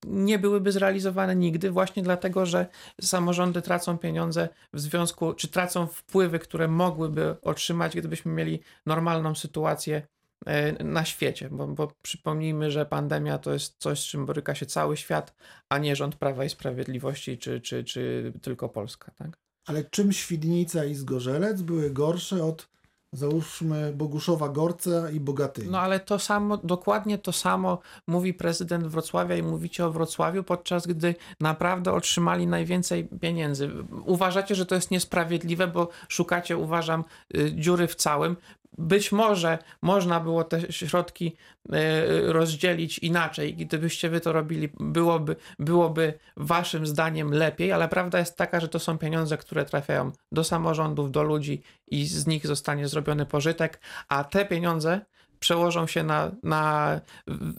nie 0.03 0.39
byłyby 0.39 0.71
zrealizowane 0.71 1.35
nigdy, 1.35 1.71
właśnie 1.71 2.03
dlatego, 2.03 2.45
że 2.45 2.65
samorządy 3.01 3.61
tracą 3.61 3.97
pieniądze 3.97 4.49
w 4.73 4.79
związku, 4.79 5.33
czy 5.33 5.47
tracą 5.47 5.87
wpływy, 5.87 6.39
które 6.39 6.67
mogłyby 6.67 7.35
otrzymać, 7.41 7.95
gdybyśmy 7.95 8.31
mieli 8.31 8.59
normalną 8.85 9.35
sytuację 9.35 10.07
e, 10.45 10.83
na 10.83 11.05
świecie, 11.05 11.49
bo, 11.51 11.67
bo 11.67 11.91
przypomnijmy, 12.01 12.71
że 12.71 12.85
pandemia 12.85 13.37
to 13.37 13.53
jest 13.53 13.77
coś, 13.77 13.99
z 13.99 14.03
czym 14.03 14.25
boryka 14.25 14.55
się 14.55 14.65
cały 14.65 14.97
świat, 14.97 15.33
a 15.69 15.77
nie 15.77 15.95
rząd 15.95 16.15
Prawa 16.15 16.45
i 16.45 16.49
Sprawiedliwości, 16.49 17.37
czy, 17.37 17.61
czy, 17.61 17.83
czy 17.83 18.33
tylko 18.41 18.69
Polska. 18.69 19.11
Tak? 19.11 19.37
Ale 19.65 19.83
czym 19.83 20.13
Świdnica 20.13 20.85
i 20.85 20.95
Zgorzelec 20.95 21.61
były 21.61 21.89
gorsze 21.89 22.43
od 22.43 22.70
załóżmy 23.13 23.93
Boguszowa 23.93 24.49
Gorca 24.49 25.09
i 25.11 25.19
Bogatyni. 25.19 25.71
No 25.71 25.79
ale 25.79 25.99
to 25.99 26.19
samo, 26.19 26.57
dokładnie 26.57 27.17
to 27.17 27.31
samo 27.31 27.79
mówi 28.07 28.33
prezydent 28.33 28.87
Wrocławia 28.87 29.35
i 29.35 29.43
mówicie 29.43 29.85
o 29.85 29.91
Wrocławiu, 29.91 30.43
podczas 30.43 30.87
gdy 30.87 31.15
naprawdę 31.39 31.93
otrzymali 31.93 32.47
najwięcej 32.47 33.07
pieniędzy. 33.21 33.69
Uważacie, 34.05 34.55
że 34.55 34.65
to 34.65 34.75
jest 34.75 34.91
niesprawiedliwe, 34.91 35.67
bo 35.67 35.89
szukacie, 36.07 36.57
uważam, 36.57 37.03
y, 37.35 37.53
dziury 37.55 37.87
w 37.87 37.95
całym 37.95 38.35
być 38.77 39.11
może 39.11 39.57
można 39.81 40.19
było 40.19 40.43
te 40.43 40.71
środki 40.71 41.35
e, 41.71 42.31
rozdzielić 42.33 42.99
inaczej. 42.99 43.55
Gdybyście 43.55 44.09
wy 44.09 44.21
to 44.21 44.33
robili, 44.33 44.69
byłoby, 44.79 45.35
byłoby 45.59 46.13
waszym 46.37 46.87
zdaniem 46.87 47.33
lepiej, 47.33 47.71
ale 47.71 47.87
prawda 47.87 48.19
jest 48.19 48.37
taka, 48.37 48.59
że 48.59 48.67
to 48.67 48.79
są 48.79 48.97
pieniądze, 48.97 49.37
które 49.37 49.65
trafiają 49.65 50.11
do 50.31 50.43
samorządów, 50.43 51.11
do 51.11 51.23
ludzi 51.23 51.61
i 51.87 52.05
z 52.05 52.27
nich 52.27 52.47
zostanie 52.47 52.87
zrobiony 52.87 53.25
pożytek, 53.25 53.79
a 54.09 54.23
te 54.23 54.45
pieniądze 54.45 55.01
przełożą 55.39 55.87
się 55.87 56.03
na, 56.03 56.31
na, 56.43 57.01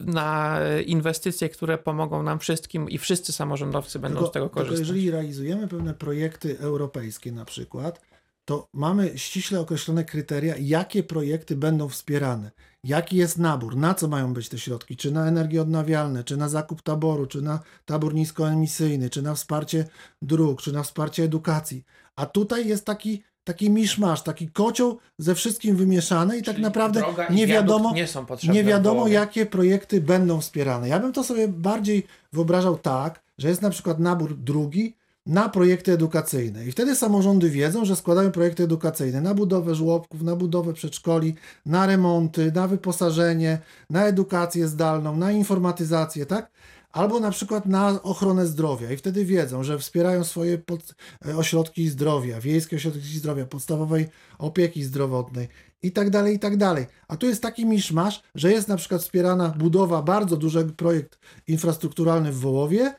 na 0.00 0.58
inwestycje, 0.86 1.48
które 1.48 1.78
pomogą 1.78 2.22
nam 2.22 2.38
wszystkim 2.38 2.90
i 2.90 2.98
wszyscy 2.98 3.32
samorządowcy 3.32 3.98
będą 3.98 4.18
tylko, 4.18 4.30
z 4.30 4.32
tego 4.32 4.50
korzystać. 4.50 4.88
jeżeli 4.88 5.10
realizujemy 5.10 5.68
pewne 5.68 5.94
projekty 5.94 6.58
europejskie 6.58 7.32
na 7.32 7.44
przykład, 7.44 8.00
to 8.44 8.68
mamy 8.72 9.18
ściśle 9.18 9.60
określone 9.60 10.04
kryteria, 10.04 10.54
jakie 10.60 11.02
projekty 11.02 11.56
będą 11.56 11.88
wspierane, 11.88 12.50
jaki 12.84 13.16
jest 13.16 13.38
nabór, 13.38 13.76
na 13.76 13.94
co 13.94 14.08
mają 14.08 14.34
być 14.34 14.48
te 14.48 14.58
środki, 14.58 14.96
czy 14.96 15.12
na 15.12 15.26
energie 15.26 15.62
odnawialne, 15.62 16.24
czy 16.24 16.36
na 16.36 16.48
zakup 16.48 16.82
taboru, 16.82 17.26
czy 17.26 17.42
na 17.42 17.60
tabor 17.84 18.14
niskoemisyjny, 18.14 19.10
czy 19.10 19.22
na 19.22 19.34
wsparcie 19.34 19.84
dróg, 20.22 20.62
czy 20.62 20.72
na 20.72 20.82
wsparcie 20.82 21.24
edukacji. 21.24 21.84
A 22.16 22.26
tutaj 22.26 22.68
jest 22.68 22.84
taki 22.84 23.22
taki 23.44 23.70
miszmasz, 23.70 24.22
taki 24.22 24.48
kocioł 24.48 24.98
ze 25.18 25.34
wszystkim 25.34 25.76
wymieszany 25.76 26.38
i 26.38 26.42
tak 26.42 26.54
Czyli 26.54 26.64
tak 26.64 26.74
naprawdę 26.74 27.02
nie 27.30 27.46
wiadomo, 27.46 27.94
nie, 27.94 28.06
nie 28.52 28.64
wiadomo 28.64 29.08
jakie 29.08 29.46
projekty 29.46 30.00
będą 30.00 30.40
wspierane. 30.40 30.88
Ja 30.88 31.00
bym 31.00 31.12
to 31.12 31.24
sobie 31.24 31.48
bardziej 31.48 32.06
wyobrażał 32.32 32.78
tak, 32.78 33.22
że 33.38 33.48
jest 33.48 33.62
na 33.62 33.70
przykład 33.70 33.98
nabór 33.98 34.36
drugi, 34.36 34.96
na 35.26 35.48
projekty 35.48 35.92
edukacyjne. 35.92 36.66
I 36.66 36.72
wtedy 36.72 36.96
samorządy 36.96 37.50
wiedzą, 37.50 37.84
że 37.84 37.96
składają 37.96 38.32
projekty 38.32 38.62
edukacyjne 38.62 39.20
na 39.20 39.34
budowę 39.34 39.74
żłobków, 39.74 40.22
na 40.22 40.36
budowę 40.36 40.72
przedszkoli, 40.72 41.34
na 41.66 41.86
remonty, 41.86 42.52
na 42.54 42.68
wyposażenie, 42.68 43.58
na 43.90 44.04
edukację 44.04 44.68
zdalną, 44.68 45.16
na 45.16 45.32
informatyzację, 45.32 46.26
tak? 46.26 46.50
Albo 46.92 47.20
na 47.20 47.30
przykład 47.30 47.66
na 47.66 48.02
ochronę 48.02 48.46
zdrowia 48.46 48.92
i 48.92 48.96
wtedy 48.96 49.24
wiedzą, 49.24 49.64
że 49.64 49.78
wspierają 49.78 50.24
swoje 50.24 50.58
pod, 50.58 50.94
e, 51.26 51.36
ośrodki 51.36 51.88
zdrowia, 51.88 52.40
wiejskie 52.40 52.76
ośrodki 52.76 53.18
zdrowia, 53.18 53.46
podstawowej 53.46 54.08
opieki 54.38 54.84
zdrowotnej 54.84 55.48
i 55.82 55.92
tak 55.92 56.10
dalej, 56.10 56.34
i 56.34 56.38
tak 56.38 56.56
dalej. 56.56 56.86
A 57.08 57.16
tu 57.16 57.26
jest 57.26 57.42
taki 57.42 57.66
miszmasz, 57.66 58.22
że 58.34 58.52
jest 58.52 58.68
na 58.68 58.76
przykład 58.76 59.02
wspierana 59.02 59.48
budowa, 59.48 60.02
bardzo 60.02 60.36
duży 60.36 60.64
projekt 60.64 61.18
infrastrukturalny 61.46 62.32
w 62.32 62.40
Wołowie 62.40 62.94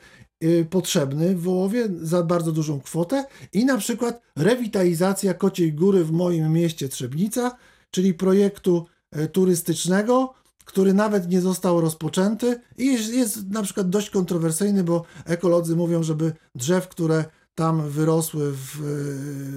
potrzebny 0.69 1.35
w 1.35 1.41
Wołowie 1.41 1.89
za 2.01 2.23
bardzo 2.23 2.51
dużą 2.51 2.81
kwotę 2.81 3.25
i 3.53 3.65
na 3.65 3.77
przykład 3.77 4.21
rewitalizacja 4.35 5.33
Kociej 5.33 5.73
Góry 5.73 6.03
w 6.03 6.11
moim 6.11 6.53
mieście 6.53 6.89
Trzebnica, 6.89 7.57
czyli 7.91 8.13
projektu 8.13 8.85
e, 9.11 9.27
turystycznego, 9.27 10.33
który 10.65 10.93
nawet 10.93 11.29
nie 11.29 11.41
został 11.41 11.81
rozpoczęty 11.81 12.59
i 12.77 12.85
jest, 12.85 13.13
jest 13.13 13.49
na 13.49 13.63
przykład 13.63 13.89
dość 13.89 14.09
kontrowersyjny, 14.09 14.83
bo 14.83 15.03
ekolodzy 15.25 15.75
mówią, 15.75 16.03
żeby 16.03 16.33
drzew, 16.55 16.87
które 16.87 17.25
tam 17.55 17.89
wyrosły 17.89 18.51
w 18.51 18.81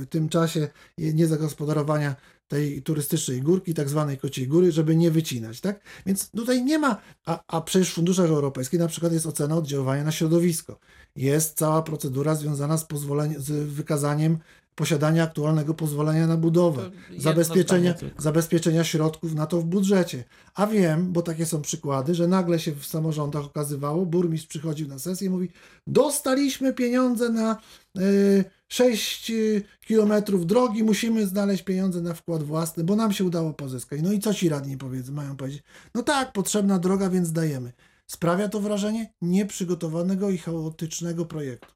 e, 0.02 0.06
tym 0.06 0.28
czasie 0.28 0.68
niezagospodarowania 0.98 2.16
tej 2.48 2.82
turystycznej 2.82 3.42
górki, 3.42 3.74
tak 3.74 3.88
zwanej 3.88 4.18
kociej 4.18 4.48
góry, 4.48 4.72
żeby 4.72 4.96
nie 4.96 5.10
wycinać, 5.10 5.60
tak? 5.60 5.80
Więc 6.06 6.30
tutaj 6.30 6.64
nie 6.64 6.78
ma, 6.78 6.96
a, 7.26 7.42
a 7.46 7.60
przecież 7.60 7.90
w 7.90 7.94
funduszach 7.94 8.26
europejskich 8.26 8.80
na 8.80 8.88
przykład 8.88 9.12
jest 9.12 9.26
ocena 9.26 9.56
oddziaływania 9.56 10.04
na 10.04 10.12
środowisko. 10.12 10.78
Jest 11.16 11.58
cała 11.58 11.82
procedura 11.82 12.34
związana 12.34 12.78
z, 12.78 12.84
pozwoleniem, 12.84 13.42
z 13.42 13.50
wykazaniem 13.50 14.38
posiadania 14.76 15.22
aktualnego 15.24 15.74
pozwolenia 15.74 16.26
na 16.26 16.36
budowę, 16.36 16.90
zabezpieczenia, 17.18 17.94
zabezpieczenia 18.18 18.84
środków 18.84 19.34
na 19.34 19.46
to 19.46 19.60
w 19.60 19.64
budżecie. 19.64 20.24
A 20.54 20.66
wiem, 20.66 21.12
bo 21.12 21.22
takie 21.22 21.46
są 21.46 21.62
przykłady, 21.62 22.14
że 22.14 22.28
nagle 22.28 22.58
się 22.58 22.72
w 22.72 22.86
samorządach 22.86 23.44
okazywało, 23.44 24.06
burmistrz 24.06 24.48
przychodził 24.48 24.88
na 24.88 24.98
sesję 24.98 25.26
i 25.26 25.30
mówi: 25.30 25.48
Dostaliśmy 25.86 26.72
pieniądze 26.72 27.28
na 27.28 27.56
y, 27.98 28.44
6 28.68 29.30
y, 29.30 29.62
kilometrów 29.86 30.46
drogi, 30.46 30.84
musimy 30.84 31.26
znaleźć 31.26 31.62
pieniądze 31.62 32.00
na 32.00 32.14
wkład 32.14 32.42
własny, 32.42 32.84
bo 32.84 32.96
nam 32.96 33.12
się 33.12 33.24
udało 33.24 33.52
pozyskać. 33.52 34.00
No 34.02 34.12
i 34.12 34.20
co 34.20 34.34
ci 34.34 34.48
radni 34.48 34.76
powiedzą? 34.76 35.12
Mają 35.12 35.36
powiedzieć: 35.36 35.62
No 35.94 36.02
tak, 36.02 36.32
potrzebna 36.32 36.78
droga, 36.78 37.10
więc 37.10 37.32
dajemy. 37.32 37.72
Sprawia 38.06 38.48
to 38.48 38.60
wrażenie 38.60 39.12
nieprzygotowanego 39.22 40.30
i 40.30 40.38
chaotycznego 40.38 41.24
projektu. 41.24 41.75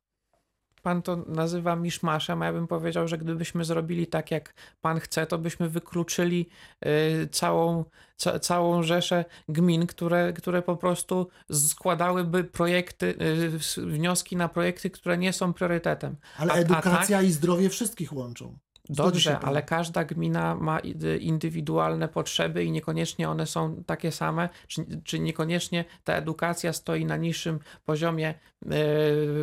Pan 0.82 1.02
to 1.02 1.16
nazywa 1.16 1.76
miszmaszem, 1.76 2.42
a 2.42 2.46
ja 2.46 2.52
bym 2.52 2.66
powiedział, 2.66 3.08
że 3.08 3.18
gdybyśmy 3.18 3.64
zrobili 3.64 4.06
tak, 4.06 4.30
jak 4.30 4.54
pan 4.80 5.00
chce, 5.00 5.26
to 5.26 5.38
byśmy 5.38 5.68
wykluczyli 5.68 6.48
y, 6.86 7.28
całą, 7.32 7.84
ca, 8.16 8.38
całą 8.38 8.82
rzeszę 8.82 9.24
gmin, 9.48 9.86
które, 9.86 10.32
które 10.32 10.62
po 10.62 10.76
prostu 10.76 11.28
składałyby 11.52 12.44
projekty, 12.44 13.14
y, 13.78 13.86
wnioski 13.86 14.36
na 14.36 14.48
projekty, 14.48 14.90
które 14.90 15.18
nie 15.18 15.32
są 15.32 15.52
priorytetem. 15.52 16.16
Ale 16.38 16.52
A- 16.52 16.54
a 16.54 16.58
edukacja 16.58 17.18
tak- 17.18 17.26
i 17.26 17.32
zdrowie 17.32 17.70
wszystkich 17.70 18.12
łączą. 18.12 18.58
Dobrze, 18.92 19.38
ale 19.38 19.62
każda 19.62 20.04
gmina 20.04 20.54
ma 20.54 20.78
id- 20.78 21.20
indywidualne 21.20 22.08
potrzeby 22.08 22.64
i 22.64 22.70
niekoniecznie 22.70 23.28
one 23.28 23.46
są 23.46 23.82
takie 23.86 24.12
same, 24.12 24.48
czy, 24.68 24.84
czy 25.04 25.18
niekoniecznie 25.18 25.84
ta 26.04 26.14
edukacja 26.14 26.72
stoi 26.72 27.04
na 27.04 27.16
niższym 27.16 27.58
poziomie 27.84 28.28
e, 28.28 28.34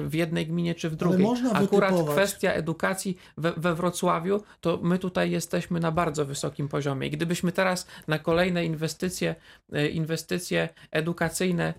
w 0.03 0.09
jednej 0.13 0.47
gminie 0.47 0.75
czy 0.75 0.89
w 0.89 0.95
drugiej. 0.95 1.19
można 1.21 1.51
Akurat 1.51 1.91
wytypować- 1.91 2.11
kwestia 2.15 2.51
edukacji 2.51 3.17
we, 3.37 3.53
we 3.57 3.75
Wrocławiu, 3.75 4.43
to 4.61 4.79
my 4.83 4.99
tutaj 4.99 5.31
jesteśmy 5.31 5.79
na 5.79 5.91
bardzo 5.91 6.25
wysokim 6.25 6.67
poziomie. 6.67 7.07
I 7.07 7.11
gdybyśmy 7.11 7.51
teraz 7.51 7.87
na 8.07 8.19
kolejne 8.19 8.65
inwestycje, 8.65 9.35
e, 9.73 9.87
inwestycje 9.87 10.69
edukacyjne 10.91 11.73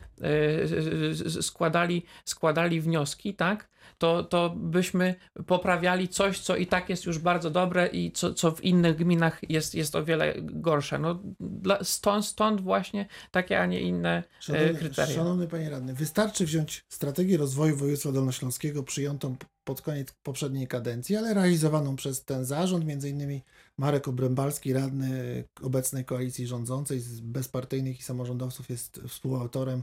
składali, 1.41 2.03
składali 2.25 2.81
wnioski, 2.81 3.35
tak? 3.35 3.69
To, 3.99 4.25
to 4.25 4.51
byśmy 4.57 5.15
poprawiali 5.47 6.09
coś, 6.09 6.41
co 6.41 6.57
i 6.57 6.67
tak 6.67 6.89
jest 6.89 7.05
już 7.05 7.19
bardzo 7.19 7.51
dobre 7.51 7.87
i 7.87 8.13
co, 8.13 8.35
co 8.35 8.51
w 8.53 8.65
innych 8.65 8.97
gminach 8.97 9.51
jest, 9.51 9.75
jest 9.75 9.97
o 9.97 10.05
wiele 10.05 10.35
gorsze. 10.39 10.99
No, 10.99 11.23
dla, 11.41 11.85
stąd, 11.85 12.27
stąd 12.27 12.61
właśnie 12.61 13.07
takie, 13.31 13.61
a 13.61 13.67
nie 13.67 13.81
inne 13.81 14.19
e, 14.19 14.23
Szanowny, 14.41 14.75
kryteria. 14.75 15.15
szanowny 15.15 15.49
panie 15.49 15.71
radny, 15.71 15.95
wystarczy 15.95 16.45
wziąć 16.47 16.85
strategię 16.89 17.37
rozwoju 17.37 17.77
województwa 17.77 18.13
dolnośląskiego 18.13 18.83
przyjętą 18.83 19.37
pod 19.65 19.83
koniec 19.83 20.09
poprzedniej 20.23 20.69
kadencji, 20.69 21.17
ale 21.17 21.35
realizowaną 21.35 21.97
przez 21.97 22.25
ten 22.25 22.45
zarząd, 22.45 22.85
między 22.85 23.11
innymi 23.11 23.43
Marek 23.79 24.09
Obrębalski, 24.09 24.73
radny 24.73 25.45
obecnej 25.63 26.05
koalicji 26.05 26.47
rządzącej 26.47 27.01
z 27.01 27.21
bezpartyjnych 27.21 28.01
i 28.01 28.03
samorządowców 28.03 28.71
jest 28.71 29.01
współautorem 29.09 29.83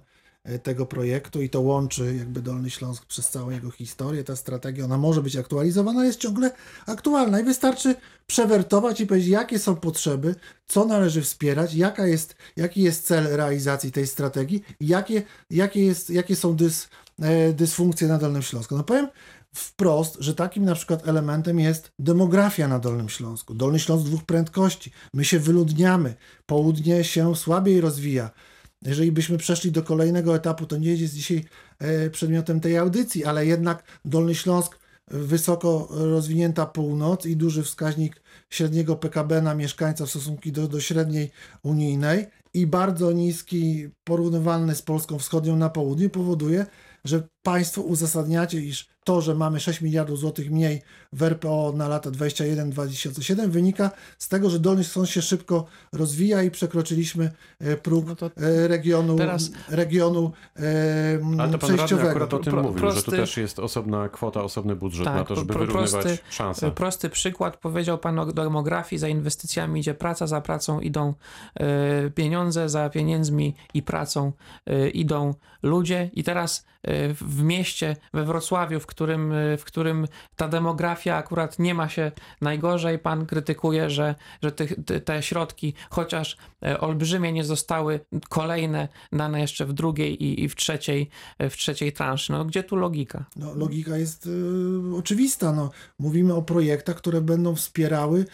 tego 0.64 0.86
projektu 0.86 1.42
i 1.42 1.50
to 1.50 1.62
łączy 1.62 2.16
jakby 2.16 2.42
Dolny 2.42 2.70
Śląsk 2.70 3.06
przez 3.06 3.30
całą 3.30 3.50
jego 3.50 3.72
historię. 3.72 4.24
Ta 4.24 4.36
strategia, 4.36 4.86
ona 4.86 4.98
może 4.98 5.22
być 5.22 5.36
aktualizowana, 5.36 6.06
jest 6.06 6.20
ciągle 6.20 6.52
aktualna 6.88 7.40
i 7.40 7.44
wystarczy 7.44 7.96
przewertować 8.28 9.02
i 9.02 9.08
powiedzieć, 9.08 9.30
jakie 9.30 9.60
są 9.60 9.76
potrzeby, 9.76 10.36
co 10.68 10.86
należy 10.86 11.22
wspierać, 11.22 11.74
jaka 11.74 12.08
jest, 12.08 12.36
jaki 12.56 12.82
jest 12.82 13.06
cel 13.06 13.28
realizacji 13.36 13.92
tej 13.92 14.08
strategii 14.08 14.64
jakie, 14.80 15.24
jakie, 15.50 15.86
jest, 15.86 16.10
jakie 16.10 16.36
są 16.36 16.56
dys, 16.56 16.90
e, 17.22 17.54
dysfunkcje 17.54 18.08
na 18.08 18.18
Dolnym 18.18 18.42
Śląsku. 18.42 18.78
No 18.78 18.84
powiem 18.84 19.08
wprost, 19.56 20.18
że 20.20 20.36
takim 20.36 20.66
na 20.66 20.76
przykład 20.76 21.08
elementem 21.08 21.60
jest 21.60 21.92
demografia 22.00 22.68
na 22.68 22.80
Dolnym 22.80 23.10
Śląsku. 23.10 23.54
Dolny 23.54 23.80
Śląsk 23.80 24.06
dwóch 24.06 24.24
prędkości. 24.24 24.92
My 25.14 25.26
się 25.26 25.40
wyludniamy, 25.40 26.16
południe 26.46 27.04
się 27.04 27.36
słabiej 27.36 27.82
rozwija. 27.82 28.30
Jeżeli 28.82 29.12
byśmy 29.12 29.38
przeszli 29.38 29.72
do 29.72 29.84
kolejnego 29.84 30.36
etapu, 30.36 30.66
to 30.66 30.78
nie 30.78 30.96
jest 30.96 31.14
dzisiaj 31.14 31.46
e, 31.80 32.10
przedmiotem 32.10 32.60
tej 32.60 32.78
audycji, 32.78 33.26
ale 33.26 33.46
jednak 33.46 33.84
Dolny 34.06 34.36
Śląsk, 34.36 34.80
wysoko 35.08 35.88
rozwinięta 35.90 36.66
północ 36.66 37.26
i 37.26 37.38
duży 37.38 37.64
wskaźnik 37.64 38.24
średniego 38.50 38.96
PKB 38.96 39.42
na 39.42 39.56
mieszkańca 39.56 40.06
w 40.06 40.10
stosunku 40.10 40.52
do, 40.52 40.68
do 40.68 40.80
średniej 40.80 41.32
unijnej 41.64 42.26
i 42.54 42.68
bardzo 42.68 43.12
niski, 43.12 43.90
porównywalny 44.04 44.76
z 44.76 44.82
Polską 44.82 45.20
Wschodnią 45.20 45.56
na 45.56 45.70
południu 45.70 46.10
powoduje, 46.10 46.66
że 47.04 47.28
Państwo 47.44 47.82
uzasadniacie, 47.82 48.62
iż 48.62 48.95
to, 49.06 49.22
że 49.22 49.36
mamy 49.36 49.60
6 49.60 49.82
miliardów 49.82 50.20
złotych 50.20 50.52
mniej 50.52 50.82
w 51.14 51.24
RPO 51.24 51.74
na 51.76 51.88
lata 51.88 52.12
21-2007 52.12 53.50
wynika 53.50 53.92
z 54.18 54.28
tego, 54.30 54.50
że 54.50 54.60
Dolny 54.60 54.84
Śląsk 54.84 55.12
się 55.14 55.22
szybko 55.22 55.66
rozwija 55.94 56.44
i 56.44 56.52
przekroczyliśmy 56.52 57.32
e, 57.60 57.78
próg 57.78 58.06
No 58.06 58.16
e, 58.48 58.68
regionu, 58.68 59.16
teraz- 59.16 59.52
regionu 59.70 60.32
e, 60.60 60.62
Ale 61.22 61.22
to 61.22 61.36
pan 61.36 61.50
radny 61.50 61.58
przejściowego. 61.58 62.10
akurat 62.10 62.34
o 62.34 62.40
tym 62.40 62.54
Pro- 62.54 62.64
mówił, 62.64 62.78
że 62.80 62.86
prosty- 62.86 63.06
tu 63.06 63.12
też 63.12 63.38
jest 63.38 63.60
osobna 63.60 64.10
kwota, 64.10 64.44
osobny 64.44 64.76
budżet 64.76 65.06
Tak, 65.06 65.16
na 65.16 65.24
to, 65.26 65.36
żeby 65.36 65.54
pro- 65.54 65.60
wyrównywać 65.66 65.92
prosty- 66.06 66.18
szanse. 66.30 66.72
Prosty 66.72 67.10
przykład, 67.10 67.58
powiedział 67.58 67.98
Pan 67.98 68.20
o 68.20 68.26
demografii, 68.26 69.00
za 69.00 69.08
inwestycjami 69.08 69.80
idzie 69.80 69.94
praca, 69.94 70.28
za 70.28 70.42
pracą 70.42 70.80
idą 70.80 71.14
e, 71.60 72.10
pieniądze, 72.10 72.70
za 72.70 72.90
pieniędzmi 72.90 73.56
i 73.74 73.84
pracą 73.84 74.32
e, 74.66 74.90
idą 74.90 75.34
ludzie 75.64 76.10
i 76.14 76.24
teraz 76.24 76.66
w 77.22 77.44
mieście, 77.44 77.96
we 78.14 78.26
Wrocławiu, 78.26 78.80
w 78.80 78.86
którym, 78.96 79.32
e, 79.32 79.58
w 79.58 79.64
którym 79.64 80.08
ta 80.36 80.48
demografia 80.48 81.16
akurat 81.16 81.60
nie 81.60 81.74
ma 81.74 81.90
się 81.90 82.12
najgorzej, 82.42 83.00
Pan 83.00 83.26
krytykuje, 83.26 83.90
że, 83.90 84.16
że 84.44 84.52
te, 84.52 84.68
te 85.02 85.24
środki, 85.24 85.74
chociaż 85.90 86.38
e, 86.66 86.80
olbrzymie, 86.80 87.32
nie 87.32 87.44
zostały 87.44 88.00
kolejne 88.30 88.88
dane 89.12 89.42
jeszcze 89.42 89.66
w 89.66 89.74
drugiej 89.74 90.24
i, 90.24 90.44
i 90.44 90.50
w 90.50 90.56
trzeciej, 90.56 91.10
e, 91.40 91.50
w 91.50 91.58
trzeciej 91.58 91.94
transzy. 91.94 92.32
No 92.32 92.46
gdzie 92.46 92.64
tu 92.64 92.76
logika? 92.76 93.26
No, 93.36 93.56
logika 93.56 93.98
jest 93.98 94.26
y, 94.26 94.96
oczywista. 94.98 95.52
No, 95.54 95.72
mówimy 96.00 96.34
o 96.34 96.42
projektach, 96.42 96.96
które 96.96 97.22
będą 97.22 97.56
wspierały 97.56 98.26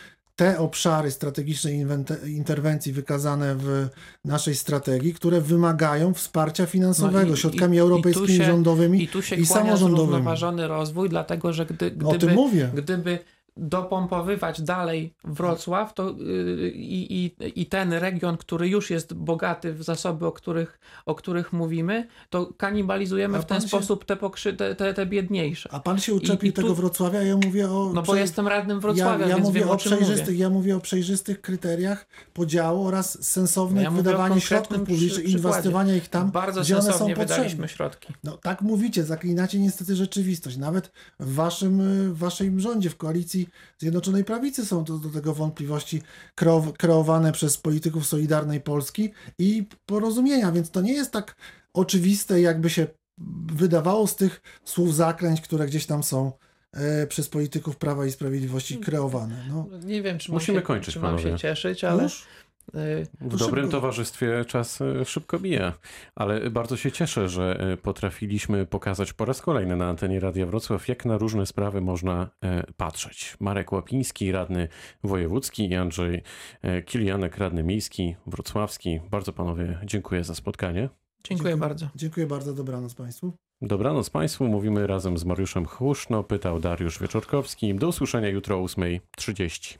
te 0.41 0.59
obszary 0.59 1.11
strategicznej 1.11 1.85
interwencji 2.25 2.93
wykazane 2.93 3.55
w 3.55 3.87
naszej 4.25 4.55
strategii, 4.55 5.13
które 5.13 5.41
wymagają 5.41 6.13
wsparcia 6.13 6.65
finansowego 6.65 7.27
No 7.27 7.33
i- 7.33 7.37
środkami 7.37 7.73
i- 7.73 7.77
i 7.77 7.79
europejskimi 7.81 8.27
się- 8.37 8.43
rządowymi 8.45 9.03
I 9.03 9.07
tu 9.07 9.21
się 9.21 9.35
i 9.35 9.45
samorządowymi. 9.45 10.07
zrównoważony 10.11 10.67
rozwój, 10.67 11.09
dlatego 11.09 11.53
że 11.53 11.65
gdy, 11.65 11.85
O 12.05 12.09
tym 12.09 12.17
gdyby, 12.17 12.33
mówię. 12.33 12.69
gdyby 12.73 13.19
dopompowywać 13.57 14.61
dalej 14.61 15.13
Wrocław 15.23 15.93
to, 15.93 16.09
yy, 16.09 16.71
i, 16.71 17.25
i, 17.25 17.35
i 17.61 17.65
ten 17.65 17.93
region, 17.93 18.37
który 18.37 18.67
już 18.69 18.89
jest 18.89 19.13
bogaty 19.13 19.73
w 19.73 19.83
zasoby, 19.83 20.25
o 20.25 20.31
których, 20.31 20.79
o 21.05 21.15
których 21.15 21.53
mówimy, 21.53 22.07
to 22.29 22.53
kanibalizujemy 22.57 23.41
w 23.41 23.45
ten 23.45 23.61
się- 23.61 23.67
sposób 23.67 24.05
te, 24.05 24.15
pokrzy, 24.15 24.53
te, 24.53 24.75
te, 24.75 24.93
te 24.93 25.05
biedniejsze. 25.05 25.69
A 25.73 25.79
pan 25.79 25.99
się 25.99 26.13
uczepił 26.13 26.47
I- 26.47 26.49
i 26.49 26.53
tu- 26.53 26.61
tego 26.61 26.75
Wrocławia, 26.75 27.21
ja 27.23 27.37
mówię 27.45 27.69
o... 27.71 27.91
No 27.93 28.01
bo 28.01 28.15
jestem 28.15 28.47
radnym 28.47 28.79
Wrocławia, 28.79 29.23
ja, 29.25 29.27
ja 29.29 29.35
więc 29.35 29.47
mówię 29.47 29.59
wiem 29.59 29.69
o 29.69 29.73
o 29.73 29.77
przejrzystych, 29.77 30.27
mówię. 30.27 30.39
ja 30.39 30.49
mówię 30.49 30.75
o 30.77 30.79
przejrzystych 30.79 31.41
kryteriach 31.41 32.07
podziału 32.33 32.85
oraz 32.87 33.23
sensownych 33.23 33.83
Ja 33.83 33.91
mówię 33.91 34.01
o 34.01 34.03
wydawania 34.03 34.29
konkretnym 34.35 34.41
środków 34.69 34.87
publicznych, 34.87 35.25
przy- 35.25 35.37
inwestowania 35.37 35.95
ich 35.95 36.07
tam, 36.07 36.31
Bardzo 36.31 36.61
gdzie 36.61 36.73
one 36.77 36.83
są 36.83 36.91
potrzebne. 36.99 37.15
wydaliśmy 37.25 37.67
środki. 37.67 38.13
No 38.23 38.37
tak 38.37 38.61
mówicie, 38.61 39.03
zaklinacie 39.03 39.59
niestety 39.59 39.95
rzeczywistość. 39.95 40.57
Nawet 40.57 40.91
w 41.19 41.33
waszym, 41.35 41.81
y, 41.81 42.13
w 42.13 42.17
waszym 42.17 42.59
rządzie, 42.59 42.89
w 42.89 42.97
koalicji 42.97 43.41
Zjednoczonej 43.77 44.23
Prawicy 44.23 44.65
są 44.65 44.83
do, 44.83 44.97
do 44.97 45.09
tego 45.09 45.33
wątpliwości 45.33 46.01
kreo, 46.35 46.73
kreowane 46.77 47.31
przez 47.31 47.57
polityków 47.57 48.07
Solidarnej 48.07 48.61
Polski 48.61 49.09
i 49.39 49.67
porozumienia, 49.85 50.51
więc 50.51 50.71
to 50.71 50.81
nie 50.81 50.93
jest 50.93 51.11
tak 51.11 51.35
oczywiste, 51.73 52.41
jakby 52.41 52.69
się 52.69 52.87
wydawało 53.53 54.07
z 54.07 54.15
tych 54.15 54.41
słów 54.65 54.95
zaklęć, 54.95 55.41
które 55.41 55.65
gdzieś 55.65 55.85
tam 55.85 56.03
są 56.03 56.31
e, 56.73 57.07
przez 57.07 57.29
polityków 57.29 57.77
Prawa 57.77 58.05
i 58.05 58.11
Sprawiedliwości 58.11 58.77
kreowane. 58.77 59.45
No, 59.49 59.67
Nie 59.83 60.01
wiem, 60.01 60.17
czy 60.17 60.31
mam 60.31 60.35
Musimy 60.35 60.57
się, 60.57 60.61
kończyć, 60.61 60.93
czy 60.93 60.99
mam 60.99 61.19
się 61.19 61.37
cieszyć, 61.37 61.83
ale... 61.83 62.03
już? 62.03 62.25
Yy, 62.73 63.05
W 63.21 63.37
dobrym 63.37 63.65
szybko. 63.65 63.71
towarzystwie 63.71 64.45
czas 64.45 64.81
e, 64.81 65.05
szybko 65.05 65.39
mija, 65.39 65.73
ale 66.15 66.49
bardzo 66.49 66.77
się 66.77 66.91
cieszę, 66.91 67.29
że 67.29 67.59
e, 67.59 67.77
potrafiliśmy 67.77 68.65
pokazać 68.65 69.13
po 69.13 69.25
raz 69.25 69.41
kolejny 69.41 69.75
na 69.75 69.89
antenie 69.89 70.19
Radia 70.19 70.45
Wrocław, 70.45 70.87
jak 70.87 71.05
na 71.05 71.17
różne 71.17 71.45
sprawy 71.45 71.81
można 71.81 72.29
patrzeć. 72.77 73.37
Marek 73.39 73.71
Łapiński, 73.71 74.31
radny 74.31 74.67
wojewódzki 75.03 75.69
i 75.69 75.75
Andrzej 75.75 76.23
Kilianek, 76.85 77.37
radny 77.37 77.63
miejski, 77.63 78.15
wrocławski. 78.27 78.99
Bardzo 79.11 79.33
panowie 79.33 79.79
dziękuję 79.83 80.23
za 80.23 80.35
spotkanie. 80.35 80.89
Dziękuję 81.23 81.57
bardzo. 81.57 81.89
Dziękuję 81.95 82.27
bardzo, 82.27 82.53
dobranoc 82.53 82.95
Państwu. 82.95 83.33
Dobranoc 83.61 84.09
Państwu, 84.09 84.47
mówimy 84.47 84.87
razem 84.87 85.17
z 85.17 85.25
Mariuszem 85.25 85.65
Chłuszno, 85.65 86.23
pytał 86.23 86.59
Dariusz 86.59 86.99
Wieczorkowski. 86.99 87.75
Do 87.75 87.87
usłyszenia 87.87 88.29
jutro 88.29 88.57
o 88.57 88.65
8.30. 88.65 89.77